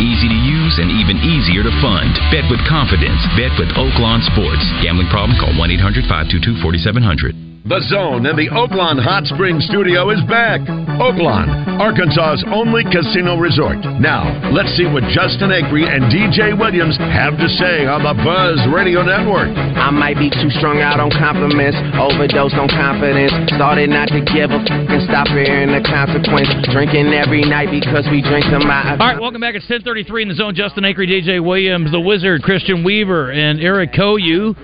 Easy 0.00 0.26
to 0.26 0.34
use 0.34 0.49
and 0.78 0.92
even 0.92 1.18
easier 1.24 1.66
to 1.66 1.74
fund. 1.82 2.14
Bet 2.30 2.46
with 2.46 2.62
confidence. 2.68 3.18
Bet 3.34 3.56
with 3.58 3.74
Oaklawn 3.74 4.22
Sports. 4.30 4.62
Gambling 4.84 5.10
problem? 5.10 5.34
Call 5.40 5.56
1 5.58 5.70
800 5.74 6.06
522 6.06 6.62
4700. 6.62 7.49
The 7.60 7.76
Zone 7.92 8.24
and 8.24 8.40
the 8.40 8.48
Oaklawn 8.56 8.96
Hot 8.96 9.28
Springs 9.28 9.68
Studio 9.68 10.08
is 10.08 10.24
back. 10.24 10.64
Oaklawn, 10.96 11.44
Arkansas's 11.76 12.40
only 12.48 12.88
casino 12.88 13.36
resort. 13.36 13.76
Now, 14.00 14.24
let's 14.48 14.72
see 14.80 14.88
what 14.88 15.04
Justin 15.12 15.52
Acree 15.52 15.84
and 15.84 16.08
DJ 16.08 16.56
Williams 16.56 16.96
have 16.96 17.36
to 17.36 17.48
say 17.60 17.84
on 17.84 18.00
the 18.00 18.16
Buzz 18.24 18.64
Radio 18.72 19.04
Network. 19.04 19.52
I 19.76 19.92
might 19.92 20.16
be 20.16 20.32
too 20.32 20.48
strung 20.56 20.80
out 20.80 21.04
on 21.04 21.12
compliments, 21.12 21.76
overdosed 22.00 22.56
on 22.56 22.72
confidence. 22.72 23.28
Started 23.52 23.92
not 23.92 24.08
to 24.08 24.24
give 24.24 24.48
a 24.48 24.56
f 24.56 24.72
and 24.72 25.04
stop 25.04 25.28
fearing 25.28 25.68
the 25.68 25.84
consequence. 25.84 26.48
Drinking 26.72 27.12
every 27.12 27.44
night 27.44 27.68
because 27.68 28.08
we 28.08 28.24
drink 28.24 28.48
to 28.56 28.58
my. 28.64 28.96
All 28.96 29.04
right, 29.04 29.20
welcome 29.20 29.44
back. 29.44 29.52
It's 29.52 29.68
1033 29.68 30.08
in 30.24 30.28
the 30.32 30.38
zone. 30.40 30.56
Justin 30.56 30.88
Acree, 30.88 31.12
DJ 31.12 31.44
Williams, 31.44 31.92
the 31.92 32.00
Wizard, 32.00 32.40
Christian 32.40 32.88
Weaver, 32.88 33.36
and 33.36 33.60
Eric 33.60 33.92
Cohu. 33.92 34.56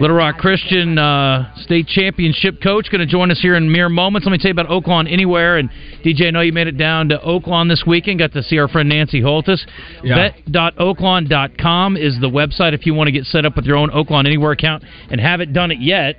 Little 0.00 0.16
Rock 0.16 0.38
Christian 0.38 0.96
uh, 0.96 1.52
state 1.56 1.88
championship 1.88 2.62
coach 2.62 2.88
going 2.88 3.00
to 3.00 3.06
join 3.06 3.32
us 3.32 3.40
here 3.40 3.56
in 3.56 3.70
mere 3.70 3.88
moments. 3.88 4.26
Let 4.26 4.32
me 4.32 4.38
tell 4.38 4.50
you 4.50 4.52
about 4.52 4.68
Oaklawn 4.68 5.12
Anywhere. 5.12 5.58
And 5.58 5.70
DJ, 6.04 6.28
I 6.28 6.30
know 6.30 6.40
you 6.40 6.52
made 6.52 6.68
it 6.68 6.78
down 6.78 7.08
to 7.08 7.18
Oaklawn 7.18 7.68
this 7.68 7.82
weekend. 7.84 8.20
Got 8.20 8.32
to 8.34 8.42
see 8.44 8.58
our 8.58 8.68
friend 8.68 8.88
Nancy 8.88 9.20
Holtis. 9.20 9.60
Yeah. 10.04 10.30
Bet.oaklawn.com 10.46 11.96
is 11.96 12.16
the 12.20 12.28
website 12.28 12.74
if 12.74 12.86
you 12.86 12.94
want 12.94 13.08
to 13.08 13.12
get 13.12 13.24
set 13.24 13.44
up 13.44 13.56
with 13.56 13.64
your 13.64 13.76
own 13.76 13.90
Oaklawn 13.90 14.24
Anywhere 14.24 14.52
account 14.52 14.84
and 15.10 15.20
haven't 15.20 15.52
done 15.52 15.72
it 15.72 15.80
yet. 15.80 16.14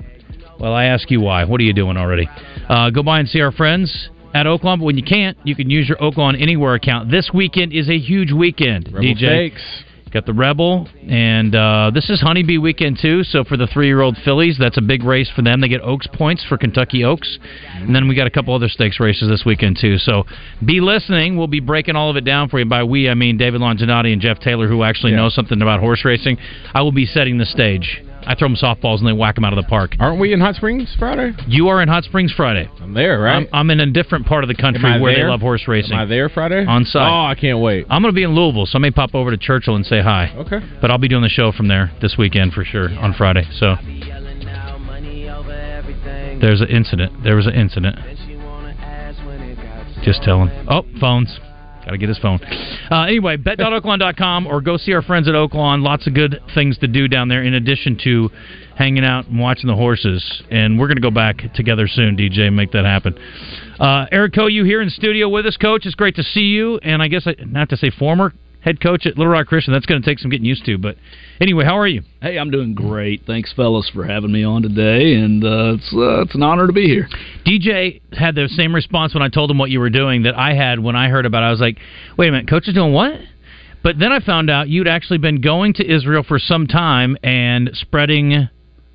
Well, 0.60 0.74
I 0.74 0.86
ask 0.86 1.10
you 1.10 1.22
why. 1.22 1.46
What 1.46 1.62
are 1.62 1.64
you 1.64 1.74
doing 1.74 1.96
already? 1.96 2.28
Uh, 2.68 2.90
go 2.90 3.02
by 3.02 3.20
and 3.20 3.30
see 3.30 3.40
our 3.40 3.54
friends 3.54 4.10
at 4.34 4.46
Oaklawn. 4.46 4.80
But 4.80 4.86
when 4.86 4.98
you 4.98 5.04
can't, 5.04 5.38
you 5.46 5.56
can 5.56 5.70
use 5.70 5.88
your 5.88 5.98
Oaklawn 6.00 6.40
Anywhere 6.42 6.74
account. 6.74 7.12
This 7.12 7.32
weekend 7.34 7.72
is 7.72 7.90
a 7.90 7.98
huge 7.98 8.34
weekend, 8.34 8.88
Rebel 8.88 9.02
DJ. 9.02 9.52
Stakes. 9.52 9.84
Got 10.12 10.26
the 10.26 10.34
Rebel, 10.34 10.90
and 11.08 11.54
uh, 11.54 11.92
this 11.94 12.10
is 12.10 12.20
Honeybee 12.20 12.58
weekend 12.58 12.98
too. 13.00 13.24
So 13.24 13.44
for 13.44 13.58
the 13.58 13.68
three-year-old 13.68 14.18
fillies, 14.26 14.58
that's 14.60 14.78
a 14.78 14.82
big 14.82 15.04
race 15.04 15.30
for 15.36 15.44
them. 15.44 15.62
They 15.62 15.68
get 15.68 15.82
Oaks 15.82 16.08
points 16.12 16.44
for 16.50 16.58
Kentucky 16.58 17.04
Oaks, 17.04 17.38
and 17.76 17.94
then 17.94 18.08
we 18.08 18.16
got 18.16 18.26
a 18.26 18.32
couple 18.32 18.56
other 18.56 18.70
stakes 18.70 19.00
races 19.00 19.30
this 19.30 19.44
weekend 19.46 19.78
too. 19.80 20.00
So 20.00 20.24
be 20.66 20.82
listening. 20.82 21.38
We'll 21.38 21.46
be 21.46 21.60
breaking 21.60 21.96
all 21.96 22.10
of 22.10 22.18
it 22.18 22.26
down 22.26 22.50
for 22.50 22.58
you. 22.58 22.66
By 22.66 22.84
we, 22.84 23.08
I 23.08 23.14
mean 23.14 23.38
David 23.38 23.62
Longinotti 23.62 24.12
and 24.12 24.20
Jeff 24.20 24.40
Taylor, 24.40 24.68
who 24.68 24.82
actually 24.82 25.12
know 25.12 25.30
something 25.30 25.62
about 25.62 25.80
horse 25.80 26.04
racing. 26.04 26.38
I 26.74 26.82
will 26.82 26.92
be 26.92 27.06
setting 27.06 27.38
the 27.38 27.46
stage. 27.46 28.02
I 28.26 28.36
throw 28.36 28.48
them 28.48 28.56
softballs 28.56 29.00
and 29.00 29.08
they 29.08 29.14
whack 29.14 29.36
them 29.36 29.46
out 29.46 29.54
of 29.54 29.64
the 29.64 29.68
park. 29.68 29.96
Aren't 30.00 30.20
we 30.20 30.34
in 30.34 30.40
Hot 30.40 30.56
Springs 30.56 30.94
Friday? 30.98 31.32
You 31.48 31.70
are 31.70 31.82
in 31.82 31.88
Hot 31.90 32.04
Springs 32.04 32.34
Friday. 32.36 32.70
I'm 32.82 32.94
there, 32.94 33.20
right? 33.20 33.38
I'm, 33.38 33.48
I'm 33.52 33.70
in 33.72 33.80
a 33.80 33.92
different 33.92 34.26
part 34.26 34.44
of 34.44 34.48
the 34.48 34.56
country 34.56 35.00
where 35.00 35.14
there? 35.14 35.26
they 35.26 35.30
love 35.30 35.42
horse 35.42 35.68
racing. 35.68 35.94
Am 35.94 36.00
I 36.00 36.06
there 36.06 36.30
Friday? 36.30 36.66
On 36.66 36.86
site. 36.86 37.02
Oh, 37.02 37.26
I 37.26 37.36
can't 37.36 37.60
wait. 37.60 37.86
I'm 37.90 38.02
going 38.02 38.14
to 38.14 38.16
be 38.16 38.24
in 38.24 38.36
Louisville, 38.36 38.66
so 38.66 38.78
I 38.78 38.82
may 38.82 38.92
pop 38.92 39.16
over 39.16 39.32
to 39.32 39.38
Churchill 39.38 39.76
and 39.76 39.86
say 39.86 40.02
hi. 40.02 40.34
Okay. 40.36 40.60
But 40.82 40.92
I'll 40.92 40.98
be 40.98 41.08
doing 41.08 41.24
the 41.24 41.30
show 41.30 41.52
from 41.52 41.68
there 41.68 41.92
this 42.02 42.16
weekend 42.18 42.54
for 42.54 42.64
sure 42.64 42.90
on 42.90 43.14
Friday. 43.14 43.48
So 43.52 43.76
there's 46.42 46.62
an 46.62 46.70
incident. 46.70 47.24
There 47.24 47.36
was 47.36 47.48
an 47.48 47.54
incident. 47.54 47.98
Just 50.04 50.24
telling. 50.24 50.50
Oh, 50.70 50.84
phones. 51.00 51.40
Got 51.90 51.94
to 51.94 51.98
get 51.98 52.10
his 52.10 52.20
phone. 52.20 52.40
Uh, 52.92 53.06
anyway, 53.06 53.36
bet.oaklawn.com 53.36 54.46
or 54.46 54.62
go 54.62 54.78
see 54.78 54.94
our 54.94 55.02
friends 55.02 55.28
at 55.28 55.34
Oaklawn. 55.34 55.82
Lots 55.82 56.06
of 56.06 56.14
good 56.14 56.40
things 56.54 56.78
to 56.78 56.88
do 56.88 57.08
down 57.08 57.30
there 57.30 57.42
in 57.42 57.56
addition 57.56 57.98
to 58.04 58.30
hanging 58.76 59.04
out 59.04 59.26
and 59.26 59.40
watching 59.40 59.68
the 59.68 59.76
horses. 59.76 60.44
And 60.52 60.78
we're 60.78 60.86
going 60.86 60.98
to 60.98 61.02
go 61.02 61.10
back 61.10 61.52
together 61.56 61.88
soon, 61.88 62.16
DJ, 62.16 62.42
and 62.42 62.56
make 62.56 62.74
that 62.74 62.86
happen. 62.86 63.18
Uh, 63.80 64.06
Eric 64.12 64.34
Cohu, 64.34 64.52
you 64.52 64.66
here 64.66 64.84
in 64.84 64.92
studio 64.92 65.30
with 65.30 65.48
us, 65.48 65.58
Coach. 65.58 65.88
It's 65.88 65.96
great 65.96 66.16
to 66.18 66.24
see 66.24 66.42
you. 66.42 66.78
And 66.84 67.02
I 67.02 67.08
guess, 67.08 67.26
I, 67.26 67.34
not 67.44 67.70
to 67.70 67.78
say 67.78 67.90
former 67.90 68.34
head 68.62 68.82
coach 68.82 69.06
at 69.06 69.18
Little 69.18 69.32
Rock 69.32 69.48
Christian, 69.48 69.74
that's 69.74 69.86
going 69.86 70.02
to 70.02 70.06
take 70.08 70.20
some 70.20 70.30
getting 70.30 70.46
used 70.46 70.66
to. 70.66 70.78
But 70.78 70.98
anyway, 71.40 71.66
how 71.66 71.78
are 71.78 71.88
you? 71.88 72.04
Hey, 72.22 72.38
I'm 72.38 72.52
doing 72.52 72.74
great. 72.74 73.24
Thanks, 73.26 73.54
fellas, 73.54 73.90
for 73.94 74.06
having 74.06 74.32
me 74.32 74.44
on 74.44 74.62
today, 74.62 75.14
and 75.16 75.44
uh, 75.44 75.74
it's 75.76 75.94
uh, 75.94 76.22
it's 76.22 76.36
an 76.36 76.44
honor 76.44 76.68
to 76.68 76.74
be 76.74 76.88
here. 76.88 77.08
DJ 77.46 78.02
had 78.14 78.36
the 78.36 78.48
same 78.50 78.74
response 78.74 79.14
when 79.14 79.24
I 79.24 79.30
told 79.30 79.50
him 79.50 79.58
what 79.58 79.70
you 79.70 79.80
were 79.80 79.90
doing 79.90 80.24
that 80.24 80.38
I 80.38 80.54
had 80.54 80.80
when 80.80 80.96
I 80.96 81.10
heard 81.10 81.26
about 81.26 81.44
it. 81.44 81.48
I 81.48 81.52
was 81.52 81.62
like, 81.62 81.78
wait 82.18 82.30
a 82.30 82.32
minute, 82.32 82.50
coach 82.50 82.68
is 82.68 82.74
doing 82.74 82.94
what? 82.94 83.14
But 83.82 83.98
then 83.98 84.12
I 84.12 84.20
found 84.20 84.50
out 84.50 84.68
you'd 84.68 84.90
actually 84.90 85.20
been 85.20 85.40
going 85.40 85.74
to 85.76 85.90
Israel 85.90 86.24
for 86.28 86.38
some 86.38 86.68
time 86.68 87.16
and 87.24 87.70
spreading 87.74 88.50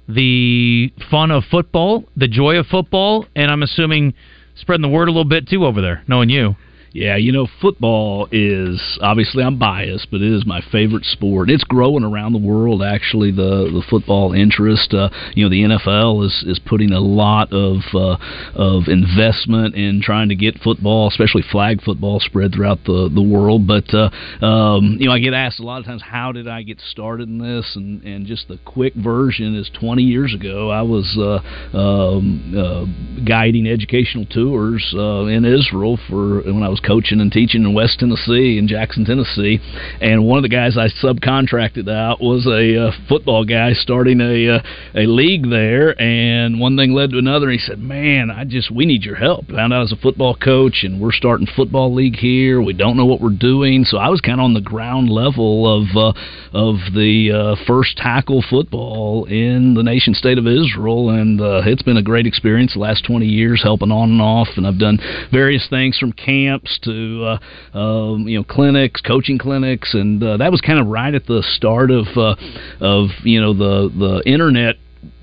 the 0.07 0.93
fun 1.11 1.31
of 1.31 1.45
football, 1.51 2.05
the 2.17 2.29
joy 2.29 2.57
of 2.57 2.67
football, 2.67 3.27
and 3.35 3.51
I'm 3.51 3.63
assuming 3.63 4.13
spreading 4.57 4.83
the 4.83 4.89
word 4.89 5.09
a 5.09 5.11
little 5.11 5.25
bit 5.25 5.49
too 5.49 5.65
over 5.65 5.81
there, 5.81 6.05
knowing 6.07 6.29
you. 6.29 6.57
Yeah, 6.95 7.17
you 7.17 7.33
know, 7.33 7.49
football 7.61 8.29
is 8.31 8.81
obviously 9.03 9.43
I'm 9.43 9.59
biased, 9.59 10.13
but 10.13 10.23
it 10.23 10.33
is 10.33 10.47
my 10.47 10.63
favorite 10.71 11.05
sport. 11.05 11.51
It's 11.51 11.65
growing 11.65 12.05
around 12.05 12.35
the 12.35 12.39
world. 12.39 12.85
Actually, 12.85 13.33
the 13.33 13.69
the 13.73 13.83
football 13.91 14.33
interest. 14.33 14.95
Uh, 14.95 15.09
you 15.35 15.43
know, 15.43 15.51
the 15.51 15.77
NFL 15.77 16.25
is 16.25 16.45
is 16.47 16.61
putting 16.65 16.93
a 16.93 17.01
lot 17.01 17.53
of 17.53 17.79
uh, 17.95 18.17
of 18.55 18.87
investment 18.87 19.75
in 19.75 20.03
trying 20.05 20.29
to 20.29 20.37
get 20.37 20.61
football, 20.61 21.09
especially 21.09 21.43
flag 21.51 21.83
football, 21.83 22.21
spread 22.21 22.55
throughout 22.55 22.85
the 22.85 23.11
the 23.13 23.23
world. 23.23 23.67
But 23.67 23.93
uh, 23.93 24.11
um, 24.47 24.99
you 25.01 25.09
know, 25.09 25.13
I 25.15 25.19
get 25.19 25.35
asked 25.35 25.59
a 25.59 25.65
lot 25.65 25.81
of 25.81 25.87
times, 25.87 26.01
how 26.01 26.31
did 26.31 26.47
I 26.47 26.63
get 26.63 26.81
started 26.81 27.29
in 27.29 27.39
this? 27.39 27.73
And 27.75 28.05
and 28.05 28.25
just 28.25 28.47
the 28.47 28.61
quick 28.65 28.95
version 28.95 29.57
is 29.57 29.69
20 29.81 30.05
years 30.05 30.33
ago, 30.33 30.71
I 30.71 30.83
was 30.83 31.19
uh, 31.19 31.77
um, 31.77 32.55
uh, 32.57 33.25
guiding 33.25 33.67
educational 33.67 34.27
tours 34.27 34.95
uh, 34.97 35.25
in 35.25 35.45
Israel 35.45 35.99
for 36.09 36.41
when 36.43 36.63
I 36.63 36.69
was 36.69 36.83
coaching 36.87 37.21
and 37.21 37.33
teaching 37.33 37.63
in 37.63 37.75
West 37.75 37.99
Tennessee 37.99 38.59
in 38.59 38.69
Jackson, 38.69 39.05
Tennessee, 39.05 39.59
and 40.01 40.25
one 40.25 40.39
of 40.39 40.43
the 40.43 40.49
guys 40.49 40.77
I 40.77 40.89
subcontracted 40.89 41.89
out 41.89 42.21
was 42.21 42.47
a 42.47 42.89
uh, 42.89 42.93
football 43.09 43.45
guy 43.45 43.73
starting 43.73 44.21
a 44.21 44.57
uh, 44.57 44.63
a 44.95 45.07
league 45.07 45.49
there, 45.49 46.01
and 46.01 46.61
one 46.61 46.77
thing 46.77 46.93
led 46.93 47.11
to 47.11 47.19
another. 47.19 47.49
And 47.49 47.59
he 47.59 47.65
said, 47.65 47.79
"Man, 47.79 48.31
I 48.31 48.45
just 48.45 48.71
we 48.71 48.87
need 48.87 49.05
your 49.05 49.17
help." 49.17 49.47
Found 49.49 49.73
out 49.73 49.79
I 49.79 49.81
was 49.81 49.93
a 49.93 49.97
football 49.97 50.37
coach, 50.37 50.85
and 50.85 51.01
we're 51.01 51.13
starting 51.13 51.47
football 51.57 51.93
league 51.93 52.17
here. 52.17 52.61
We 52.61 52.73
don't 52.73 52.97
know 52.97 53.07
what 53.07 53.21
we're 53.21 53.31
doing, 53.31 53.85
so 53.85 53.99
I 53.99 54.09
was 54.09 54.21
kind 54.21 54.41
of 54.41 54.45
on 54.45 54.55
the 54.55 54.61
ground 54.61 55.09
level 55.09 55.67
of 55.67 55.97
uh, 55.97 56.13
of 56.53 56.77
the 56.95 57.33
uh, 57.33 57.65
first 57.67 57.97
tackle 57.97 58.45
football 58.49 59.25
in 59.25 59.75
the 59.75 59.83
nation 59.83 60.15
state 60.15 60.39
of 60.39 60.47
Israel, 60.47 61.11
and 61.11 61.41
uh, 61.41 61.63
it's 61.65 61.83
been 61.83 61.97
a 61.97 62.03
great 62.03 62.27
experience 62.27 62.75
the 62.75 62.81
last 62.81 63.05
20 63.07 63.27
years, 63.27 63.63
helping 63.63 63.91
on 63.91 64.11
and 64.11 64.21
off, 64.21 64.49
and 64.57 64.67
I've 64.67 64.79
done 64.79 64.99
various 65.33 65.67
things 65.69 65.99
from 65.99 66.13
camps 66.13 66.74
to 66.83 67.39
uh, 67.75 67.79
um, 67.79 68.29
you 68.29 68.39
know 68.39 68.45
clinics, 68.45 69.01
coaching 69.01 69.39
clinics, 69.39 69.95
and 69.95 70.23
uh, 70.23 70.37
that 70.37 70.51
was 70.51 70.61
kind 70.61 70.79
of 70.79 70.87
right 70.87 71.15
at 71.15 71.27
the 71.27 71.43
start 71.57 71.91
of 71.91 72.07
uh, 72.17 72.37
of 72.81 73.09
you 73.23 73.41
know 73.41 73.55
the 73.55 73.91
the 73.97 74.23
internet 74.31 74.77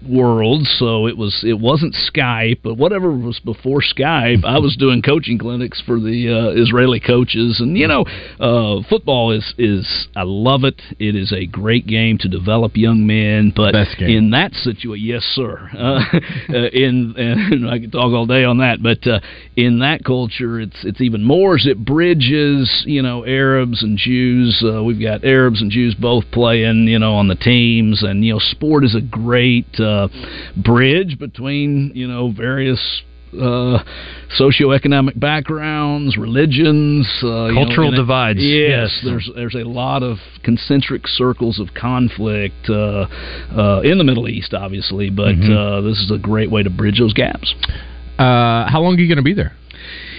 world 0.10 0.64
so 0.64 1.08
it 1.08 1.18
was 1.18 1.44
it 1.46 1.60
wasn't 1.60 1.94
skype 1.94 2.60
but 2.64 2.76
whatever 2.76 3.12
was 3.12 3.40
before 3.40 3.82
skype 3.82 4.44
i 4.44 4.58
was 4.58 4.76
doing 4.78 5.02
coaching 5.02 5.38
clinics 5.38 5.82
for 5.86 6.00
the 6.00 6.30
uh, 6.30 6.62
israeli 6.62 7.00
coaches. 7.00 7.60
And 7.60 7.78
you 7.78 7.88
know 7.88 8.06
uh, 8.40 8.82
football 8.90 9.32
is 9.32 9.54
is 9.58 10.08
i 10.16 10.24
love 10.24 10.64
it. 10.64 10.82
It 11.00 11.16
is 11.16 11.32
a 11.32 11.46
great 11.46 11.88
game 11.88 12.18
to 12.20 12.30
develop 12.30 12.76
young 12.76 13.06
men 13.06 13.54
but 13.56 13.74
in 14.00 14.32
that 14.32 14.54
situation 14.54 15.06
yes 15.06 15.24
sir. 15.24 15.70
Uh, 15.82 16.04
uh, 16.50 16.70
in 16.74 17.14
and 17.18 17.70
i 17.70 17.80
could 17.80 17.92
talk 17.92 18.14
all 18.14 18.26
day 18.26 18.44
on 18.44 18.60
that 18.60 18.84
but 18.84 19.06
uh, 19.08 19.20
in 19.56 19.80
that 19.80 20.04
culture 20.06 20.60
it's 20.60 20.78
it's 20.84 21.02
even 21.02 21.24
more 21.24 21.56
as 21.56 21.66
it 21.66 21.84
bridges 21.84 22.84
you 22.86 23.02
know 23.02 23.26
arabs 23.26 23.82
and 23.82 23.98
jews. 23.98 24.64
Uh, 24.64 24.84
we've 24.84 25.02
got 25.02 25.24
arabs 25.24 25.62
and 25.62 25.72
jews 25.72 25.96
both 25.96 26.24
playing 26.32 26.88
you 26.88 27.00
know 27.00 27.16
on 27.16 27.28
the 27.28 27.36
teams 27.36 28.04
and 28.04 28.24
you 28.24 28.34
know 28.34 28.40
sport 28.40 28.84
is 28.84 28.96
a 28.96 29.02
great 29.02 29.68
uh, 29.80 29.91
bridge 30.58 31.18
between 31.20 31.92
you 31.94 32.08
know 32.08 32.32
various 32.32 33.02
uh, 33.34 33.80
socioeconomic 34.40 35.18
backgrounds, 35.20 36.18
religions, 36.18 37.08
uh, 37.24 37.46
you 37.46 37.54
know, 37.54 37.66
Cultural 37.66 37.92
divides. 37.92 38.40
Yes, 38.42 38.92
Yes. 38.92 39.02
there's 39.06 39.30
there's 39.36 39.56
a 39.56 39.64
lot 39.64 40.04
of 40.04 40.18
concentric 40.44 41.08
circles 41.08 41.60
of 41.60 41.74
conflict 41.74 42.70
uh, 42.70 43.06
uh, 43.56 43.82
in 43.84 43.98
the 43.98 44.04
Middle 44.04 44.28
East, 44.28 44.54
obviously, 44.54 45.10
but 45.10 45.36
Mhm. 45.36 45.56
uh, 45.56 45.82
this 45.82 45.98
is 46.00 46.12
a 46.12 46.18
great 46.18 46.50
way 46.52 46.62
to 46.64 46.70
bridge 46.70 47.00
those 47.00 47.14
gaps. 47.14 47.54
Uh, 48.20 48.70
how 48.70 48.82
long 48.82 48.96
are 48.96 49.00
you 49.00 49.08
going 49.08 49.18
to 49.18 49.24
be 49.24 49.34
there? 49.34 49.54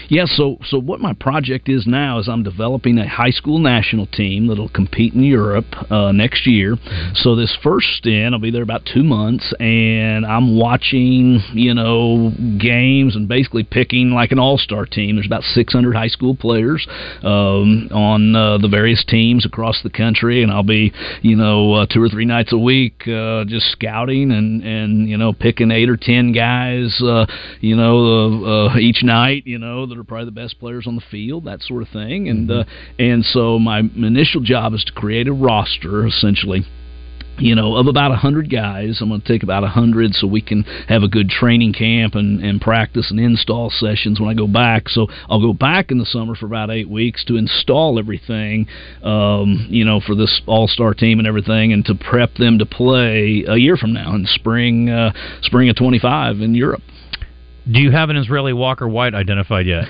Yeah, 0.09 0.25
so 0.27 0.59
so 0.65 0.79
what 0.79 1.01
my 1.01 1.13
project 1.15 1.69
is 1.69 1.87
now 1.87 2.19
is 2.19 2.29
I'm 2.29 2.43
developing 2.43 2.99
a 2.99 3.09
high 3.09 3.31
school 3.31 3.59
national 3.59 4.07
team 4.07 4.49
that'll 4.49 4.69
compete 4.69 5.15
in 5.15 5.23
Europe 5.23 5.67
uh, 5.91 6.13
next 6.13 6.47
year. 6.47 6.77
So 7.15 7.37
this 7.37 7.57
first 7.63 7.87
stint, 7.99 8.35
I'll 8.35 8.41
be 8.41 8.51
there 8.51 8.63
about 8.63 8.83
two 8.85 9.03
months, 9.03 9.53
and 9.61 10.27
I'm 10.27 10.57
watching 10.59 11.41
you 11.55 11.75
know 11.75 12.33
games 12.61 13.17
and 13.17 13.29
basically 13.29 13.65
picking 13.65 14.11
like 14.11 14.33
an 14.33 14.39
all 14.39 14.59
star 14.59 14.87
team. 14.87 15.17
There's 15.17 15.27
about 15.27 15.43
600 15.43 15.95
high 15.95 16.09
school 16.09 16.35
players 16.35 16.87
um, 17.23 17.89
on 17.93 18.35
uh, 18.35 18.59
the 18.59 18.69
various 18.69 19.05
teams 19.05 19.47
across 19.47 19.83
the 19.83 19.91
country, 19.91 20.43
and 20.43 20.53
I'll 20.53 20.63
be 20.63 20.93
you 21.23 21.37
know 21.37 21.75
uh, 21.75 21.87
two 21.87 22.03
or 22.03 22.09
three 22.09 22.25
nights 22.25 22.53
a 22.53 22.59
week 22.59 23.03
uh, 23.09 23.45
just 23.45 23.71
scouting 23.73 24.31
and 24.31 24.63
and 24.63 25.09
you 25.09 25.17
know 25.17 25.33
picking 25.33 25.71
eight 25.71 25.89
or 25.89 25.97
ten 25.97 26.33
guys 26.33 27.01
uh, 27.03 27.27
you 27.61 27.77
know 27.77 27.97
uh, 27.97 28.69
uh, 28.69 28.79
each 28.79 29.03
night 29.03 29.47
you 29.47 29.59
know 29.59 29.87
that 29.87 29.99
are 29.99 30.02
probably 30.05 30.27
the 30.27 30.31
best 30.31 30.59
players 30.59 30.87
on 30.87 30.95
the 30.97 31.03
field 31.11 31.45
that 31.45 31.61
sort 31.63 31.83
of 31.83 31.89
thing 31.89 32.29
and 32.29 32.51
uh, 32.51 32.65
and 32.99 33.25
so 33.25 33.59
my 33.59 33.81
initial 33.81 34.41
job 34.41 34.75
is 34.75 34.85
to 34.85 34.93
create 34.93 35.29
a 35.29 35.33
roster 35.33 36.07
essentially 36.07 36.65
you 37.39 37.55
know, 37.55 37.77
of 37.77 37.87
about 37.87 38.13
a 38.13 38.17
hundred 38.17 38.51
guys, 38.51 38.99
I'm 39.01 39.09
going 39.09 39.21
to 39.21 39.27
take 39.27 39.43
about 39.43 39.65
a 39.65 39.69
hundred 39.69 40.15
so 40.15 40.27
we 40.27 40.43
can 40.43 40.63
have 40.89 41.03
a 41.03 41.09
good 41.09 41.29
training 41.29 41.73
camp 41.73 42.15
and, 42.15 42.43
and 42.43 42.61
practice 42.61 43.11
and 43.11 43.19
install 43.19 43.71
sessions 43.71 44.21
when 44.21 44.29
I 44.29 44.35
go 44.35 44.47
back. 44.47 44.89
So 44.89 45.07
I'll 45.29 45.41
go 45.41 45.53
back 45.53 45.91
in 45.91 45.99
the 45.99 46.05
summer 46.05 46.35
for 46.35 46.47
about 46.47 46.71
eight 46.71 46.89
weeks 46.89 47.25
to 47.27 47.37
install 47.37 47.99
everything, 47.99 48.69
um, 49.03 49.67
you 49.71 49.85
know, 49.85 50.01
for 50.01 50.15
this 50.15 50.43
All 50.47 50.69
Star 50.69 50.95
team 50.95 51.19
and 51.19 51.27
everything, 51.27 51.73
and 51.73 51.85
to 51.87 51.95
prep 51.95 52.35
them 52.35 52.59
to 52.59 52.67
play 52.67 53.45
a 53.49 53.57
year 53.57 53.77
from 53.77 53.93
now 53.93 54.15
in 54.15 54.27
spring, 54.27 54.91
uh, 54.91 55.13
spring 55.43 55.69
of 55.69 55.77
25 55.77 56.41
in 56.41 56.55
Europe. 56.55 56.83
Do 57.71 57.79
you 57.79 57.93
have 57.93 58.11
an 58.11 58.17
Israeli 58.17 58.53
Walker 58.53 58.89
White 58.89 59.15
identified 59.15 59.67
yet? 59.67 59.85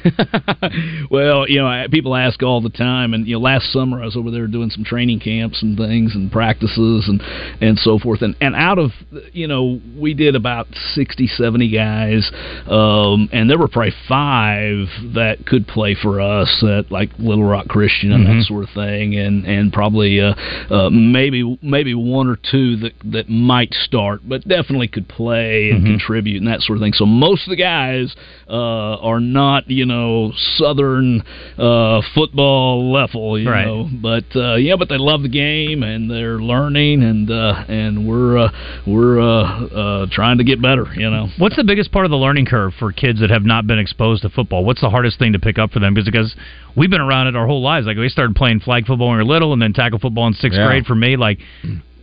well, 1.10 1.48
you 1.48 1.58
know, 1.58 1.66
I- 1.66 1.86
people 1.90 2.14
ask 2.14 2.42
all 2.42 2.60
the 2.60 2.68
time, 2.70 3.14
and 3.14 3.26
you 3.26 3.34
know, 3.34 3.40
last 3.40 3.72
summer 3.72 4.02
I 4.02 4.04
was 4.04 4.16
over 4.16 4.30
there 4.30 4.46
doing 4.46 4.70
some 4.70 4.84
training 4.84 5.20
camps 5.20 5.62
and 5.62 5.76
things 5.76 6.14
and 6.14 6.30
practices 6.30 7.08
and 7.08 7.22
and 7.62 7.78
so 7.78 7.98
forth, 7.98 8.20
and 8.22 8.36
and 8.40 8.54
out 8.54 8.78
of 8.78 8.90
you 9.32 9.46
know, 9.46 9.80
we 9.98 10.12
did 10.14 10.34
about 10.36 10.66
60, 10.94 11.26
70 11.26 11.70
guys, 11.70 12.30
um, 12.66 13.28
and 13.32 13.48
there 13.48 13.58
were 13.58 13.68
probably 13.68 13.94
five 14.08 14.86
that 15.14 15.38
could 15.46 15.66
play 15.66 15.94
for 15.94 16.20
us 16.20 16.62
at 16.68 16.90
like 16.90 17.10
Little 17.18 17.44
Rock 17.44 17.68
Christian 17.68 18.12
and 18.12 18.26
Mhm. 18.26 18.38
that 18.38 18.44
sort 18.44 18.64
of 18.64 18.70
thing, 18.70 19.16
and 19.16 19.46
and 19.46 19.72
probably 19.72 20.20
uh, 20.20 20.34
uh, 20.70 20.90
maybe 20.90 21.58
maybe 21.62 21.94
one 21.94 22.28
or 22.28 22.36
two 22.36 22.76
that 22.76 22.92
that 23.04 23.28
might 23.30 23.72
start, 23.72 24.20
but 24.26 24.46
definitely 24.46 24.88
could 24.88 25.08
play 25.08 25.70
and 25.70 25.82
Mhm. 25.82 25.86
contribute 25.86 26.38
and 26.38 26.48
that 26.48 26.60
sort 26.60 26.76
of 26.76 26.82
thing. 26.82 26.92
So 26.92 27.06
most 27.06 27.44
of 27.46 27.50
the 27.50 27.56
guys 27.62 28.14
uh, 28.48 28.96
are 29.08 29.20
not, 29.20 29.70
you 29.70 29.86
know, 29.86 30.32
southern 30.56 31.22
uh, 31.58 32.00
football 32.14 32.92
level, 32.92 33.38
you 33.38 33.48
Right. 33.50 33.66
know. 33.66 33.88
But 33.92 34.24
uh, 34.36 34.56
yeah, 34.56 34.76
but 34.76 34.88
they 34.88 34.98
love 34.98 35.22
the 35.22 35.28
game 35.28 35.82
and 35.82 36.10
they're 36.10 36.38
learning, 36.38 37.02
and 37.02 37.30
uh, 37.30 37.64
and 37.68 38.06
we're 38.08 38.38
uh, 38.38 38.50
we're 38.86 39.20
uh, 39.20 39.66
uh, 39.66 40.06
trying 40.10 40.38
to 40.38 40.44
get 40.44 40.60
better, 40.60 40.86
you 40.94 41.08
know. 41.10 41.28
What's 41.38 41.56
the 41.56 41.64
biggest 41.64 41.92
part 41.92 42.04
of 42.04 42.10
the 42.10 42.16
learning 42.16 42.46
curve 42.46 42.72
for 42.78 42.92
kids 42.92 43.20
that 43.20 43.30
have 43.30 43.44
not 43.44 43.66
been 43.66 43.78
exposed 43.78 44.22
to 44.22 44.28
football? 44.30 44.64
What's 44.64 44.80
the 44.80 44.90
hardest 44.90 45.18
thing 45.18 45.32
to 45.34 45.38
pick 45.38 45.58
up 45.58 45.70
for 45.72 45.78
them? 45.80 45.94
Because 45.94 46.06
because 46.12 46.34
we've 46.76 46.90
been 46.90 47.00
around 47.00 47.28
it 47.28 47.36
our 47.36 47.46
whole 47.46 47.62
lives. 47.62 47.86
Like 47.86 47.96
we 47.96 48.08
started 48.08 48.34
playing 48.36 48.60
flag 48.60 48.86
football 48.86 49.08
when 49.08 49.18
we 49.18 49.24
were 49.24 49.28
little, 49.30 49.52
and 49.52 49.62
then 49.62 49.72
tackle 49.72 49.98
football 49.98 50.26
in 50.26 50.34
sixth 50.34 50.58
Yeah. 50.58 50.66
grade. 50.66 50.84
For 50.86 50.94
me, 50.94 51.16
like, 51.16 51.38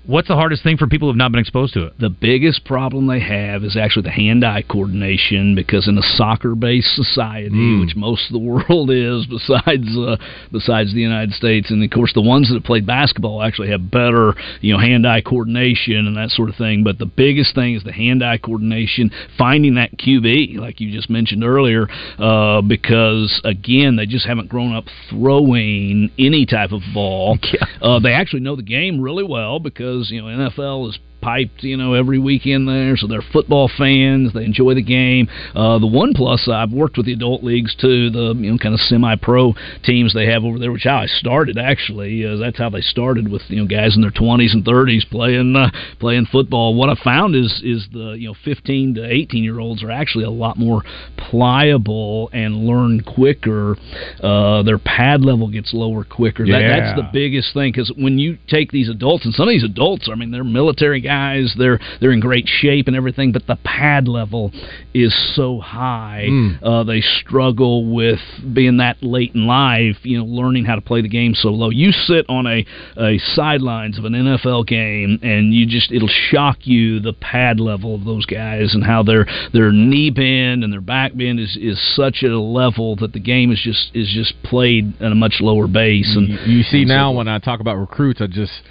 what's 0.10 0.28
the 0.28 0.36
hardest 0.36 0.64
thing 0.64 0.76
for 0.76 0.88
people 0.88 1.08
who 1.08 1.12
have 1.12 1.18
not 1.18 1.32
been 1.32 1.40
exposed 1.40 1.74
to 1.76 1.86
it? 1.86 1.94
The 2.00 2.10
biggest 2.10 2.66
problem 2.66 3.06
they 3.08 3.20
have 3.20 3.64
is 3.64 3.78
actually 3.78 4.04
the 4.04 4.12
hand-eye 4.12 4.64
coordination 4.64 5.54
because 5.54 5.88
in 5.88 5.98
a 5.98 6.02
soccer-based 6.02 6.96
society, 6.96 7.50
Mm. 7.50 7.82
which 7.82 7.96
most 7.96 8.26
of 8.28 8.34
the 8.34 8.40
world 8.52 8.90
is, 8.90 9.26
besides 9.28 9.88
uh, 9.98 10.18
besides 10.52 10.94
the 10.94 11.02
United 11.02 11.34
States, 11.34 11.70
and 11.70 11.84
of 11.84 11.90
course 11.92 12.14
the 12.14 12.22
ones 12.22 12.48
that 12.50 12.56
have 12.56 12.64
played 12.64 12.86
basketball 12.86 13.44
actually 13.44 13.70
have 13.70 13.92
better, 13.92 14.34
you 14.62 14.74
know, 14.74 14.80
hand-eye 14.80 15.22
coordination 15.22 16.08
and 16.08 16.18
that 16.18 16.32
sort 16.32 16.50
of 16.50 16.56
thing. 16.56 16.84
But 16.84 16.98
the 16.98 17.06
biggest 17.06 17.54
thing 17.54 17.76
is 17.76 17.84
the 17.84 17.92
hand-eye 17.92 18.40
coordination, 18.40 19.12
finding 19.38 19.76
that 19.76 19.92
QB, 19.98 20.58
like 20.58 20.80
you 20.82 20.92
just 20.92 21.10
mentioned 21.10 21.44
earlier, 21.44 21.88
uh, 22.18 22.62
because 22.62 23.40
again 23.44 23.96
they 23.96 24.08
just 24.08 24.26
haven't 24.26 24.50
grown 24.50 24.74
up 24.76 24.86
throwing 25.10 26.10
any 26.18 26.46
type 26.46 26.72
of 26.72 26.82
ball. 26.94 27.38
Uh, 27.82 27.98
they 27.98 28.12
actually 28.12 28.42
know 28.42 28.58
the 28.58 28.62
game 28.62 29.00
really 29.00 29.24
well 29.24 29.58
because 29.58 29.99
you 30.08 30.22
know 30.22 30.50
NFL 30.50 30.90
is 30.90 31.00
piped 31.22 31.64
you 31.64 31.78
know 31.78 31.94
every 31.94 32.20
weekend 32.20 32.68
there 32.68 32.96
so 32.98 33.08
they're 33.08 33.24
football 33.34 33.70
fans 33.78 34.34
they 34.34 34.44
enjoy 34.44 34.74
the 34.74 34.84
game. 34.84 35.28
Uh, 35.56 35.80
the 35.80 35.88
one 35.88 36.14
plus 36.14 36.48
I've 36.52 36.72
worked 36.72 36.98
with 36.98 37.06
the 37.06 37.14
adult 37.14 37.44
leagues 37.44 37.76
too 37.76 38.10
the 38.10 38.34
you 38.38 38.52
know 38.52 38.58
kind 38.58 38.74
of 38.74 38.80
semi-pro 38.82 39.54
teams 39.84 40.14
they 40.14 40.26
have 40.28 40.44
over 40.44 40.60
there 40.60 40.72
which 40.72 40.84
how 40.84 40.98
I 40.98 41.06
started 41.06 41.58
actually 41.58 42.26
uh, 42.26 42.38
that's 42.38 42.58
how 42.58 42.70
they 42.70 42.82
started 42.82 43.30
with 43.32 43.44
you 43.48 43.58
know 43.58 43.68
guys 43.68 43.96
in 43.96 44.02
their 44.02 44.12
20s 44.12 44.54
and 44.54 44.66
30s 44.66 45.10
playing 45.10 45.56
uh, 45.56 45.72
playing 46.00 46.26
football. 46.32 46.76
What 46.76 46.90
I 46.90 46.96
found 47.04 47.36
is 47.36 47.62
is 47.64 47.88
the 47.92 48.16
you 48.18 48.30
know 48.30 48.36
15 48.44 48.96
to 48.96 49.06
18 49.06 49.44
year 49.44 49.60
olds 49.60 49.84
are 49.84 49.92
actually 49.92 50.26
a 50.26 50.30
lot 50.30 50.58
more 50.58 50.84
pliable 51.18 52.30
and 52.34 52.66
learn 52.66 53.02
quicker. 53.02 53.76
Uh, 54.22 54.64
their 54.64 54.80
pad 54.80 55.22
level 55.22 55.50
gets 55.50 55.74
lower 55.74 56.04
quicker. 56.04 56.46
That, 56.46 56.62
that's 56.62 56.96
the 56.96 57.10
biggest 57.12 57.54
thing 57.54 57.72
because 57.72 57.92
when 57.98 58.18
you 58.18 58.38
take 58.48 58.72
these 58.72 58.90
adults 58.90 59.26
and 59.26 59.34
some 59.34 59.48
of 59.48 59.52
these 59.52 59.64
adults 59.64 60.10
I 60.12 60.16
mean 60.16 60.32
they're 60.32 60.44
military 60.44 61.02
guys. 61.02 61.09
They're 61.58 61.80
they're 62.00 62.12
in 62.12 62.20
great 62.20 62.48
shape 62.48 62.88
and 62.88 62.96
everything, 62.96 63.32
but 63.32 63.48
the 63.48 63.58
pad 63.64 64.08
level 64.08 64.52
is 64.94 65.14
so 65.36 65.60
high. 65.60 66.28
Mm. 66.30 66.64
Uh, 66.64 66.84
they 66.84 67.02
struggle 67.02 67.94
with 67.94 68.20
being 68.54 68.78
that 68.78 69.02
late 69.02 69.34
in 69.36 69.48
life. 69.48 69.98
You 70.04 70.20
know, 70.20 70.26
learning 70.26 70.66
how 70.66 70.76
to 70.76 70.82
play 70.82 71.02
the 71.02 71.10
game 71.10 71.34
so 71.34 71.50
low. 71.50 71.70
You 71.70 71.92
sit 71.92 72.26
on 72.30 72.48
a 72.48 72.66
a 72.98 73.18
sidelines 73.36 73.98
of 73.98 74.06
an 74.06 74.14
NFL 74.14 74.68
game, 74.68 75.20
and 75.22 75.54
you 75.54 75.66
just 75.66 75.92
it'll 75.92 76.08
shock 76.08 76.60
you 76.68 77.00
the 77.00 77.14
pad 77.14 77.60
level 77.60 77.96
of 77.96 78.06
those 78.06 78.26
guys 78.26 78.74
and 78.74 78.84
how 78.84 79.04
their 79.04 79.26
their 79.54 79.72
knee 79.72 80.10
bend 80.10 80.64
and 80.64 80.72
their 80.72 80.82
back 80.82 81.16
bend 81.16 81.40
is 81.40 81.58
is 81.60 81.80
such 81.96 82.24
at 82.24 82.32
a 82.32 82.40
level 82.40 82.96
that 82.98 83.14
the 83.14 83.20
game 83.20 83.52
is 83.52 83.60
just 83.62 83.92
is 83.94 84.10
just 84.14 84.34
played 84.44 84.94
at 85.02 85.12
a 85.12 85.16
much 85.16 85.38
lower 85.40 85.68
base. 85.68 86.16
And 86.16 86.30
You, 86.30 86.58
you 86.58 86.64
see 86.64 86.82
and 86.82 86.90
so 86.90 86.96
now 86.96 87.12
when 87.12 87.28
I 87.28 87.40
talk 87.40 87.60
about 87.60 87.78
recruits, 87.78 88.22
I 88.22 88.28
just 88.28 88.62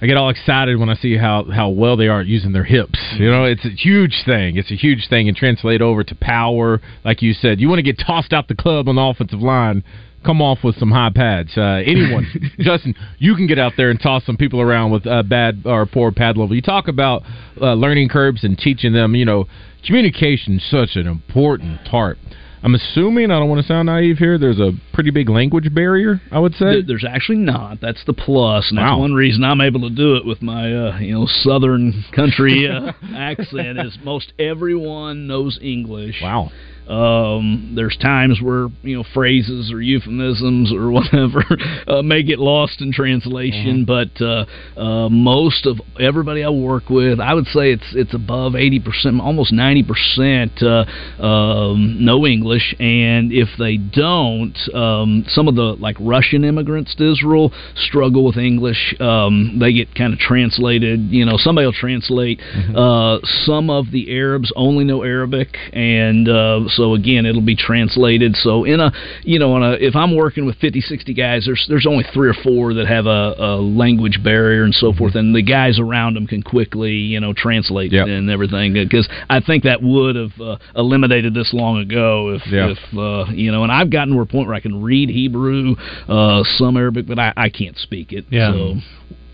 I 0.00 0.06
get 0.06 0.16
all 0.16 0.28
excited 0.28 0.78
when 0.78 0.88
I 0.88 0.94
see 0.96 1.16
how 1.16 1.44
how 1.44 1.70
well 1.70 1.96
they 1.96 2.08
are 2.08 2.20
at 2.20 2.26
using 2.26 2.52
their 2.52 2.64
hips. 2.64 2.98
You 3.18 3.30
know, 3.30 3.44
it's 3.44 3.64
a 3.64 3.70
huge 3.70 4.22
thing. 4.26 4.56
It's 4.56 4.70
a 4.70 4.74
huge 4.74 5.08
thing, 5.08 5.28
and 5.28 5.36
translate 5.36 5.80
over 5.80 6.04
to 6.04 6.14
power. 6.14 6.80
Like 7.04 7.22
you 7.22 7.32
said, 7.32 7.60
you 7.60 7.68
want 7.68 7.78
to 7.78 7.82
get 7.82 7.98
tossed 8.04 8.32
out 8.32 8.48
the 8.48 8.54
club 8.54 8.88
on 8.88 8.96
the 8.96 9.02
offensive 9.02 9.40
line. 9.40 9.84
Come 10.24 10.40
off 10.40 10.58
with 10.64 10.76
some 10.76 10.90
high 10.90 11.10
pads. 11.14 11.56
Uh, 11.56 11.82
anyone, 11.84 12.26
Justin, 12.58 12.94
you 13.18 13.34
can 13.34 13.46
get 13.46 13.58
out 13.58 13.74
there 13.76 13.90
and 13.90 14.00
toss 14.00 14.24
some 14.24 14.38
people 14.38 14.60
around 14.60 14.90
with 14.90 15.06
uh, 15.06 15.22
bad 15.22 15.62
or 15.66 15.84
poor 15.84 16.12
pad 16.12 16.36
level. 16.38 16.56
You 16.56 16.62
talk 16.62 16.88
about 16.88 17.22
uh, 17.60 17.74
learning 17.74 18.08
curves 18.08 18.42
and 18.42 18.56
teaching 18.56 18.94
them. 18.94 19.14
You 19.14 19.26
know, 19.26 19.46
communication 19.86 20.56
is 20.56 20.70
such 20.70 20.96
an 20.96 21.06
important 21.06 21.84
part. 21.84 22.18
I'm 22.64 22.74
assuming 22.74 23.30
I 23.30 23.38
don't 23.38 23.50
want 23.50 23.60
to 23.60 23.66
sound 23.68 23.86
naive 23.86 24.16
here. 24.16 24.38
There's 24.38 24.58
a 24.58 24.72
pretty 24.94 25.10
big 25.10 25.28
language 25.28 25.72
barrier. 25.74 26.22
I 26.32 26.38
would 26.38 26.54
say 26.54 26.64
There- 26.64 26.82
There's 26.82 27.04
actually 27.06 27.38
not. 27.38 27.78
That's 27.82 28.02
the 28.06 28.14
plus, 28.14 28.70
and 28.70 28.78
that's 28.78 28.90
Wow. 28.90 29.00
one 29.00 29.12
reason 29.12 29.44
I'm 29.44 29.60
able 29.60 29.80
to 29.82 29.90
do 29.90 30.16
it 30.16 30.24
with 30.24 30.40
my 30.40 30.72
uh, 30.74 30.98
you 30.98 31.12
know 31.12 31.26
southern 31.26 32.04
country 32.12 32.66
uh, 32.66 32.92
accent. 33.14 33.78
Is 33.78 33.98
most 34.02 34.32
everyone 34.38 35.26
knows 35.26 35.58
English. 35.60 36.20
Wow. 36.22 36.50
Um, 36.88 37.72
there's 37.74 37.96
times 37.96 38.40
where 38.42 38.68
you 38.82 38.96
know 38.96 39.04
phrases 39.14 39.72
or 39.72 39.80
euphemisms 39.80 40.72
or 40.72 40.90
whatever 40.94 41.44
uh, 41.88 42.02
may 42.02 42.22
get 42.22 42.38
lost 42.38 42.80
in 42.80 42.92
translation, 42.92 43.84
but 43.86 44.20
uh, 44.20 44.44
uh, 44.78 45.08
most 45.08 45.66
of 45.66 45.80
everybody 45.98 46.44
I 46.44 46.50
work 46.50 46.90
with, 46.90 47.20
I 47.20 47.32
would 47.32 47.46
say 47.46 47.72
it's 47.72 47.94
it's 47.94 48.14
above 48.14 48.54
eighty 48.54 48.80
percent, 48.80 49.20
almost 49.20 49.52
ninety 49.52 49.82
percent, 49.82 50.62
uh, 50.62 50.84
um, 51.22 52.04
know 52.04 52.26
English, 52.26 52.74
and 52.78 53.32
if 53.32 53.48
they 53.58 53.76
don't, 53.78 54.56
um, 54.74 55.24
some 55.28 55.48
of 55.48 55.54
the 55.54 55.76
like 55.80 55.96
Russian 56.00 56.44
immigrants 56.44 56.94
to 56.96 57.12
Israel 57.12 57.52
struggle 57.76 58.24
with 58.24 58.36
English. 58.36 58.94
Um, 59.00 59.58
they 59.58 59.72
get 59.72 59.94
kind 59.94 60.12
of 60.12 60.18
translated. 60.18 61.00
You 61.10 61.24
know, 61.24 61.36
somebody 61.38 61.66
will 61.66 61.72
translate. 61.72 62.40
Uh, 62.74 63.18
some 63.44 63.70
of 63.70 63.90
the 63.90 64.16
Arabs 64.16 64.52
only 64.56 64.84
know 64.84 65.02
Arabic, 65.02 65.56
and 65.72 66.28
uh, 66.28 66.60
so 66.76 66.94
again, 66.94 67.26
it'll 67.26 67.40
be 67.40 67.56
translated. 67.56 68.36
So 68.36 68.64
in 68.64 68.80
a, 68.80 68.92
you 69.22 69.38
know, 69.38 69.52
on 69.54 69.62
a, 69.62 69.72
if 69.72 69.96
I'm 69.96 70.14
working 70.16 70.46
with 70.46 70.56
50, 70.56 70.80
60 70.80 71.14
guys, 71.14 71.44
there's 71.46 71.64
there's 71.68 71.86
only 71.86 72.04
three 72.12 72.28
or 72.28 72.34
four 72.34 72.74
that 72.74 72.86
have 72.86 73.06
a, 73.06 73.34
a 73.38 73.56
language 73.56 74.20
barrier 74.22 74.64
and 74.64 74.74
so 74.74 74.92
forth, 74.92 75.14
and 75.14 75.34
the 75.34 75.42
guys 75.42 75.78
around 75.78 76.14
them 76.14 76.26
can 76.26 76.42
quickly, 76.42 76.92
you 76.92 77.20
know, 77.20 77.32
translate 77.36 77.92
and 77.92 78.30
everything. 78.30 78.72
Because 78.74 79.08
I 79.28 79.40
think 79.40 79.64
that 79.64 79.82
would 79.82 80.16
have 80.16 80.40
uh, 80.40 80.56
eliminated 80.76 81.34
this 81.34 81.52
long 81.52 81.78
ago 81.78 82.30
if, 82.30 82.46
Yeah. 82.50 82.72
if 82.72 82.98
uh, 82.98 83.30
you 83.32 83.50
know. 83.52 83.62
And 83.62 83.72
I've 83.72 83.90
gotten 83.90 84.14
to 84.14 84.20
a 84.20 84.26
point 84.26 84.46
where 84.46 84.56
I 84.56 84.60
can 84.60 84.82
read 84.82 85.08
Hebrew, 85.08 85.76
uh, 86.08 86.42
some 86.44 86.76
Arabic, 86.76 87.06
but 87.06 87.18
I, 87.18 87.32
I 87.36 87.48
can't 87.48 87.76
speak 87.76 88.12
it. 88.12 88.26
Yeah. 88.30 88.52
So. 88.52 88.74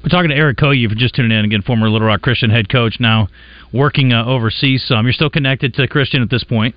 We're 0.03 0.09
talking 0.09 0.30
to 0.30 0.36
Eric 0.36 0.57
Cohu 0.57 0.88
for 0.88 0.95
just 0.95 1.14
tuning 1.14 1.36
in 1.36 1.45
again, 1.45 1.61
former 1.61 1.91
Little 1.91 2.09
Rock 2.09 2.22
Christian 2.22 2.49
head 2.49 2.70
coach, 2.70 2.97
now 3.01 3.28
working 3.70 4.12
uh, 4.14 4.24
overseas 4.24 4.82
some. 4.86 5.05
You're 5.05 5.12
still 5.12 5.28
connected 5.28 5.74
to 5.74 5.86
Christian 5.88 6.22
at 6.22 6.30
this 6.30 6.43
point, 6.43 6.74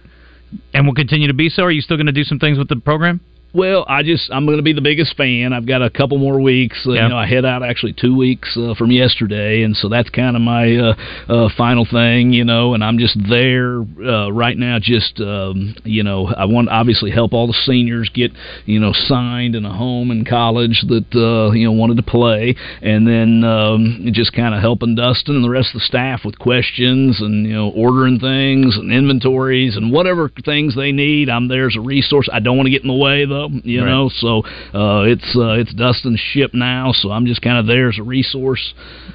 and 0.74 0.86
will 0.86 0.94
continue 0.94 1.28
to 1.28 1.34
be 1.34 1.50
so. 1.50 1.64
Are 1.64 1.72
you 1.72 1.82
still 1.82 1.98
going 1.98 2.08
to 2.08 2.14
do 2.14 2.24
some 2.24 2.40
things 2.40 2.58
with 2.58 2.70
the 2.70 2.76
program? 2.76 3.22
Well, 3.54 3.86
I 3.88 4.02
just 4.02 4.32
I'm 4.32 4.46
going 4.46 4.58
to 4.58 4.64
be 4.64 4.74
the 4.74 4.82
biggest 4.82 5.16
fan. 5.16 5.54
I've 5.54 5.68
got 5.68 5.84
a 5.84 5.90
couple 5.90 6.18
more 6.18 6.42
weeks. 6.42 6.86
Uh, 6.88 6.94
Yeah. 6.94 7.04
You 7.04 7.10
know, 7.10 7.18
I 7.18 7.28
head 7.28 7.46
out 7.46 7.62
actually 7.64 7.94
two 7.94 8.16
weeks 8.16 8.58
uh, 8.58 8.74
from 8.74 8.90
yesterday, 8.92 9.62
and 9.62 9.76
so 9.76 9.90
that's 9.90 10.10
kind 10.10 10.36
of 10.36 10.42
my 10.42 10.76
uh, 10.76 10.96
uh, 11.30 11.50
final 11.56 11.86
thing. 11.86 12.34
You 12.34 12.46
know, 12.46 12.74
and 12.74 12.84
I'm 12.84 12.98
just 12.98 13.18
there 13.30 13.82
uh, 13.82 14.32
right 14.32 14.58
now. 14.58 14.80
Just 14.82 15.20
um, 15.22 15.76
you 15.84 16.04
know, 16.04 16.28
I 16.28 16.46
want 16.46 16.68
to 16.70 16.74
obviously 16.74 17.12
help 17.12 17.34
all 17.34 17.46
the 17.46 17.54
seniors 17.66 18.10
get 18.14 18.32
you 18.66 18.80
know 18.80 18.92
signed 18.92 19.56
in 19.56 19.66
a 19.66 19.74
home 19.74 20.10
in 20.10 20.26
college 20.26 20.84
that 20.88 21.14
uh, 21.14 21.52
you 21.54 21.66
know 21.66 21.74
wanted 21.74 21.98
to 21.98 22.04
play, 22.04 22.56
and 22.82 23.08
then 23.08 23.44
um, 23.44 24.10
just 24.14 24.34
kind 24.34 24.56
of 24.56 24.62
helping 24.62 24.96
Dustin 24.96 25.36
and 25.36 25.44
the 25.44 25.50
rest 25.50 25.76
of 25.76 25.82
the 25.82 25.86
staff 25.86 26.22
with 26.26 26.40
questions 26.40 27.22
and 27.22 27.46
you 27.46 27.54
know 27.54 27.70
ordering 27.70 28.20
things 28.20 28.78
and 28.78 28.92
inventories 28.92 29.78
and 29.78 29.92
whatever 29.92 30.30
things 30.44 30.76
they 30.76 30.92
need. 30.92 31.30
I'm 31.30 31.48
there 31.48 31.68
as 31.68 31.76
a 31.76 31.82
resource. 31.82 32.28
I 32.34 32.40
don't 32.40 32.58
want 32.58 32.66
to 32.66 32.72
get 32.72 32.82
in 32.82 32.88
the 32.88 32.94
way 32.96 33.26
though, 33.26 33.43
you 33.64 33.82
Right. 33.84 33.90
know. 33.90 34.10
So 34.10 34.40
uh, 34.74 35.04
it's 35.04 35.36
uh, 35.36 35.54
it's 35.54 35.74
Dustin's 35.74 36.20
ship 36.20 36.52
now, 36.54 36.92
so 36.94 37.12
I'm 37.12 37.26
just 37.26 37.42
kind 37.42 37.58
of 37.58 37.66
there 37.68 37.90
as 37.90 37.98
a 38.00 38.04
resource 38.04 38.74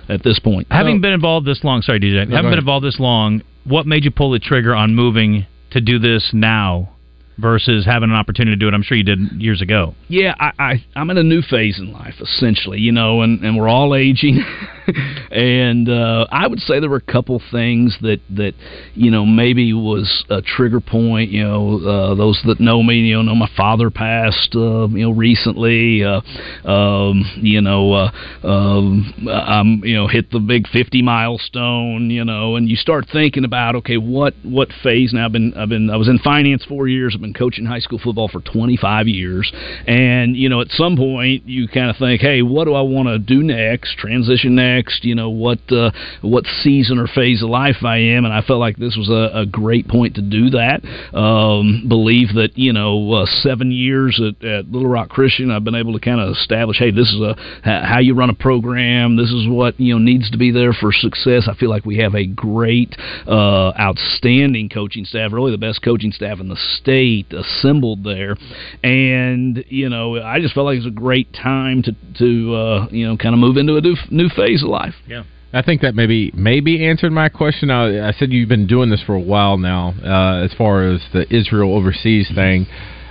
at 0.08 0.22
this 0.22 0.38
point. 0.38 0.66
Having 0.70 1.00
been 1.00 1.12
involved 1.12 1.46
this 1.46 1.62
long, 1.64 1.82
sorry, 1.82 2.00
DJ, 2.00 2.20
having 2.30 2.50
been 2.50 2.58
involved 2.58 2.84
this 2.86 2.98
long, 3.00 3.42
what 3.64 3.86
made 3.86 4.04
you 4.04 4.10
pull 4.10 4.30
the 4.30 4.38
trigger 4.38 4.74
on 4.74 4.94
moving 4.94 5.46
to 5.72 5.80
do 5.80 5.98
this 5.98 6.30
now 6.32 6.90
versus 7.38 7.84
having 7.84 8.10
an 8.10 8.16
opportunity 8.16 8.56
to 8.56 8.58
do 8.58 8.68
it? 8.68 8.74
I'm 8.74 8.82
sure 8.82 8.96
you 8.96 9.04
did 9.04 9.18
years 9.40 9.60
ago. 9.62 9.94
yeah, 10.08 10.34
I, 10.40 10.52
I 10.58 10.84
I'm 10.96 11.10
in 11.10 11.18
a 11.18 11.22
new 11.22 11.42
phase 11.42 11.78
in 11.78 11.92
life, 11.92 12.14
essentially, 12.20 12.78
you 12.80 12.92
know, 12.92 13.22
and 13.22 13.44
and 13.44 13.56
we're 13.56 13.68
all 13.68 13.94
aging, 13.94 14.42
and 15.30 15.88
uh, 15.88 16.26
I 16.30 16.46
would 16.46 16.60
say 16.60 16.80
there 16.80 16.88
were 16.88 16.96
a 16.96 17.12
couple 17.12 17.40
things 17.50 17.96
that 18.02 18.20
that 18.36 18.54
you 18.94 19.10
know 19.10 19.26
maybe 19.26 19.72
was 19.72 20.24
a 20.30 20.40
trigger 20.42 20.80
point. 20.80 21.30
You 21.30 21.44
know, 21.44 21.78
uh, 21.78 22.14
those 22.14 22.40
that 22.46 22.60
know 22.60 22.82
me, 22.82 22.96
you 22.96 23.22
know, 23.22 23.34
my 23.34 23.50
father 23.56 23.90
passed, 23.90 24.54
uh, 24.54 24.88
you 24.88 25.04
know, 25.04 25.10
recently. 25.10 26.04
Uh, 26.04 26.20
um, 26.68 27.24
you 27.36 27.60
know, 27.60 27.92
uh, 27.92 28.10
um, 28.46 29.12
I'm 29.28 29.84
you 29.84 29.94
know 29.94 30.06
hit 30.06 30.30
the 30.30 30.40
big 30.40 30.66
50 30.68 31.02
milestone. 31.02 32.10
You 32.10 32.24
know, 32.24 32.56
and 32.56 32.68
you 32.68 32.76
start 32.76 33.06
thinking 33.12 33.44
about 33.44 33.76
okay, 33.76 33.96
what 33.96 34.34
what 34.42 34.68
phase 34.82 35.12
now? 35.12 35.26
I've 35.26 35.32
been 35.32 35.54
I've 35.54 35.68
been 35.68 35.90
I 35.90 35.96
was 35.96 36.08
in 36.08 36.18
finance 36.18 36.64
four 36.64 36.88
years. 36.88 37.12
I've 37.14 37.20
been 37.20 37.34
coaching 37.34 37.66
high 37.66 37.80
school 37.80 38.00
football 38.02 38.28
for 38.28 38.40
25 38.40 39.06
years, 39.06 39.52
and 39.86 40.36
you 40.36 40.48
know, 40.48 40.60
at 40.60 40.68
some 40.70 40.96
point 40.96 41.46
you 41.46 41.68
kind 41.68 41.90
of 41.90 41.96
think, 41.96 42.20
hey, 42.20 42.42
what 42.42 42.64
do 42.64 42.74
I 42.74 42.82
want 42.82 43.08
to 43.08 43.18
do 43.18 43.42
next? 43.42 43.96
Transition 43.98 44.54
next? 44.54 44.77
You 45.02 45.14
know, 45.14 45.30
what 45.30 45.60
uh, 45.70 45.90
what 46.22 46.44
season 46.62 46.98
or 46.98 47.06
phase 47.06 47.42
of 47.42 47.50
life 47.50 47.84
I 47.84 47.98
am? 47.98 48.24
And 48.24 48.32
I 48.32 48.42
felt 48.42 48.60
like 48.60 48.76
this 48.76 48.96
was 48.96 49.08
a, 49.08 49.40
a 49.40 49.46
great 49.46 49.88
point 49.88 50.16
to 50.16 50.22
do 50.22 50.50
that. 50.50 50.82
Um, 51.16 51.86
believe 51.88 52.34
that 52.34 52.56
you 52.56 52.72
know, 52.72 53.12
uh, 53.12 53.26
seven 53.26 53.70
years 53.70 54.20
at, 54.20 54.44
at 54.44 54.70
Little 54.70 54.88
Rock 54.88 55.08
Christian, 55.08 55.50
I've 55.50 55.64
been 55.64 55.74
able 55.74 55.92
to 55.92 56.00
kind 56.00 56.20
of 56.20 56.30
establish, 56.30 56.78
hey, 56.78 56.90
this 56.90 57.08
is 57.08 57.20
a 57.20 57.36
how 57.62 57.98
you 57.98 58.14
run 58.14 58.30
a 58.30 58.34
program. 58.34 59.16
This 59.16 59.30
is 59.30 59.48
what 59.48 59.78
you 59.78 59.94
know 59.94 59.98
needs 59.98 60.30
to 60.30 60.38
be 60.38 60.50
there 60.50 60.72
for 60.72 60.92
success. 60.92 61.48
I 61.48 61.54
feel 61.54 61.70
like 61.70 61.84
we 61.84 61.98
have 61.98 62.14
a 62.14 62.26
great, 62.26 62.96
uh, 63.26 63.72
outstanding 63.78 64.68
coaching 64.68 65.04
staff, 65.04 65.32
really 65.32 65.52
the 65.52 65.58
best 65.58 65.82
coaching 65.82 66.12
staff 66.12 66.40
in 66.40 66.48
the 66.48 66.56
state 66.56 67.32
assembled 67.32 68.04
there, 68.04 68.36
and 68.82 69.64
you 69.68 69.88
know, 69.88 70.20
I 70.22 70.40
just 70.40 70.54
felt 70.54 70.66
like 70.66 70.76
it 70.76 70.84
was 70.84 70.86
a 70.86 70.90
great 70.90 71.32
time 71.32 71.82
to 71.82 71.92
to 72.18 72.54
uh, 72.54 72.88
you 72.90 73.06
know 73.06 73.16
kind 73.16 73.34
of 73.34 73.38
move 73.38 73.56
into 73.56 73.76
a 73.76 73.80
new 73.80 73.96
new 74.10 74.28
phase 74.28 74.62
of 74.68 74.80
life. 74.80 74.94
Yeah. 75.06 75.24
I 75.52 75.62
think 75.62 75.80
that 75.80 75.94
maybe 75.94 76.30
maybe 76.34 76.86
answered 76.86 77.10
my 77.10 77.30
question. 77.30 77.70
I, 77.70 78.08
I 78.08 78.12
said 78.12 78.32
you've 78.32 78.50
been 78.50 78.66
doing 78.66 78.90
this 78.90 79.02
for 79.02 79.14
a 79.14 79.20
while 79.20 79.56
now, 79.56 79.94
uh, 80.04 80.44
as 80.44 80.52
far 80.52 80.86
as 80.86 81.00
the 81.12 81.24
Israel 81.34 81.74
overseas 81.74 82.30
thing. 82.34 82.66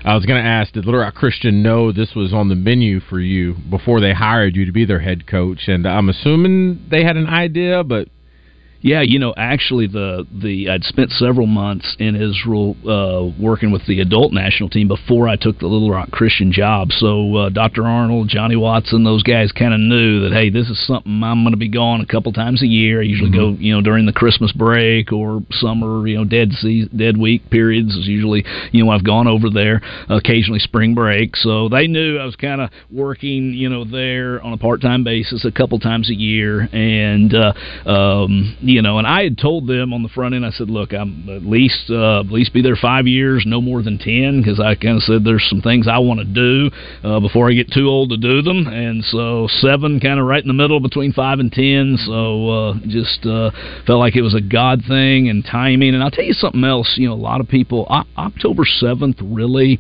I 0.05 0.15
was 0.15 0.25
going 0.25 0.41
to 0.41 0.47
ask, 0.47 0.71
did 0.71 0.85
Little 0.85 1.01
Rock 1.01 1.15
Christian 1.15 1.61
know 1.61 1.91
this 1.91 2.13
was 2.15 2.33
on 2.33 2.47
the 2.47 2.55
menu 2.55 3.01
for 3.01 3.19
you 3.19 3.55
before 3.69 3.99
they 3.99 4.13
hired 4.13 4.55
you 4.55 4.65
to 4.65 4.71
be 4.71 4.85
their 4.85 4.99
head 4.99 5.27
coach? 5.27 5.67
And 5.67 5.85
I'm 5.85 6.07
assuming 6.07 6.85
they 6.89 7.03
had 7.03 7.17
an 7.17 7.27
idea, 7.27 7.83
but 7.83 8.07
Yeah, 8.81 9.01
you 9.01 9.17
know, 9.17 9.33
actually, 9.35 9.87
the 9.87 10.27
the 10.31 10.69
I'd 10.69 10.83
spent 10.83 11.09
several 11.11 11.47
months 11.47 11.95
in 11.99 12.15
Israel 12.15 12.75
uh, 12.87 13.41
working 13.41 13.71
with 13.71 13.85
the 13.87 14.01
adult 14.01 14.33
national 14.33 14.69
team 14.69 14.87
before 14.87 15.27
I 15.27 15.35
took 15.35 15.59
the 15.59 15.67
Little 15.67 15.89
Rock 15.89 16.11
Christian 16.11 16.51
job. 16.51 16.91
So 16.91 17.35
uh, 17.35 17.49
Dr. 17.49 17.85
Arnold, 17.85 18.29
Johnny 18.29 18.55
Watson, 18.55 19.03
those 19.03 19.23
guys 19.23 19.51
kind 19.51 19.73
of 19.73 19.79
knew 19.79 20.21
that 20.21 20.33
hey, 20.33 20.49
this 20.49 20.69
is 20.69 20.85
something 20.85 21.23
I'm 21.23 21.43
going 21.43 21.53
to 21.53 21.57
be 21.57 21.69
gone 21.69 22.01
a 22.01 22.05
couple 22.05 22.31
times 22.33 22.61
a 22.61 22.67
year. 22.67 23.01
I 23.01 23.03
usually 23.03 23.31
go, 23.31 23.55
you 23.57 23.73
know, 23.73 23.81
during 23.81 24.05
the 24.05 24.13
Christmas 24.13 24.51
break 24.51 25.11
or 25.11 25.41
summer, 25.51 26.07
you 26.07 26.17
know, 26.17 26.25
dead 26.25 26.51
sea, 26.53 26.87
dead 26.95 27.17
week 27.17 27.49
periods 27.49 27.95
is 27.95 28.07
usually 28.07 28.45
you 28.71 28.85
know 28.85 28.91
I've 28.91 29.05
gone 29.05 29.27
over 29.27 29.49
there. 29.49 29.81
Occasionally 30.09 30.59
spring 30.59 30.93
break, 30.93 31.35
so 31.35 31.67
they 31.67 31.87
knew 31.87 32.17
I 32.19 32.25
was 32.25 32.35
kind 32.35 32.61
of 32.61 32.69
working, 32.91 33.53
you 33.53 33.69
know, 33.69 33.85
there 33.85 34.41
on 34.41 34.53
a 34.53 34.57
part 34.57 34.81
time 34.81 35.03
basis 35.03 35.45
a 35.45 35.51
couple 35.51 35.79
times 35.79 36.09
a 36.09 36.13
year, 36.13 36.69
and 36.71 37.33
uh, 37.33 37.53
um, 37.89 38.57
you 38.67 38.81
know, 38.81 38.97
and 38.97 39.07
I 39.07 39.23
had 39.23 39.37
told 39.37 39.67
them 39.67 39.93
on 39.93 40.03
the 40.03 40.09
front 40.09 40.35
end, 40.35 40.45
I 40.45 40.51
said, 40.51 40.69
look, 40.69 40.93
I'm 40.93 41.27
at 41.29 41.43
least 41.43 41.89
uh, 41.89 42.19
at 42.19 42.31
least 42.31 42.53
be 42.53 42.61
there 42.61 42.75
five 42.75 43.07
years, 43.07 43.43
no 43.45 43.61
more 43.61 43.81
than 43.81 43.97
ten, 43.97 44.41
because 44.41 44.59
I 44.59 44.75
kind 44.75 44.97
of 44.97 45.03
said 45.03 45.23
there's 45.23 45.47
some 45.49 45.61
things 45.61 45.87
I 45.87 45.99
want 45.99 46.19
to 46.19 46.25
do 46.25 46.69
uh, 47.03 47.19
before 47.19 47.49
I 47.49 47.53
get 47.53 47.71
too 47.71 47.87
old 47.87 48.09
to 48.09 48.17
do 48.17 48.41
them, 48.41 48.67
and 48.67 49.03
so 49.05 49.47
seven, 49.49 49.99
kind 49.99 50.19
of 50.19 50.25
right 50.25 50.41
in 50.41 50.47
the 50.47 50.53
middle 50.53 50.79
between 50.79 51.13
five 51.13 51.39
and 51.39 51.51
ten. 51.51 51.97
So 52.05 52.49
uh, 52.49 52.73
just 52.87 53.25
uh, 53.25 53.51
felt 53.85 53.99
like 53.99 54.15
it 54.15 54.21
was 54.21 54.35
a 54.35 54.41
God 54.41 54.81
thing 54.87 55.29
and 55.29 55.43
timing. 55.43 55.93
And 55.93 56.03
I'll 56.03 56.11
tell 56.11 56.25
you 56.25 56.33
something 56.33 56.63
else. 56.63 56.95
You 56.97 57.07
know, 57.09 57.13
a 57.13 57.15
lot 57.15 57.41
of 57.41 57.47
people 57.47 57.87
O- 57.89 58.03
October 58.17 58.63
seventh 58.65 59.17
really 59.21 59.79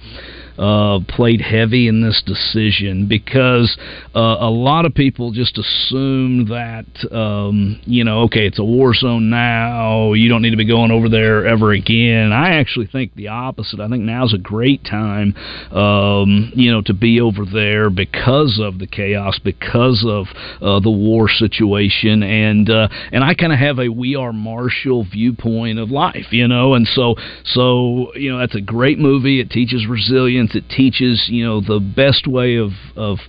uh, 0.57 0.99
played 1.07 1.41
heavy 1.41 1.87
in 1.87 2.01
this 2.01 2.21
decision 2.25 3.07
because 3.07 3.77
uh, 4.15 4.37
a 4.39 4.49
lot 4.49 4.85
of 4.85 4.93
people 4.93 5.31
just 5.31 5.57
assume 5.57 6.47
that 6.49 6.85
um, 7.11 7.79
you 7.85 8.03
know, 8.03 8.21
okay, 8.23 8.47
it's 8.47 8.59
a 8.59 8.63
war 8.63 8.93
zone 8.93 9.29
now. 9.29 10.13
You 10.13 10.29
don't 10.29 10.41
need 10.41 10.51
to 10.51 10.57
be 10.57 10.67
going 10.67 10.91
over 10.91 11.09
there 11.09 11.45
ever 11.45 11.71
again. 11.71 12.31
I 12.31 12.59
actually 12.59 12.87
think 12.87 13.15
the 13.15 13.29
opposite. 13.29 13.79
I 13.79 13.87
think 13.87 14.03
now's 14.03 14.33
a 14.33 14.37
great 14.37 14.83
time, 14.83 15.35
um, 15.71 16.51
you 16.55 16.71
know, 16.71 16.81
to 16.83 16.93
be 16.93 17.21
over 17.21 17.45
there 17.45 17.89
because 17.89 18.59
of 18.61 18.79
the 18.79 18.87
chaos, 18.87 19.39
because 19.43 20.05
of 20.07 20.27
uh, 20.61 20.79
the 20.79 20.91
war 20.91 21.29
situation, 21.29 22.23
and 22.23 22.69
uh, 22.69 22.87
and 23.11 23.23
I 23.23 23.33
kind 23.33 23.53
of 23.53 23.59
have 23.59 23.79
a 23.79 23.89
we 23.89 24.15
are 24.15 24.33
Marshall 24.33 25.05
viewpoint 25.05 25.79
of 25.79 25.91
life, 25.91 26.31
you 26.31 26.47
know, 26.47 26.73
and 26.73 26.87
so 26.87 27.15
so 27.45 28.13
you 28.15 28.31
know 28.31 28.39
that's 28.39 28.55
a 28.55 28.61
great 28.61 28.99
movie. 28.99 29.39
It 29.39 29.49
teaches 29.49 29.85
resilience. 29.87 30.46
It 30.55 30.69
teaches 30.69 31.27
you 31.29 31.45
know 31.45 31.61
the 31.61 31.79
best 31.79 32.27
way 32.27 32.57
of 32.57 32.71
of 32.95 33.19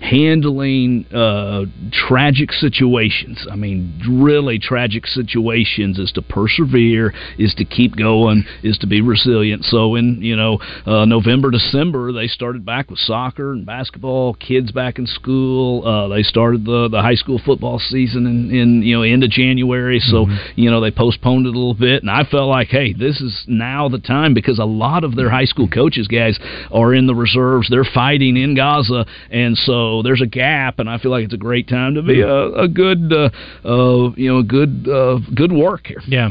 handling 0.00 1.06
uh, 1.12 1.64
tragic 1.92 2.52
situations. 2.52 3.46
I 3.50 3.56
mean, 3.56 4.00
really 4.08 4.58
tragic 4.58 5.06
situations 5.06 5.98
is 5.98 6.12
to 6.12 6.22
persevere, 6.22 7.12
is 7.38 7.54
to 7.54 7.64
keep 7.64 7.96
going, 7.96 8.44
is 8.62 8.78
to 8.78 8.86
be 8.86 9.00
resilient. 9.00 9.64
So 9.64 9.94
in 9.94 10.22
you 10.22 10.36
know 10.36 10.58
uh, 10.86 11.04
November, 11.04 11.50
December, 11.50 12.12
they 12.12 12.26
started 12.26 12.64
back 12.64 12.90
with 12.90 12.98
soccer 12.98 13.52
and 13.52 13.64
basketball. 13.66 14.34
Kids 14.34 14.72
back 14.72 14.98
in 14.98 15.06
school. 15.06 15.86
Uh, 15.86 16.08
they 16.08 16.22
started 16.22 16.64
the 16.64 16.88
the 16.90 17.02
high 17.02 17.14
school 17.14 17.40
football 17.44 17.78
season 17.78 18.26
in, 18.26 18.50
in 18.50 18.82
you 18.82 18.96
know 18.96 19.02
end 19.02 19.24
of 19.24 19.30
January. 19.30 20.00
So 20.00 20.26
you 20.54 20.70
know 20.70 20.80
they 20.80 20.90
postponed 20.90 21.46
it 21.46 21.54
a 21.54 21.58
little 21.58 21.74
bit, 21.74 22.02
and 22.02 22.10
I 22.10 22.24
felt 22.24 22.48
like, 22.48 22.68
hey, 22.68 22.92
this 22.92 23.20
is 23.20 23.44
now 23.46 23.88
the 23.88 23.98
time 23.98 24.34
because 24.34 24.58
a 24.58 24.64
lot 24.64 25.04
of 25.04 25.16
their 25.16 25.30
high 25.30 25.44
school 25.44 25.68
coaches, 25.68 26.08
guys, 26.08 26.38
are 26.70 26.94
in 26.94 27.06
the 27.06 27.14
reserves. 27.14 27.68
They're 27.70 27.84
fighting 27.84 28.36
in 28.36 28.54
Gaza, 28.54 29.06
and 29.30 29.56
so 29.56 30.02
there's 30.02 30.22
a 30.22 30.26
gap, 30.26 30.78
and 30.78 30.88
I 30.88 30.98
feel 30.98 31.10
like 31.10 31.24
it's 31.24 31.34
a 31.34 31.38
great 31.38 31.68
time 31.68 31.94
to 31.94 32.02
be 32.02 32.20
a, 32.20 32.46
a 32.52 32.68
good, 32.68 33.12
uh, 33.12 33.30
uh, 33.64 34.12
you 34.16 34.32
know, 34.32 34.38
a 34.38 34.44
good, 34.44 34.88
uh, 34.88 35.18
good 35.34 35.52
work 35.52 35.86
here. 35.86 36.02
Yeah. 36.06 36.30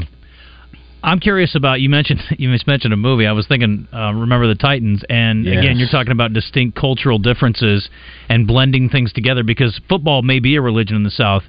I'm 1.02 1.20
curious 1.20 1.54
about 1.54 1.80
you 1.80 1.88
mentioned 1.88 2.20
you 2.38 2.48
mentioned 2.66 2.92
a 2.92 2.96
movie. 2.96 3.26
I 3.26 3.32
was 3.32 3.46
thinking, 3.46 3.86
uh, 3.92 4.12
remember 4.12 4.48
the 4.48 4.56
Titans, 4.56 5.02
and 5.08 5.44
Yes. 5.44 5.58
again, 5.58 5.78
you're 5.78 5.88
talking 5.88 6.12
about 6.12 6.32
distinct 6.32 6.76
cultural 6.76 7.18
differences 7.18 7.88
and 8.28 8.46
blending 8.46 8.88
things 8.88 9.12
together 9.12 9.44
because 9.44 9.80
football 9.88 10.22
may 10.22 10.40
be 10.40 10.56
a 10.56 10.60
religion 10.60 10.96
in 10.96 11.04
the 11.04 11.10
South, 11.10 11.44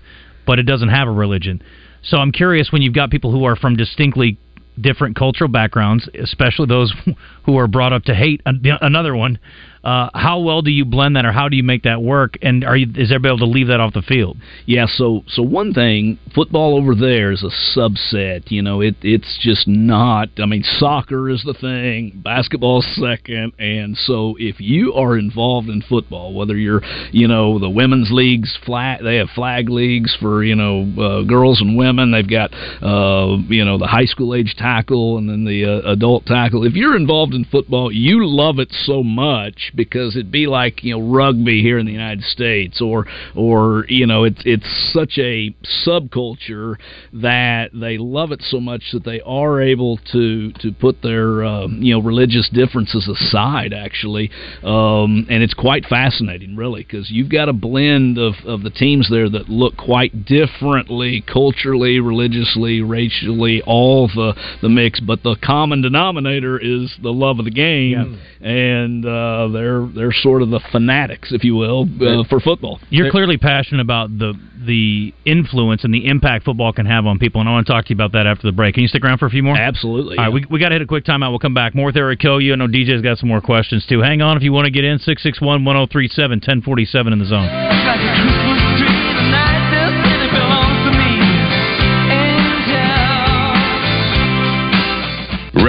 but 0.46 0.60
it 0.60 0.64
doesn't 0.64 0.90
have 0.90 1.08
a 1.08 1.12
religion. 1.12 1.62
So 2.04 2.18
I'm 2.18 2.32
curious 2.32 2.72
when 2.72 2.82
you've 2.84 2.94
got 2.94 3.10
people 3.10 3.32
who 3.32 3.46
are 3.46 3.56
from 3.56 3.76
distinctly 3.76 4.38
different 4.80 5.16
cultural 5.16 5.50
backgrounds, 5.50 6.10
especially 6.22 6.68
those 6.68 6.94
who 7.46 7.58
are 7.58 7.68
brought 7.68 7.94
up 7.94 8.04
to 8.04 8.16
hate 8.16 8.42
another 8.46 9.16
one. 9.16 9.40
Uh, 9.84 10.10
how 10.14 10.40
well 10.40 10.62
do 10.62 10.72
you 10.72 10.86
blend 10.86 11.16
that, 11.16 11.26
or 11.26 11.32
how 11.32 11.50
do 11.50 11.56
you 11.56 11.64
make 11.64 11.84
that 11.84 12.02
work? 12.02 12.38
And 12.42 12.64
are 12.64 12.76
you 12.76 12.88
is 12.96 13.12
everybody 13.12 13.30
able 13.30 13.48
to 13.48 13.54
leave 13.54 13.68
that 13.68 13.80
off 13.80 13.94
the 13.94 14.02
field? 14.02 14.38
Yeah, 14.66 14.86
so 14.88 15.24
so 15.28 15.44
one 15.44 15.74
thing, 15.74 16.20
football 16.34 16.78
over 16.78 16.96
there 16.96 17.32
is 17.32 17.44
a 17.44 17.78
subset. 17.78 18.52
You 18.52 18.62
know, 18.62 18.82
it 18.82 18.96
it's 19.02 19.38
just 19.42 19.68
not. 19.68 20.30
I 20.40 20.46
mean, 20.46 20.64
soccer 20.64 21.30
is 21.30 21.44
the 21.44 21.54
thing, 21.54 22.22
basketball 22.24 22.82
second, 22.82 23.54
and 23.60 23.96
so 23.98 24.36
if 24.40 24.60
you 24.60 24.94
are 24.94 25.18
involved 25.18 25.70
in 25.70 25.82
football, 25.82 26.34
whether 26.34 26.56
you're, 26.56 26.82
you 27.12 27.28
know, 27.28 27.60
the 27.60 27.70
women's 27.70 28.10
leagues 28.12 28.58
flat, 28.66 29.02
they 29.04 29.18
have 29.18 29.30
flag 29.30 29.70
leagues 29.70 30.16
for 30.20 30.44
you 30.44 30.56
know 30.56 30.82
uh, 31.02 31.24
girls 31.24 31.62
and 31.62 31.78
women. 31.78 32.12
They've 32.12 32.30
got 32.30 32.54
uh, 32.54 33.38
you 33.48 33.64
know 33.64 33.78
the 33.78 33.88
high 33.88 34.06
school 34.06 34.36
age 34.36 34.56
tackle 34.58 35.18
and 35.18 35.30
then 35.30 35.46
the 35.46 35.66
uh, 35.66 35.92
adult 35.92 36.26
tackle. 36.26 36.66
If 36.66 36.74
you're 36.74 36.96
involved 36.96 37.34
in 37.34 37.46
football, 37.46 37.92
you 37.92 38.28
love 38.28 38.60
it 38.60 38.70
so 38.72 39.04
much 39.04 39.66
because 39.76 40.15
it'd 40.15 40.32
be 40.32 40.47
like 40.47 40.84
you 40.84 40.97
know 40.97 41.09
rugby 41.11 41.61
here 41.61 41.78
in 41.78 41.86
the 41.86 41.91
United 41.91 42.24
States, 42.24 42.82
or 42.82 43.05
or 43.36 43.86
you 43.88 44.05
know 44.05 44.24
it's 44.24 44.41
it's 44.45 44.91
such 44.93 45.18
a 45.18 45.55
subculture 45.86 46.76
that 47.13 47.70
they 47.74 47.97
love 47.97 48.32
it 48.32 48.41
so 48.41 48.59
much 48.59 48.84
that 48.93 49.03
they 49.03 49.22
are 49.22 49.61
able 49.61 49.97
to 50.11 50.51
to 50.53 50.72
put 50.72 51.01
their 51.01 51.43
uh, 51.43 51.68
you 51.68 51.93
know 51.93 52.01
religious 52.01 52.49
differences 52.49 53.07
aside 53.07 53.74
actually, 53.74 54.30
um, 54.63 55.26
and 55.30 55.43
it's 55.43 55.53
quite 55.53 55.86
fascinating 55.86 56.55
really 56.55 56.84
because 56.84 57.09
you've 57.11 57.30
got 57.30 57.49
a 57.49 57.53
blend 57.53 58.18
of 58.18 58.34
of 58.45 58.63
the 58.63 58.70
teams 58.70 59.09
there 59.09 59.30
that 59.30 59.49
look 59.49 59.76
quite 59.78 60.26
differently 60.26 61.24
culturally, 61.32 61.99
religiously, 61.99 62.82
racially, 62.82 63.61
all 63.65 64.07
the 64.07 64.34
the 64.61 64.70
mix, 64.70 64.99
but 64.99 65.24
the 65.24 65.36
common 65.43 65.82
denominator 65.82 66.57
is 66.57 66.95
the 67.01 67.11
love 67.11 67.39
of 67.39 67.45
the 67.45 67.51
game, 67.51 68.20
and 68.41 69.05
uh, 69.05 69.47
they're 69.58 69.86
they're 69.88 70.14
sort 70.14 70.41
of 70.41 70.49
the 70.49 70.60
fanatics, 70.72 71.32
if 71.32 71.43
you 71.43 71.55
will, 71.55 71.88
uh, 72.01 72.24
for 72.30 72.39
football. 72.39 72.80
You're 72.89 73.12
clearly 73.12 73.38
passionate 73.38 73.82
about 73.82 74.10
the 74.18 74.34
the 74.66 75.14
influence 75.26 75.84
and 75.84 75.93
the 75.93 76.08
impact 76.08 76.45
football 76.45 76.74
can 76.74 76.86
have 76.86 77.05
on 77.05 77.20
people, 77.20 77.41
and 77.41 77.49
I 77.49 77.53
want 77.53 77.68
to 77.68 77.74
talk 77.74 77.86
to 77.86 77.89
you 77.89 77.95
about 77.95 78.12
that 78.14 78.28
after 78.28 78.47
the 78.47 78.51
break. 78.51 78.76
Can 78.76 78.84
you 78.84 78.88
stick 78.88 79.03
around 79.03 79.18
for 79.18 79.26
a 79.26 79.30
few 79.30 79.43
more? 79.43 79.58
Absolutely. 79.58 80.18
All 80.18 80.26
right, 80.26 80.34
we, 80.34 80.45
we 80.49 80.60
got 80.60 80.70
to 80.70 80.76
hit 80.76 80.82
a 80.82 80.88
quick 80.88 81.05
timeout. 81.05 81.30
We'll 81.30 81.39
come 81.39 81.53
back. 81.53 81.76
More 81.76 81.88
with 81.88 81.97
Eric 81.97 82.20
Cohu. 82.20 82.51
I 82.51 82.55
know 82.55 82.68
DJ's 82.68 83.01
got 83.01 83.18
some 83.18 83.30
more 83.30 83.41
questions 83.41 83.86
too. 83.88 84.01
Hang 84.01 84.22
on 84.22 84.38
if 84.38 84.43
you 84.43 84.51
want 84.51 84.66
to 84.66 84.72
get 84.72 84.84
in. 84.84 84.99
661 84.99 85.66
1037 85.66 86.38
1047 86.38 87.14
in 87.14 87.20
the 87.20 87.26
zone. 87.26 88.27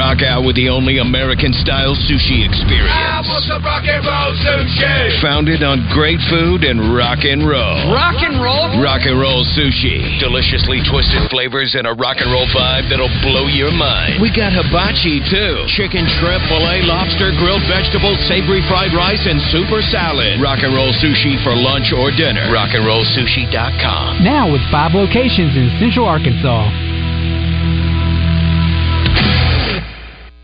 Rock 0.09 0.25
out 0.25 0.41
with 0.41 0.57
the 0.57 0.73
only 0.73 1.05
American 1.05 1.53
style 1.53 1.93
sushi 1.93 2.41
experience. 2.41 2.97
I 2.97 3.21
want 3.29 3.45
some 3.45 3.61
rock 3.61 3.85
and 3.85 4.01
roll 4.01 4.33
sushi. 4.41 5.21
Founded 5.21 5.61
on 5.61 5.85
great 5.93 6.17
food 6.33 6.65
and 6.65 6.97
rock 6.97 7.29
and 7.29 7.45
roll. 7.45 7.93
Rock 7.93 8.17
and 8.25 8.41
roll? 8.41 8.73
Rock 8.81 9.05
and 9.05 9.21
roll 9.21 9.45
sushi. 9.53 10.01
Deliciously 10.17 10.81
twisted 10.89 11.29
flavors 11.29 11.77
and 11.77 11.85
a 11.85 11.93
rock 11.93 12.25
and 12.25 12.33
roll 12.33 12.49
vibe 12.57 12.89
that'll 12.89 13.13
blow 13.21 13.53
your 13.53 13.69
mind. 13.69 14.17
We 14.17 14.33
got 14.33 14.57
hibachi 14.57 15.21
too. 15.29 15.69
Chicken, 15.77 16.09
shrimp, 16.17 16.41
filet, 16.49 16.89
lobster, 16.89 17.29
grilled 17.37 17.69
vegetables, 17.69 18.17
savory 18.25 18.65
fried 18.65 18.97
rice, 18.97 19.29
and 19.29 19.37
super 19.53 19.85
salad. 19.93 20.41
Rock 20.41 20.65
and 20.65 20.73
roll 20.73 20.97
sushi 21.05 21.37
for 21.45 21.53
lunch 21.53 21.93
or 21.93 22.09
dinner. 22.17 22.49
Rockandrollsushi.com. 22.49 24.25
Now 24.25 24.49
with 24.49 24.65
five 24.73 24.97
locations 24.97 25.53
in 25.53 25.69
Central 25.77 26.09
Arkansas. 26.09 26.97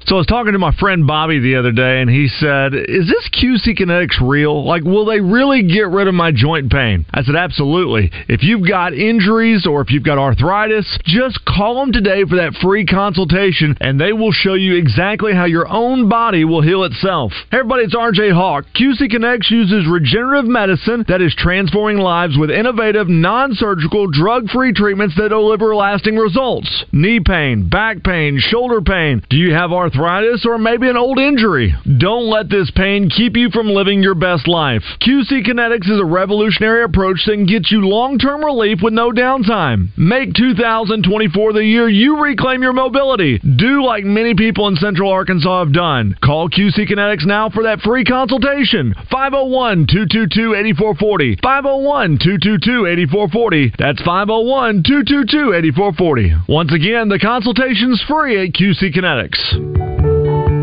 So 0.06 0.16
I 0.16 0.18
was 0.18 0.26
talking 0.26 0.52
to 0.52 0.58
my 0.58 0.72
friend 0.72 1.06
Bobby 1.06 1.38
the 1.38 1.56
other 1.56 1.72
day, 1.72 2.02
and 2.02 2.10
he 2.10 2.28
said, 2.28 2.74
"Is 2.74 3.06
this 3.06 3.26
QC 3.30 3.74
Kinetics 3.74 4.20
real? 4.20 4.62
Like, 4.62 4.84
will 4.84 5.06
they 5.06 5.20
really 5.20 5.62
get 5.62 5.88
rid 5.88 6.08
of 6.08 6.14
my 6.14 6.30
joint 6.30 6.70
pain?" 6.70 7.06
I 7.14 7.22
said, 7.22 7.36
"Absolutely. 7.36 8.10
If 8.28 8.44
you've 8.44 8.68
got 8.68 8.92
injuries 8.92 9.66
or 9.66 9.80
if 9.80 9.90
you've 9.90 10.02
got 10.02 10.18
arthritis, 10.18 10.98
just 11.06 11.42
call 11.46 11.80
them 11.80 11.90
today 11.90 12.24
for 12.24 12.36
that 12.36 12.54
free 12.56 12.84
consultation, 12.84 13.78
and 13.80 13.98
they 13.98 14.12
will 14.12 14.30
show 14.30 14.52
you 14.52 14.74
exactly 14.74 15.32
how 15.32 15.46
your 15.46 15.66
own 15.72 16.06
body 16.10 16.44
will 16.44 16.60
heal 16.60 16.84
itself." 16.84 17.32
Hey 17.50 17.60
everybody, 17.60 17.84
it's 17.84 17.94
RJ 17.94 18.28
Hawk. 18.28 18.66
QC 18.74 19.08
Kinetics 19.08 19.50
uses 19.50 19.86
regenerative 19.86 20.46
medicine 20.46 21.06
that 21.08 21.22
is 21.22 21.34
transforming 21.34 21.96
lives 21.96 22.36
with 22.36 22.50
innovative, 22.50 23.08
non-surgical, 23.08 24.08
drug-free 24.08 24.74
treatments 24.74 25.14
that 25.14 25.30
deliver 25.30 25.74
lasting 25.74 26.18
results. 26.18 26.84
Knee 26.92 27.20
pain, 27.20 27.62
back 27.70 28.02
pain, 28.02 28.38
shoulder 28.38 28.82
pain. 28.82 29.22
Do 29.30 29.38
you 29.38 29.54
have 29.54 29.72
arthritis 29.72 29.93
or 29.98 30.58
maybe 30.58 30.88
an 30.88 30.96
old 30.96 31.18
injury? 31.18 31.74
Don't 31.98 32.30
let 32.30 32.48
this 32.48 32.70
pain 32.74 33.10
keep 33.10 33.36
you 33.36 33.50
from 33.50 33.66
living 33.68 34.02
your 34.02 34.14
best 34.14 34.48
life. 34.48 34.82
QC 35.00 35.46
Kinetics 35.46 35.90
is 35.90 36.00
a 36.00 36.04
revolutionary 36.04 36.84
approach 36.84 37.24
that 37.26 37.34
can 37.34 37.44
get 37.46 37.70
you 37.70 37.86
long-term 37.86 38.44
relief 38.44 38.78
with 38.82 38.92
no 38.92 39.10
downtime. 39.10 39.88
Make 39.96 40.34
2024 40.34 41.52
the 41.52 41.64
year 41.64 41.88
you 41.88 42.20
reclaim 42.20 42.62
your 42.62 42.72
mobility. 42.72 43.38
Do 43.38 43.84
like 43.84 44.04
many 44.04 44.34
people 44.34 44.66
in 44.68 44.76
Central 44.76 45.10
Arkansas 45.10 45.64
have 45.64 45.72
done. 45.72 46.16
Call 46.22 46.48
QC 46.48 46.88
Kinetics 46.88 47.26
now 47.26 47.50
for 47.50 47.64
that 47.64 47.80
free 47.80 48.04
consultation. 48.04 48.94
501-222-8440. 49.12 51.40
501-222-8440. 51.40 53.74
That's 53.78 54.00
501-222-8440. 54.02 56.48
Once 56.48 56.72
again, 56.72 57.08
the 57.08 57.18
consultation's 57.18 58.00
free 58.08 58.46
at 58.46 58.52
QC 58.54 58.94
Kinetics. 58.94 59.83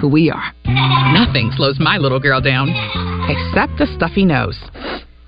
who 0.00 0.08
we 0.08 0.30
are. 0.30 0.52
Nothing 1.12 1.50
slows 1.56 1.78
my 1.78 1.98
little 1.98 2.20
girl 2.20 2.40
down, 2.40 2.68
except 3.28 3.80
a 3.80 3.86
stuffy 3.96 4.24
nose. 4.24 4.58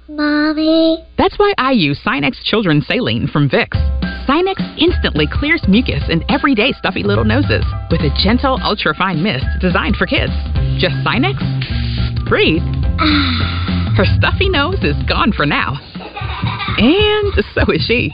Mommy. 0.08 1.04
That's 1.18 1.38
why 1.38 1.54
I 1.58 1.72
use 1.72 2.00
Sinex 2.04 2.42
Children's 2.42 2.86
Saline 2.86 3.28
from 3.28 3.48
Vicks. 3.48 3.78
Sinex 4.26 4.60
instantly 4.78 5.26
clears 5.30 5.62
mucus 5.68 6.02
in 6.08 6.24
everyday 6.30 6.72
stuffy 6.72 7.02
little 7.02 7.24
noses 7.24 7.64
with 7.90 8.00
a 8.00 8.10
gentle, 8.22 8.58
ultra-fine 8.62 9.22
mist 9.22 9.44
designed 9.60 9.96
for 9.96 10.06
kids. 10.06 10.32
Just 10.78 10.94
Sinex? 11.06 11.38
Breathe. 12.28 12.62
Ah. 13.00 13.94
Her 13.96 14.04
stuffy 14.18 14.48
nose 14.48 14.82
is 14.82 14.96
gone 15.08 15.32
for 15.32 15.46
now. 15.46 15.78
And 16.78 17.32
so 17.54 17.70
is 17.72 17.82
she. 17.86 18.10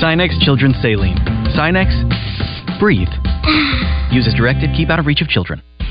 Sinex 0.00 0.38
Children's 0.40 0.76
Saline. 0.80 1.18
Sinex, 1.56 1.90
breathe. 2.78 3.08
Use 4.10 4.26
as 4.26 4.34
directed, 4.34 4.70
keep 4.76 4.90
out 4.90 4.98
of 4.98 5.06
reach 5.06 5.20
of 5.20 5.28
children. 5.28 5.62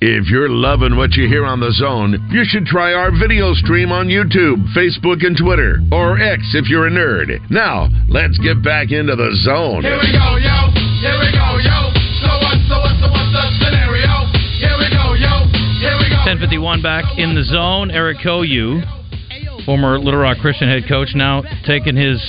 If 0.00 0.30
you're 0.30 0.48
loving 0.48 0.94
what 0.94 1.18
you 1.18 1.26
hear 1.26 1.44
on 1.44 1.58
the 1.58 1.74
zone, 1.74 2.14
you 2.30 2.46
should 2.46 2.66
try 2.66 2.94
our 2.94 3.10
video 3.10 3.50
stream 3.54 3.90
on 3.90 4.06
YouTube, 4.06 4.62
Facebook, 4.70 5.26
and 5.26 5.34
Twitter, 5.34 5.82
or 5.90 6.22
X 6.22 6.54
if 6.54 6.70
you're 6.70 6.86
a 6.86 6.90
nerd. 6.90 7.34
Now, 7.50 7.90
let's 8.06 8.38
get 8.38 8.62
back 8.62 8.94
into 8.94 9.18
the 9.18 9.34
zone. 9.42 9.82
Here 9.82 9.98
we 9.98 10.14
go, 10.14 10.38
yo. 10.38 10.54
Here 11.02 11.18
we 11.18 11.34
go, 11.34 11.58
yo. 11.58 11.90
So 12.22 12.30
what, 12.30 12.54
so 12.70 12.78
what, 12.78 12.94
so 13.02 13.10
what's 13.10 13.32
the 13.34 13.42
scenario? 13.58 14.14
Here 14.62 14.78
we 14.78 14.86
go, 14.94 15.18
yo. 15.18 15.50
Here 15.82 15.98
we 15.98 16.06
go. 16.14 16.22
1051 16.30 16.78
back 16.78 17.18
in 17.18 17.34
the 17.34 17.42
zone. 17.42 17.90
Eric 17.90 18.18
Cohu, 18.18 18.78
former 19.66 19.98
Little 19.98 20.20
Rock 20.20 20.38
Christian 20.38 20.68
head 20.68 20.86
coach, 20.86 21.10
now 21.18 21.42
taking 21.66 21.96
his 21.96 22.22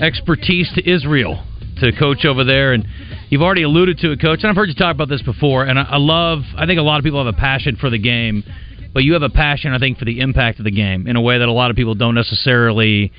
expertise 0.00 0.72
to 0.76 0.90
Israel 0.90 1.44
to 1.80 1.92
coach 1.92 2.24
over 2.24 2.44
there. 2.44 2.72
And 2.72 2.86
you've 3.28 3.42
already 3.42 3.62
alluded 3.62 3.98
to 3.98 4.12
it, 4.12 4.20
coach. 4.20 4.40
And 4.42 4.50
I've 4.50 4.56
heard 4.56 4.68
you 4.68 4.74
talk 4.74 4.94
about 4.94 5.08
this 5.08 5.22
before. 5.22 5.64
And 5.64 5.78
I, 5.78 5.82
I 5.82 5.96
love, 5.96 6.40
I 6.56 6.66
think 6.66 6.78
a 6.78 6.82
lot 6.82 6.98
of 6.98 7.04
people 7.04 7.24
have 7.24 7.32
a 7.32 7.38
passion 7.38 7.76
for 7.76 7.90
the 7.90 7.98
game, 7.98 8.44
but 8.92 9.04
you 9.04 9.12
have 9.14 9.22
a 9.22 9.30
passion, 9.30 9.72
I 9.72 9.78
think, 9.78 9.98
for 9.98 10.04
the 10.04 10.20
impact 10.20 10.58
of 10.58 10.64
the 10.64 10.70
game 10.70 11.06
in 11.06 11.16
a 11.16 11.20
way 11.20 11.38
that 11.38 11.48
a 11.48 11.52
lot 11.52 11.70
of 11.70 11.76
people 11.76 11.94
don't 11.94 12.14
necessarily 12.14 13.12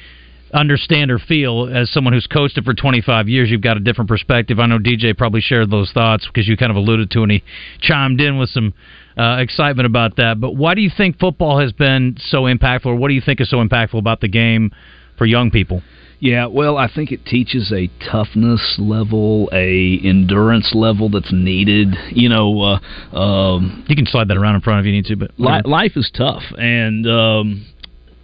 understand 0.53 1.12
or 1.12 1.20
feel 1.20 1.70
as 1.74 1.89
someone 1.91 2.14
who's 2.14 2.28
coached 2.28 2.57
it 2.57 2.64
for 2.66 2.74
25 2.74 3.30
years 3.30 3.49
you've 3.49 3.62
got 3.62 3.78
a 3.78 3.80
different 3.80 4.09
perspective 4.09 4.59
i 4.59 4.66
know 4.66 4.78
dj 4.78 5.18
probably 5.18 5.39
shared 5.39 5.70
those 5.72 5.91
thoughts 5.93 6.28
because 6.28 6.47
you 6.47 6.57
kind 6.57 6.70
of 6.70 6.76
alluded 6.76 7.09
to 7.09 7.24
and 7.24 7.32
he 7.32 7.43
chimed 7.80 8.20
in 8.20 8.38
with 8.38 8.49
some 8.49 8.74
uh, 9.18 9.38
excitement 9.39 9.86
about 9.86 10.18
that 10.18 10.39
but 10.39 10.51
why 10.51 10.74
do 10.74 10.82
you 10.82 10.91
think 10.95 11.18
football 11.20 11.59
has 11.59 11.72
been 11.72 12.18
so 12.20 12.43
impactful 12.43 12.88
or 12.88 12.95
what 12.95 13.07
do 13.07 13.14
you 13.14 13.22
think 13.22 13.39
is 13.39 13.49
so 13.49 13.57
impactful 13.57 13.97
about 13.97 14.20
the 14.20 14.28
game 14.28 14.72
for 15.18 15.26
young 15.26 15.51
people 15.51 15.82
Yeah, 16.22 16.45
well, 16.45 16.78
I 16.78 16.88
think 16.88 17.11
it 17.11 17.26
teaches 17.26 17.74
a 17.74 17.89
toughness 18.11 18.76
level, 18.78 19.49
a 19.51 19.99
endurance 20.03 20.72
level 20.76 21.09
that's 21.09 21.34
needed. 21.34 21.95
You 22.11 22.30
know, 22.30 22.61
uh, 22.61 23.17
um, 23.17 23.84
you 23.89 23.95
can 23.95 24.05
slide 24.05 24.28
that 24.28 24.38
around 24.38 24.53
in 24.53 24.61
front 24.61 24.82
if 24.82 24.86
you 24.86 24.91
need 24.91 25.05
to, 25.05 25.15
but 25.15 25.32
li- 25.39 25.61
life 25.65 25.93
is 25.95 26.11
tough, 26.15 26.43
and 26.59 27.07
um, 27.07 27.65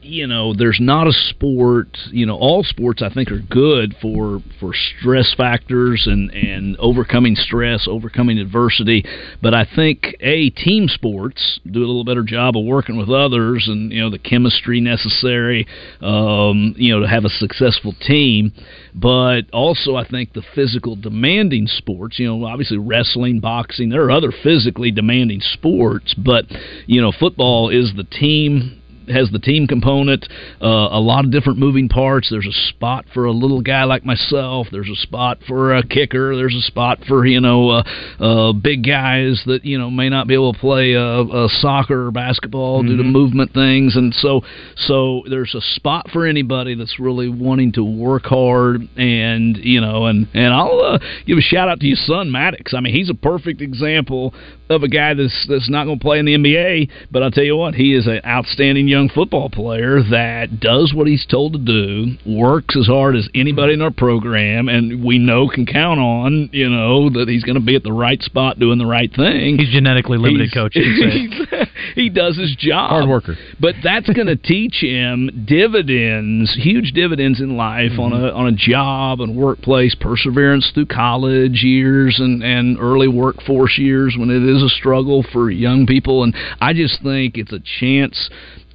you 0.07 0.25
know, 0.25 0.53
there's 0.53 0.79
not 0.79 1.07
a 1.07 1.11
sport. 1.11 1.97
You 2.11 2.25
know, 2.25 2.35
all 2.35 2.63
sports 2.63 3.01
I 3.01 3.13
think 3.13 3.31
are 3.31 3.39
good 3.39 3.95
for 4.01 4.39
for 4.59 4.71
stress 4.73 5.33
factors 5.35 6.07
and 6.09 6.31
and 6.31 6.77
overcoming 6.77 7.35
stress, 7.35 7.87
overcoming 7.89 8.39
adversity. 8.39 9.03
But 9.41 9.53
I 9.53 9.67
think 9.75 10.15
a 10.21 10.49
team 10.49 10.87
sports 10.87 11.59
do 11.69 11.79
a 11.79 11.87
little 11.87 12.05
better 12.05 12.23
job 12.23 12.57
of 12.57 12.65
working 12.65 12.97
with 12.97 13.09
others, 13.09 13.67
and 13.67 13.91
you 13.91 14.01
know, 14.01 14.09
the 14.09 14.19
chemistry 14.19 14.79
necessary, 14.79 15.67
um, 16.01 16.73
you 16.77 16.93
know, 16.93 17.01
to 17.01 17.07
have 17.07 17.25
a 17.25 17.29
successful 17.29 17.93
team. 18.01 18.53
But 18.95 19.51
also, 19.51 19.95
I 19.95 20.07
think 20.07 20.33
the 20.33 20.43
physical 20.55 20.95
demanding 20.95 21.67
sports. 21.67 22.17
You 22.17 22.27
know, 22.27 22.45
obviously 22.45 22.77
wrestling, 22.77 23.39
boxing. 23.39 23.89
There 23.89 24.03
are 24.05 24.11
other 24.11 24.31
physically 24.31 24.91
demanding 24.91 25.41
sports, 25.41 26.13
but 26.13 26.45
you 26.85 27.01
know, 27.01 27.11
football 27.11 27.69
is 27.69 27.93
the 27.95 28.03
team 28.05 28.76
has 29.09 29.29
the 29.31 29.39
team 29.39 29.67
component, 29.67 30.27
uh, 30.61 30.65
a 30.91 30.99
lot 30.99 31.25
of 31.25 31.31
different 31.31 31.59
moving 31.59 31.89
parts. 31.89 32.29
There's 32.29 32.45
a 32.47 32.69
spot 32.69 33.05
for 33.13 33.25
a 33.25 33.31
little 33.31 33.61
guy 33.61 33.83
like 33.83 34.05
myself. 34.05 34.67
There's 34.71 34.89
a 34.89 34.95
spot 34.95 35.39
for 35.47 35.75
a 35.75 35.85
kicker. 35.85 36.35
There's 36.35 36.55
a 36.55 36.61
spot 36.61 36.99
for 37.07 37.25
you 37.25 37.41
know 37.41 37.69
uh, 37.69 37.83
uh, 38.19 38.53
big 38.53 38.85
guys 38.85 39.41
that 39.45 39.65
you 39.65 39.77
know 39.77 39.89
may 39.89 40.09
not 40.09 40.27
be 40.27 40.33
able 40.33 40.53
to 40.53 40.59
play 40.59 40.95
uh, 40.95 41.23
uh, 41.23 41.47
soccer 41.47 42.07
or 42.07 42.11
basketball 42.11 42.83
due 42.83 42.97
to 42.97 43.03
Mm-hmm. 43.03 43.11
movement 43.11 43.53
things, 43.53 43.95
and 43.95 44.13
so 44.13 44.41
so 44.75 45.23
there's 45.29 45.53
a 45.55 45.61
spot 45.61 46.09
for 46.11 46.25
anybody 46.25 46.75
that's 46.75 46.99
really 46.99 47.29
wanting 47.29 47.71
to 47.73 47.83
work 47.83 48.25
hard 48.25 48.81
and 48.97 49.57
you 49.57 49.79
know 49.79 50.05
and 50.07 50.27
and 50.33 50.53
I'll 50.53 50.79
uh, 50.79 50.99
give 51.25 51.37
a 51.37 51.41
shout 51.41 51.69
out 51.69 51.79
to 51.79 51.85
your 51.85 51.97
son 51.97 52.31
Maddox. 52.31 52.73
I 52.73 52.79
mean 52.81 52.93
he's 52.93 53.09
a 53.09 53.13
perfect 53.13 53.61
example 53.61 54.33
of 54.69 54.83
a 54.83 54.87
guy 54.89 55.13
that's 55.13 55.45
that's 55.47 55.69
not 55.69 55.85
going 55.85 55.99
to 55.99 56.03
play 56.03 56.19
in 56.19 56.25
the 56.25 56.33
NBA, 56.33 56.89
but 57.11 57.23
I'll 57.23 57.31
tell 57.31 57.43
you 57.43 57.55
what, 57.55 57.75
he 57.75 57.93
is 57.93 58.07
an 58.07 58.19
outstanding 58.25 58.87
young 58.87 58.96
football 59.13 59.49
player 59.49 60.01
that 60.09 60.59
does 60.59 60.93
what 60.93 61.07
he's 61.07 61.25
told 61.25 61.53
to 61.53 61.59
do, 61.59 62.17
works 62.25 62.75
as 62.77 62.87
hard 62.87 63.15
as 63.15 63.29
anybody 63.35 63.73
in 63.73 63.81
our 63.81 63.91
program, 63.91 64.67
and 64.69 65.03
we 65.03 65.17
know 65.17 65.47
can 65.47 65.65
count 65.65 65.99
on 65.99 66.49
you 66.51 66.69
know 66.69 67.09
that 67.09 67.27
he's 67.27 67.43
going 67.43 67.59
to 67.59 67.65
be 67.65 67.75
at 67.75 67.83
the 67.83 67.93
right 67.93 68.21
spot 68.21 68.59
doing 68.59 68.77
the 68.77 68.85
right 68.85 69.13
thing. 69.13 69.57
He's 69.57 69.69
genetically 69.69 70.17
limited, 70.17 70.49
He's- 70.49 70.53
coach. 70.53 70.75
You 70.87 71.29
could 71.29 71.49
say. 71.49 71.71
he 71.95 72.09
does 72.09 72.37
his 72.37 72.55
job. 72.57 72.89
Hard 72.89 73.09
worker. 73.09 73.35
But 73.59 73.75
that's 73.83 74.09
going 74.09 74.27
to 74.27 74.35
teach 74.35 74.77
him 74.81 75.45
dividends, 75.47 76.55
huge 76.55 76.91
dividends 76.91 77.41
in 77.41 77.57
life 77.57 77.99
on 77.99 78.11
mm-hmm. 78.11 78.23
a 78.23 78.31
on 78.31 78.47
a 78.47 78.51
job 78.51 79.21
and 79.21 79.35
workplace, 79.35 79.95
perseverance 79.95 80.71
through 80.73 80.87
college 80.87 81.63
years 81.63 82.19
and 82.19 82.43
and 82.43 82.77
early 82.79 83.07
workforce 83.07 83.77
years 83.77 84.15
when 84.17 84.29
it 84.29 84.43
is 84.43 84.63
a 84.63 84.69
struggle 84.69 85.25
for 85.31 85.49
young 85.49 85.85
people. 85.85 86.23
And 86.23 86.35
I 86.61 86.73
just 86.73 87.01
think 87.03 87.37
it's 87.37 87.51
a 87.51 87.61
chance 87.79 88.29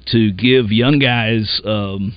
to 0.07 0.31
give 0.31 0.71
young 0.71 0.99
guys. 0.99 1.61
Um, 1.65 2.15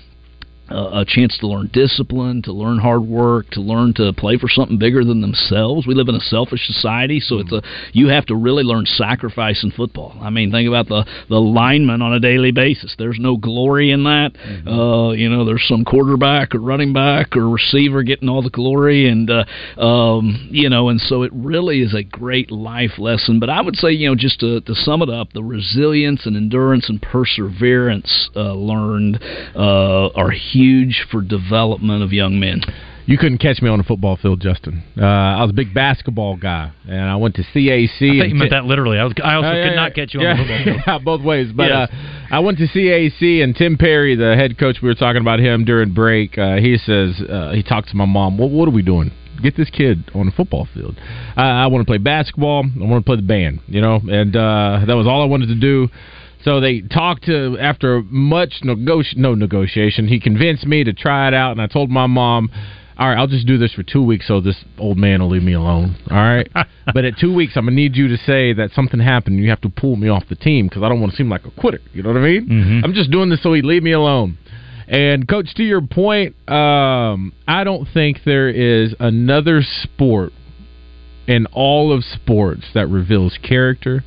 a 0.68 1.04
chance 1.06 1.36
to 1.38 1.46
learn 1.46 1.70
discipline, 1.72 2.42
to 2.42 2.52
learn 2.52 2.78
hard 2.78 3.02
work, 3.02 3.48
to 3.50 3.60
learn 3.60 3.94
to 3.94 4.12
play 4.12 4.36
for 4.36 4.48
something 4.48 4.78
bigger 4.78 5.04
than 5.04 5.20
themselves. 5.20 5.86
We 5.86 5.94
live 5.94 6.08
in 6.08 6.14
a 6.14 6.20
selfish 6.20 6.66
society, 6.66 7.20
so 7.20 7.38
it's 7.38 7.52
a 7.52 7.62
you 7.92 8.08
have 8.08 8.26
to 8.26 8.34
really 8.34 8.64
learn 8.64 8.84
sacrifice 8.84 9.62
in 9.62 9.70
football. 9.70 10.16
I 10.20 10.30
mean, 10.30 10.50
think 10.50 10.68
about 10.68 10.88
the 10.88 11.04
the 11.28 11.40
lineman 11.40 12.02
on 12.02 12.12
a 12.12 12.20
daily 12.20 12.50
basis. 12.50 12.94
There's 12.98 13.18
no 13.20 13.36
glory 13.36 13.90
in 13.90 14.04
that. 14.04 14.32
Uh, 14.66 15.12
you 15.12 15.28
know, 15.28 15.44
there's 15.44 15.66
some 15.68 15.84
quarterback 15.84 16.54
or 16.54 16.58
running 16.58 16.92
back 16.92 17.36
or 17.36 17.48
receiver 17.48 18.02
getting 18.02 18.28
all 18.28 18.42
the 18.42 18.50
glory, 18.50 19.08
and 19.08 19.30
uh, 19.30 19.44
um, 19.80 20.48
you 20.50 20.68
know, 20.68 20.88
and 20.88 21.00
so 21.00 21.22
it 21.22 21.32
really 21.32 21.80
is 21.80 21.94
a 21.94 22.02
great 22.02 22.50
life 22.50 22.98
lesson. 22.98 23.38
But 23.38 23.50
I 23.50 23.60
would 23.60 23.76
say, 23.76 23.92
you 23.92 24.08
know, 24.08 24.16
just 24.16 24.40
to, 24.40 24.60
to 24.62 24.74
sum 24.74 25.02
it 25.02 25.10
up, 25.10 25.32
the 25.32 25.44
resilience 25.44 26.26
and 26.26 26.36
endurance 26.36 26.88
and 26.88 27.00
perseverance 27.00 28.30
uh, 28.34 28.52
learned 28.52 29.22
uh, 29.54 30.08
are 30.14 30.30
huge 30.30 30.55
for 31.10 31.22
development 31.22 32.02
of 32.02 32.12
young 32.12 32.38
men. 32.40 32.62
You 33.08 33.16
couldn't 33.18 33.38
catch 33.38 33.62
me 33.62 33.68
on 33.70 33.78
the 33.78 33.84
football 33.84 34.16
field, 34.16 34.40
Justin. 34.40 34.82
Uh, 35.00 35.04
I 35.04 35.40
was 35.42 35.50
a 35.50 35.54
big 35.54 35.72
basketball 35.72 36.36
guy, 36.36 36.72
and 36.88 37.02
I 37.02 37.14
went 37.14 37.36
to 37.36 37.42
CAC. 37.42 37.54
I 37.54 37.86
thought 37.86 38.20
and 38.22 38.28
you 38.30 38.34
meant 38.34 38.50
that 38.50 38.64
literally. 38.64 38.98
I 38.98 39.04
was. 39.04 39.12
I 39.22 39.34
also 39.34 39.48
Oh, 39.48 39.52
yeah, 39.52 39.68
could 39.68 39.76
not 39.76 39.96
yeah, 39.96 40.04
catch 40.04 40.14
you 40.14 40.22
yeah. 40.22 40.30
on 40.32 40.36
the 40.38 40.42
football 40.42 40.64
field. 40.64 40.82
Yeah, 40.88 40.98
both 41.04 41.22
ways. 41.22 41.52
But 41.54 41.68
Yes. 41.68 41.88
uh, 41.92 42.34
I 42.34 42.40
went 42.40 42.58
to 42.58 42.66
CAC, 42.66 43.44
and 43.44 43.54
Tim 43.54 43.76
Perry, 43.78 44.16
the 44.16 44.34
head 44.34 44.58
coach, 44.58 44.78
we 44.82 44.88
were 44.88 44.96
talking 44.96 45.22
about 45.22 45.38
him 45.38 45.64
during 45.64 45.94
break. 45.94 46.36
Uh, 46.36 46.56
he 46.56 46.76
says 46.78 47.20
uh, 47.30 47.52
he 47.52 47.62
talked 47.62 47.90
to 47.90 47.96
my 47.96 48.06
mom. 48.06 48.38
What, 48.38 48.50
what 48.50 48.66
are 48.66 48.72
we 48.72 48.82
doing? 48.82 49.12
Get 49.40 49.56
this 49.56 49.70
kid 49.70 50.10
on 50.12 50.26
the 50.26 50.32
football 50.32 50.66
field. 50.74 50.96
Uh, 51.36 51.40
I 51.42 51.68
want 51.68 51.86
to 51.86 51.88
play 51.88 51.98
basketball. 51.98 52.64
I 52.64 52.84
want 52.84 53.04
to 53.04 53.08
play 53.08 53.16
the 53.16 53.22
band. 53.22 53.60
You 53.68 53.82
know, 53.82 54.00
and 54.10 54.34
uh, 54.34 54.80
that 54.84 54.96
was 54.96 55.06
all 55.06 55.22
I 55.22 55.26
wanted 55.26 55.46
to 55.48 55.54
do. 55.54 55.88
So 56.46 56.60
they 56.60 56.80
talked 56.80 57.24
to 57.24 57.58
after 57.58 58.02
much 58.02 58.60
negoti- 58.62 59.16
no 59.16 59.34
negotiation. 59.34 60.06
He 60.06 60.20
convinced 60.20 60.64
me 60.64 60.84
to 60.84 60.92
try 60.92 61.26
it 61.26 61.34
out, 61.34 61.50
and 61.50 61.60
I 61.60 61.66
told 61.66 61.90
my 61.90 62.06
mom. 62.06 62.52
all 62.96 63.08
right, 63.08 63.18
I'll 63.18 63.26
just 63.26 63.48
do 63.48 63.58
this 63.58 63.72
for 63.72 63.82
two 63.82 64.00
weeks 64.00 64.28
so 64.28 64.40
this 64.40 64.64
old 64.78 64.96
man 64.96 65.20
will 65.20 65.28
leave 65.28 65.42
me 65.42 65.54
alone. 65.54 65.96
All 66.08 66.16
right. 66.16 66.48
but 66.94 67.04
at 67.04 67.18
two 67.18 67.34
weeks, 67.34 67.54
I'm 67.56 67.64
going 67.64 67.74
to 67.74 67.82
need 67.82 67.96
you 67.96 68.06
to 68.08 68.16
say 68.18 68.52
that 68.52 68.70
something 68.76 69.00
happened 69.00 69.34
and 69.34 69.44
you 69.44 69.50
have 69.50 69.60
to 69.62 69.68
pull 69.68 69.96
me 69.96 70.08
off 70.08 70.22
the 70.28 70.36
team 70.36 70.68
because 70.68 70.84
I 70.84 70.88
don't 70.88 71.00
want 71.00 71.12
to 71.14 71.16
seem 71.16 71.28
like 71.28 71.44
a 71.46 71.50
quitter. 71.50 71.80
You 71.92 72.04
know 72.04 72.10
what 72.10 72.18
I 72.18 72.22
mean? 72.22 72.48
Mm-hmm. 72.48 72.84
I'm 72.84 72.94
just 72.94 73.10
doing 73.10 73.28
this 73.28 73.42
so 73.42 73.52
he'd 73.52 73.64
leave 73.64 73.82
me 73.82 73.90
alone. 73.90 74.38
And, 74.86 75.26
Coach, 75.26 75.52
to 75.56 75.64
your 75.64 75.82
point, 75.82 76.36
um, 76.48 77.32
I 77.48 77.64
don't 77.64 77.88
think 77.92 78.20
there 78.24 78.48
is 78.48 78.94
another 79.00 79.62
sport 79.62 80.32
in 81.26 81.46
all 81.46 81.92
of 81.92 82.04
sports 82.04 82.62
that 82.74 82.86
reveals 82.86 83.36
character, 83.42 84.04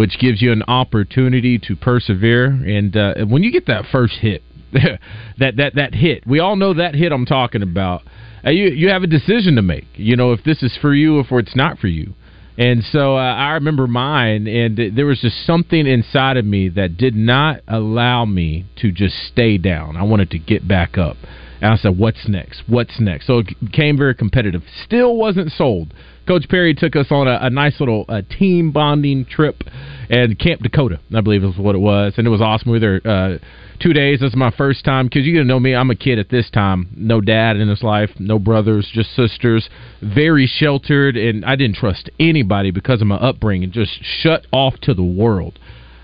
which 0.00 0.18
gives 0.18 0.40
you 0.40 0.50
an 0.50 0.62
opportunity 0.62 1.58
to 1.58 1.76
persevere. 1.76 2.46
And 2.46 2.96
uh, 2.96 3.26
when 3.26 3.42
you 3.42 3.52
get 3.52 3.66
that 3.66 3.84
first 3.92 4.14
hit, 4.14 4.42
that 4.72 5.56
that 5.58 5.74
that 5.74 5.94
hit, 5.94 6.26
we 6.26 6.40
all 6.40 6.56
know 6.56 6.72
that 6.72 6.94
hit 6.94 7.12
I'm 7.12 7.26
talking 7.26 7.60
about. 7.60 8.00
Uh, 8.42 8.48
you 8.48 8.68
you 8.68 8.88
have 8.88 9.02
a 9.02 9.06
decision 9.06 9.56
to 9.56 9.62
make. 9.62 9.84
You 9.96 10.16
know 10.16 10.32
if 10.32 10.42
this 10.42 10.62
is 10.62 10.74
for 10.80 10.94
you 10.94 11.18
or 11.18 11.20
if 11.20 11.32
it's 11.32 11.54
not 11.54 11.78
for 11.78 11.88
you. 11.88 12.14
And 12.56 12.82
so 12.82 13.14
uh, 13.14 13.34
I 13.34 13.52
remember 13.52 13.86
mine, 13.86 14.46
and 14.46 14.96
there 14.96 15.04
was 15.04 15.20
just 15.20 15.46
something 15.46 15.86
inside 15.86 16.38
of 16.38 16.46
me 16.46 16.70
that 16.70 16.96
did 16.96 17.14
not 17.14 17.60
allow 17.68 18.24
me 18.24 18.64
to 18.76 18.90
just 18.92 19.14
stay 19.30 19.58
down. 19.58 19.98
I 19.98 20.04
wanted 20.04 20.30
to 20.30 20.38
get 20.38 20.66
back 20.66 20.96
up. 20.96 21.18
And 21.60 21.72
I 21.72 21.76
said, 21.76 21.98
"What's 21.98 22.28
next? 22.28 22.62
What's 22.66 22.98
next?" 23.00 23.26
So 23.26 23.38
it 23.38 23.46
became 23.60 23.96
very 23.96 24.14
competitive. 24.14 24.62
Still 24.84 25.16
wasn't 25.16 25.52
sold. 25.52 25.92
Coach 26.26 26.48
Perry 26.48 26.74
took 26.74 26.94
us 26.94 27.06
on 27.10 27.26
a, 27.26 27.38
a 27.42 27.50
nice 27.50 27.80
little 27.80 28.04
uh, 28.08 28.22
team 28.38 28.70
bonding 28.70 29.24
trip 29.24 29.64
and 30.08 30.38
Camp 30.38 30.62
Dakota, 30.62 31.00
I 31.14 31.20
believe 31.22 31.42
is 31.42 31.56
what 31.56 31.74
it 31.74 31.80
was, 31.80 32.14
and 32.16 32.26
it 32.26 32.30
was 32.30 32.40
awesome. 32.40 32.70
We 32.70 32.78
were 32.78 33.00
there 33.00 33.12
uh, 33.12 33.38
two 33.80 33.92
days. 33.92 34.20
This 34.20 34.30
is 34.30 34.36
my 34.36 34.50
first 34.50 34.84
time 34.84 35.06
because 35.06 35.24
you 35.26 35.34
gotta 35.34 35.44
know 35.44 35.58
me. 35.58 35.74
I'm 35.74 35.90
a 35.90 35.96
kid 35.96 36.18
at 36.18 36.28
this 36.28 36.48
time. 36.50 36.88
No 36.96 37.20
dad 37.20 37.56
in 37.56 37.68
his 37.68 37.82
life, 37.82 38.10
no 38.18 38.38
brothers, 38.38 38.88
just 38.92 39.14
sisters. 39.16 39.68
Very 40.02 40.46
sheltered, 40.46 41.16
and 41.16 41.44
I 41.44 41.56
didn't 41.56 41.76
trust 41.76 42.10
anybody 42.20 42.70
because 42.70 43.00
of 43.00 43.06
my 43.06 43.16
upbringing. 43.16 43.72
Just 43.72 43.98
shut 44.02 44.46
off 44.52 44.74
to 44.82 44.94
the 44.94 45.02
world. 45.02 45.58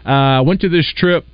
I 0.04 0.38
uh, 0.38 0.42
went 0.42 0.60
to 0.60 0.68
this 0.68 0.92
trip 0.96 1.24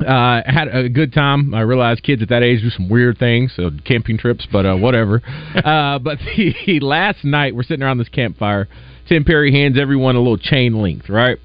uh, 0.00 0.42
had 0.46 0.68
a 0.68 0.88
good 0.88 1.12
time. 1.12 1.54
I 1.54 1.60
realized 1.60 2.02
kids 2.02 2.22
at 2.22 2.28
that 2.28 2.42
age 2.42 2.60
do 2.62 2.70
some 2.70 2.88
weird 2.88 3.18
things, 3.18 3.52
so 3.54 3.70
camping 3.84 4.18
trips, 4.18 4.46
but 4.50 4.66
uh, 4.66 4.76
whatever. 4.76 5.22
uh, 5.64 5.98
but 5.98 6.18
the, 6.36 6.80
last 6.80 7.24
night 7.24 7.54
we're 7.54 7.62
sitting 7.62 7.82
around 7.82 7.98
this 7.98 8.08
campfire. 8.08 8.68
Tim 9.08 9.24
Perry 9.24 9.52
hands 9.52 9.78
everyone 9.78 10.16
a 10.16 10.18
little 10.20 10.38
chain 10.38 10.80
link, 10.80 11.08
right? 11.08 11.38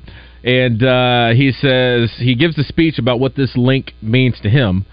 And 0.43 0.83
uh, 0.83 1.29
he 1.33 1.51
says 1.51 2.13
he 2.17 2.35
gives 2.35 2.57
a 2.57 2.63
speech 2.63 2.99
about 2.99 3.19
what 3.19 3.35
this 3.35 3.53
link 3.55 3.93
means 4.01 4.39
to 4.43 4.49
him, 4.49 4.85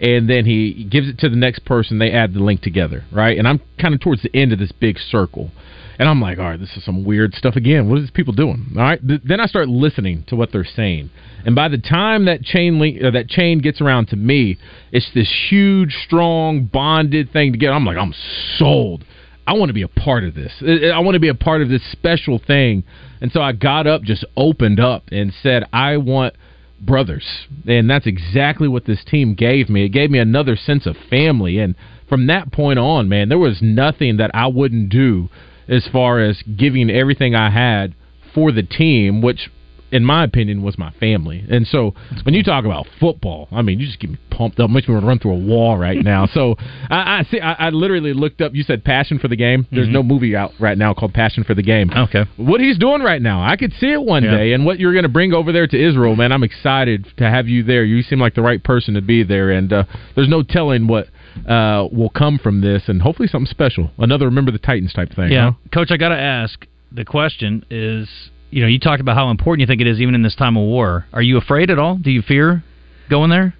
and 0.00 0.28
then 0.28 0.46
he 0.46 0.88
gives 0.90 1.08
it 1.08 1.18
to 1.18 1.28
the 1.28 1.36
next 1.36 1.64
person. 1.64 1.98
They 1.98 2.10
add 2.10 2.34
the 2.34 2.40
link 2.40 2.62
together, 2.62 3.04
right? 3.12 3.36
And 3.36 3.46
I'm 3.46 3.60
kind 3.80 3.94
of 3.94 4.00
towards 4.00 4.22
the 4.22 4.34
end 4.34 4.52
of 4.52 4.58
this 4.58 4.72
big 4.72 4.98
circle. 4.98 5.50
And 5.98 6.08
I'm 6.08 6.18
like, 6.18 6.38
all 6.38 6.44
right, 6.44 6.58
this 6.58 6.74
is 6.78 6.84
some 6.84 7.04
weird 7.04 7.34
stuff 7.34 7.56
again. 7.56 7.90
What 7.90 7.98
are 7.98 8.00
these 8.00 8.10
people 8.10 8.32
doing? 8.32 8.68
All 8.74 8.82
right. 8.82 9.06
Th- 9.06 9.20
then 9.22 9.38
I 9.38 9.44
start 9.44 9.68
listening 9.68 10.24
to 10.28 10.36
what 10.36 10.50
they're 10.50 10.64
saying. 10.64 11.10
And 11.44 11.54
by 11.54 11.68
the 11.68 11.76
time 11.76 12.24
that 12.24 12.42
chain 12.42 12.78
link, 12.78 13.02
uh, 13.04 13.10
that 13.10 13.28
chain 13.28 13.58
gets 13.58 13.82
around 13.82 14.08
to 14.08 14.16
me, 14.16 14.56
it's 14.92 15.10
this 15.14 15.30
huge, 15.50 15.94
strong, 16.06 16.64
bonded 16.64 17.30
thing 17.34 17.52
together. 17.52 17.74
I'm 17.74 17.84
like, 17.84 17.98
I'm 17.98 18.14
sold. 18.56 19.04
I 19.46 19.52
want 19.52 19.68
to 19.68 19.74
be 19.74 19.82
a 19.82 19.88
part 19.88 20.24
of 20.24 20.34
this. 20.34 20.52
I 20.62 21.00
want 21.00 21.16
to 21.16 21.20
be 21.20 21.28
a 21.28 21.34
part 21.34 21.60
of 21.60 21.68
this 21.68 21.82
special 21.92 22.40
thing. 22.46 22.84
And 23.20 23.30
so 23.30 23.42
I 23.42 23.52
got 23.52 23.86
up, 23.86 24.02
just 24.02 24.24
opened 24.38 24.80
up, 24.80 25.04
and 25.12 25.34
said, 25.42 25.64
I 25.70 25.98
want 25.98 26.34
brothers. 26.80 27.46
And 27.66 27.88
that's 27.88 28.06
exactly 28.06 28.68
what 28.68 28.86
this 28.86 29.04
team 29.04 29.34
gave 29.34 29.68
me. 29.68 29.84
It 29.84 29.90
gave 29.90 30.10
me 30.10 30.18
another 30.18 30.56
sense 30.56 30.86
of 30.86 30.96
family. 31.08 31.58
And 31.58 31.74
from 32.08 32.26
that 32.26 32.52
point 32.52 32.78
on, 32.78 33.08
man, 33.08 33.28
there 33.28 33.38
was 33.38 33.60
nothing 33.60 34.16
that 34.16 34.30
I 34.34 34.46
wouldn't 34.46 34.88
do 34.88 35.28
as 35.68 35.86
far 35.92 36.20
as 36.20 36.42
giving 36.42 36.90
everything 36.90 37.34
I 37.34 37.50
had 37.50 37.94
for 38.34 38.50
the 38.52 38.62
team, 38.62 39.22
which 39.22 39.50
in 39.92 40.04
my 40.04 40.24
opinion, 40.24 40.62
was 40.62 40.78
my 40.78 40.92
family. 40.92 41.44
And 41.48 41.66
so 41.66 41.94
when 42.22 42.34
you 42.34 42.42
talk 42.42 42.64
about 42.64 42.86
football, 42.98 43.48
I 43.50 43.62
mean, 43.62 43.80
you 43.80 43.86
just 43.86 44.00
get 44.00 44.10
me 44.10 44.18
pumped 44.30 44.60
up, 44.60 44.70
makes 44.70 44.88
me 44.88 44.94
want 44.94 45.04
to 45.04 45.08
run 45.08 45.18
through 45.18 45.32
a 45.32 45.38
wall 45.38 45.76
right 45.76 46.02
now. 46.02 46.26
so 46.26 46.56
I, 46.90 47.18
I 47.18 47.26
see. 47.30 47.40
I, 47.40 47.52
I, 47.52 47.70
literally 47.70 48.12
looked 48.12 48.40
up. 48.40 48.54
You 48.54 48.62
said 48.62 48.84
Passion 48.84 49.18
for 49.18 49.28
the 49.28 49.36
Game. 49.36 49.66
There's 49.70 49.86
mm-hmm. 49.86 49.94
no 49.94 50.02
movie 50.02 50.36
out 50.36 50.52
right 50.58 50.78
now 50.78 50.94
called 50.94 51.12
Passion 51.12 51.44
for 51.44 51.54
the 51.54 51.62
Game. 51.62 51.90
Okay. 51.90 52.24
What 52.36 52.60
he's 52.60 52.78
doing 52.78 53.02
right 53.02 53.20
now, 53.20 53.42
I 53.42 53.56
could 53.56 53.72
see 53.74 53.92
it 53.92 54.02
one 54.02 54.24
yeah. 54.24 54.36
day. 54.36 54.52
And 54.52 54.64
what 54.64 54.78
you're 54.78 54.92
going 54.92 55.04
to 55.04 55.08
bring 55.08 55.32
over 55.32 55.52
there 55.52 55.66
to 55.66 55.88
Israel, 55.88 56.16
man, 56.16 56.32
I'm 56.32 56.42
excited 56.42 57.06
to 57.18 57.28
have 57.28 57.48
you 57.48 57.62
there. 57.62 57.84
You 57.84 58.02
seem 58.02 58.20
like 58.20 58.34
the 58.34 58.42
right 58.42 58.62
person 58.62 58.94
to 58.94 59.02
be 59.02 59.22
there, 59.22 59.50
and 59.50 59.72
uh, 59.72 59.84
there's 60.14 60.28
no 60.28 60.42
telling 60.42 60.86
what 60.86 61.08
uh, 61.48 61.88
will 61.92 62.10
come 62.10 62.38
from 62.38 62.60
this, 62.60 62.84
and 62.88 63.02
hopefully 63.02 63.28
something 63.28 63.50
special. 63.50 63.90
Another 63.98 64.26
remember 64.26 64.50
the 64.52 64.58
Titans 64.58 64.92
type 64.92 65.14
thing. 65.14 65.32
Yeah, 65.32 65.52
huh? 65.52 65.68
Coach, 65.72 65.90
I 65.90 65.96
got 65.96 66.10
to 66.10 66.18
ask. 66.18 66.66
The 66.92 67.04
question 67.04 67.64
is 67.70 68.08
you 68.50 68.62
know, 68.62 68.68
you 68.68 68.78
talked 68.78 69.00
about 69.00 69.16
how 69.16 69.30
important 69.30 69.60
you 69.60 69.66
think 69.66 69.80
it 69.80 69.86
is 69.86 70.00
even 70.00 70.14
in 70.14 70.22
this 70.22 70.34
time 70.34 70.56
of 70.56 70.64
war. 70.64 71.06
Are 71.12 71.22
you 71.22 71.38
afraid 71.38 71.70
at 71.70 71.78
all? 71.78 71.96
Do 71.96 72.10
you 72.10 72.22
fear 72.22 72.62
going 73.08 73.30
there? 73.30 73.54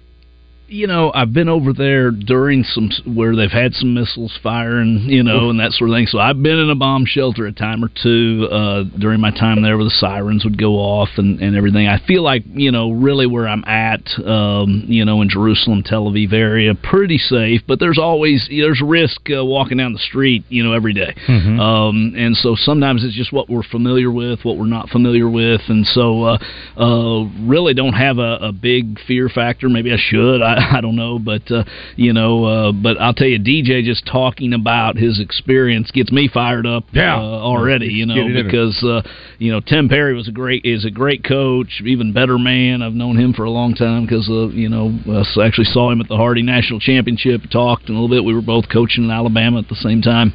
You 0.71 0.87
know, 0.87 1.11
I've 1.13 1.33
been 1.33 1.49
over 1.49 1.73
there 1.73 2.11
during 2.11 2.63
some 2.63 2.89
where 3.13 3.35
they've 3.35 3.51
had 3.51 3.73
some 3.73 3.93
missiles 3.93 4.39
firing, 4.41 4.99
you 5.01 5.21
know, 5.21 5.49
and 5.49 5.59
that 5.59 5.73
sort 5.73 5.89
of 5.89 5.95
thing. 5.95 6.07
So 6.07 6.17
I've 6.17 6.41
been 6.41 6.57
in 6.57 6.69
a 6.69 6.75
bomb 6.75 7.05
shelter 7.05 7.45
a 7.45 7.51
time 7.51 7.83
or 7.83 7.89
two 8.01 8.47
uh, 8.49 8.83
during 8.97 9.19
my 9.19 9.31
time 9.31 9.61
there, 9.61 9.75
where 9.75 9.83
the 9.83 9.91
sirens 9.91 10.45
would 10.45 10.57
go 10.57 10.75
off 10.75 11.09
and, 11.17 11.41
and 11.41 11.57
everything. 11.57 11.87
I 11.87 11.99
feel 12.07 12.23
like 12.23 12.43
you 12.47 12.71
know, 12.71 12.91
really 12.91 13.27
where 13.27 13.49
I'm 13.49 13.65
at, 13.65 14.01
um, 14.25 14.85
you 14.87 15.03
know, 15.03 15.21
in 15.21 15.29
Jerusalem, 15.29 15.83
Tel 15.83 16.05
Aviv 16.05 16.31
area, 16.31 16.73
pretty 16.73 17.17
safe. 17.17 17.61
But 17.67 17.79
there's 17.81 17.99
always 17.99 18.47
there's 18.49 18.81
risk 18.83 19.19
uh, 19.29 19.43
walking 19.43 19.77
down 19.77 19.91
the 19.91 19.99
street, 19.99 20.45
you 20.47 20.63
know, 20.63 20.71
every 20.71 20.93
day. 20.93 21.13
Mm-hmm. 21.27 21.59
Um, 21.59 22.13
and 22.15 22.35
so 22.37 22.55
sometimes 22.55 23.03
it's 23.03 23.15
just 23.15 23.33
what 23.33 23.49
we're 23.49 23.63
familiar 23.63 24.09
with, 24.09 24.39
what 24.43 24.57
we're 24.57 24.67
not 24.67 24.87
familiar 24.87 25.29
with, 25.29 25.61
and 25.67 25.85
so 25.85 26.23
uh, 26.23 26.37
uh, 26.77 27.25
really 27.41 27.73
don't 27.73 27.93
have 27.93 28.19
a, 28.19 28.37
a 28.41 28.51
big 28.53 28.99
fear 29.05 29.27
factor. 29.27 29.67
Maybe 29.67 29.91
I 29.91 29.97
should. 29.99 30.41
I, 30.41 30.60
I 30.71 30.81
don't 30.81 30.95
know, 30.95 31.19
but 31.19 31.49
uh, 31.51 31.63
you 31.95 32.13
know, 32.13 32.45
uh, 32.45 32.71
but 32.71 32.99
I'll 32.99 33.13
tell 33.13 33.27
you, 33.27 33.39
DJ 33.39 33.83
just 33.83 34.05
talking 34.05 34.53
about 34.53 34.97
his 34.97 35.19
experience 35.19 35.91
gets 35.91 36.11
me 36.11 36.29
fired 36.31 36.65
up 36.65 36.85
yeah. 36.91 37.17
uh, 37.17 37.21
already. 37.21 37.87
You 37.87 38.05
know, 38.05 38.43
because 38.43 38.83
uh, 38.83 39.07
you 39.39 39.51
know 39.51 39.59
Tim 39.59 39.89
Perry 39.89 40.13
was 40.13 40.27
a 40.27 40.31
great 40.31 40.65
is 40.65 40.85
a 40.85 40.91
great 40.91 41.23
coach, 41.23 41.81
even 41.85 42.13
better 42.13 42.37
man. 42.37 42.81
I've 42.81 42.93
known 42.93 43.17
him 43.17 43.33
for 43.33 43.43
a 43.43 43.51
long 43.51 43.73
time 43.73 44.05
because 44.05 44.29
uh, 44.29 44.49
you 44.49 44.69
know 44.69 44.97
I 45.07 45.45
actually 45.45 45.65
saw 45.65 45.91
him 45.91 46.01
at 46.01 46.07
the 46.07 46.17
Harding 46.17 46.45
National 46.45 46.79
Championship, 46.79 47.41
talked 47.51 47.89
a 47.89 47.91
little 47.93 48.09
bit. 48.09 48.23
We 48.23 48.33
were 48.33 48.41
both 48.41 48.65
coaching 48.71 49.05
in 49.05 49.11
Alabama 49.11 49.59
at 49.59 49.67
the 49.67 49.75
same 49.75 50.01
time 50.01 50.33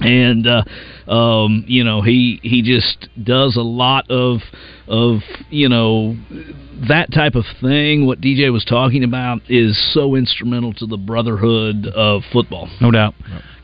and 0.00 0.46
uh, 0.46 1.10
um, 1.12 1.64
you 1.66 1.84
know 1.84 2.02
he 2.02 2.40
he 2.42 2.62
just 2.62 3.08
does 3.22 3.56
a 3.56 3.62
lot 3.62 4.10
of 4.10 4.40
of 4.88 5.18
you 5.50 5.68
know 5.68 6.16
that 6.88 7.12
type 7.12 7.34
of 7.34 7.44
thing. 7.60 8.06
What 8.06 8.20
DJ 8.20 8.52
was 8.52 8.64
talking 8.64 9.04
about 9.04 9.42
is 9.48 9.78
so 9.94 10.14
instrumental 10.14 10.72
to 10.74 10.86
the 10.86 10.96
brotherhood 10.96 11.86
of 11.86 12.22
football, 12.32 12.68
no 12.80 12.90
doubt. 12.90 13.14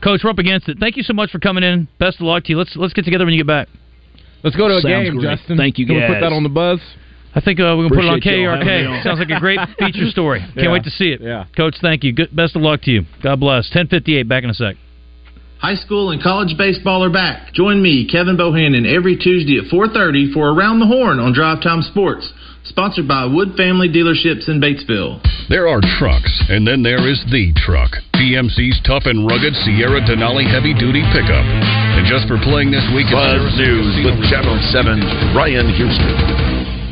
Coach, 0.03 0.21
we're 0.23 0.29
up 0.29 0.37
against 0.39 0.69
it. 0.69 0.77
Thank 0.79 0.95
you 0.95 1.03
so 1.03 1.13
much 1.13 1.31
for 1.31 1.39
coming 1.39 1.63
in. 1.63 1.87
Best 1.99 2.17
of 2.17 2.21
luck 2.27 2.43
to 2.45 2.49
you. 2.51 2.57
Let's 2.57 2.75
let's 2.75 2.93
get 2.93 3.05
together 3.05 3.25
when 3.25 3.33
you 3.33 3.39
get 3.39 3.47
back. 3.47 3.67
Let's 4.43 4.55
go 4.55 4.67
to 4.67 4.75
a 4.77 4.81
Sounds 4.81 5.09
game, 5.09 5.17
great. 5.19 5.37
Justin. 5.37 5.57
Thank 5.57 5.79
you, 5.79 5.87
Can 5.87 5.99
guys. 5.99 6.09
we 6.09 6.15
put 6.15 6.21
that 6.21 6.31
on 6.31 6.43
the 6.43 6.49
buzz? 6.49 6.79
I 7.33 7.41
think 7.41 7.59
uh, 7.59 7.75
we 7.77 7.87
can 7.89 7.97
Appreciate 7.97 8.23
put 8.23 8.33
it 8.33 8.39
y'all 8.41 8.51
on 8.53 8.61
having 8.61 8.67
me 8.67 8.87
KRK. 8.87 8.97
on. 8.97 9.03
Sounds 9.03 9.19
like 9.19 9.29
a 9.29 9.39
great 9.39 9.59
feature 9.79 10.09
story. 10.09 10.39
Can't 10.53 10.55
Yeah. 10.57 10.71
wait 10.71 10.83
to 10.85 10.89
see 10.91 11.09
it. 11.11 11.21
Yeah. 11.21 11.45
Coach, 11.55 11.75
thank 11.81 12.03
you. 12.03 12.13
Good, 12.13 12.35
best 12.35 12.55
of 12.55 12.61
luck 12.61 12.81
to 12.83 12.91
you. 12.91 13.01
God 13.21 13.39
bless. 13.39 13.65
1058, 13.73 14.27
back 14.29 14.43
in 14.43 14.49
a 14.49 14.53
sec. 14.53 14.75
High 15.59 15.75
school 15.75 16.11
and 16.11 16.21
college 16.21 16.55
baseball 16.55 17.03
are 17.03 17.09
back. 17.09 17.51
Join 17.51 17.81
me, 17.81 18.05
Kevin 18.05 18.37
Bohannon, 18.37 18.85
every 18.85 19.17
Tuesday 19.17 19.57
at 19.57 19.65
4:30 19.65 20.31
for 20.31 20.53
Around 20.53 20.79
the 20.79 20.85
Horn 20.85 21.19
on 21.19 21.33
Drive 21.33 21.61
Time 21.61 21.81
Sports, 21.81 22.31
sponsored 22.63 23.07
by 23.07 23.25
Wood 23.25 23.55
Family 23.57 23.89
Dealerships 23.89 24.47
in 24.49 24.61
Batesville. 24.61 25.19
There 25.49 25.67
are 25.67 25.81
trucks, 25.97 26.43
and 26.49 26.67
then 26.67 26.83
there 26.83 27.07
is 27.09 27.25
the 27.31 27.53
truck. 27.57 27.89
GMC's 28.13 28.79
tough 28.85 29.07
and 29.07 29.25
rugged 29.25 29.55
Sierra 29.65 30.01
Denali 30.01 30.45
heavy 30.45 30.75
duty 30.75 31.01
pickup. 31.11 31.45
And 31.97 32.05
just 32.05 32.27
for 32.27 32.37
playing 32.37 32.69
this 32.69 32.85
week, 32.93 33.09
Buzz 33.09 33.57
News 33.57 34.05
with 34.05 34.29
Channel 34.29 34.59
7's 34.69 35.09
Ryan 35.33 35.73
Houston. 35.73 36.86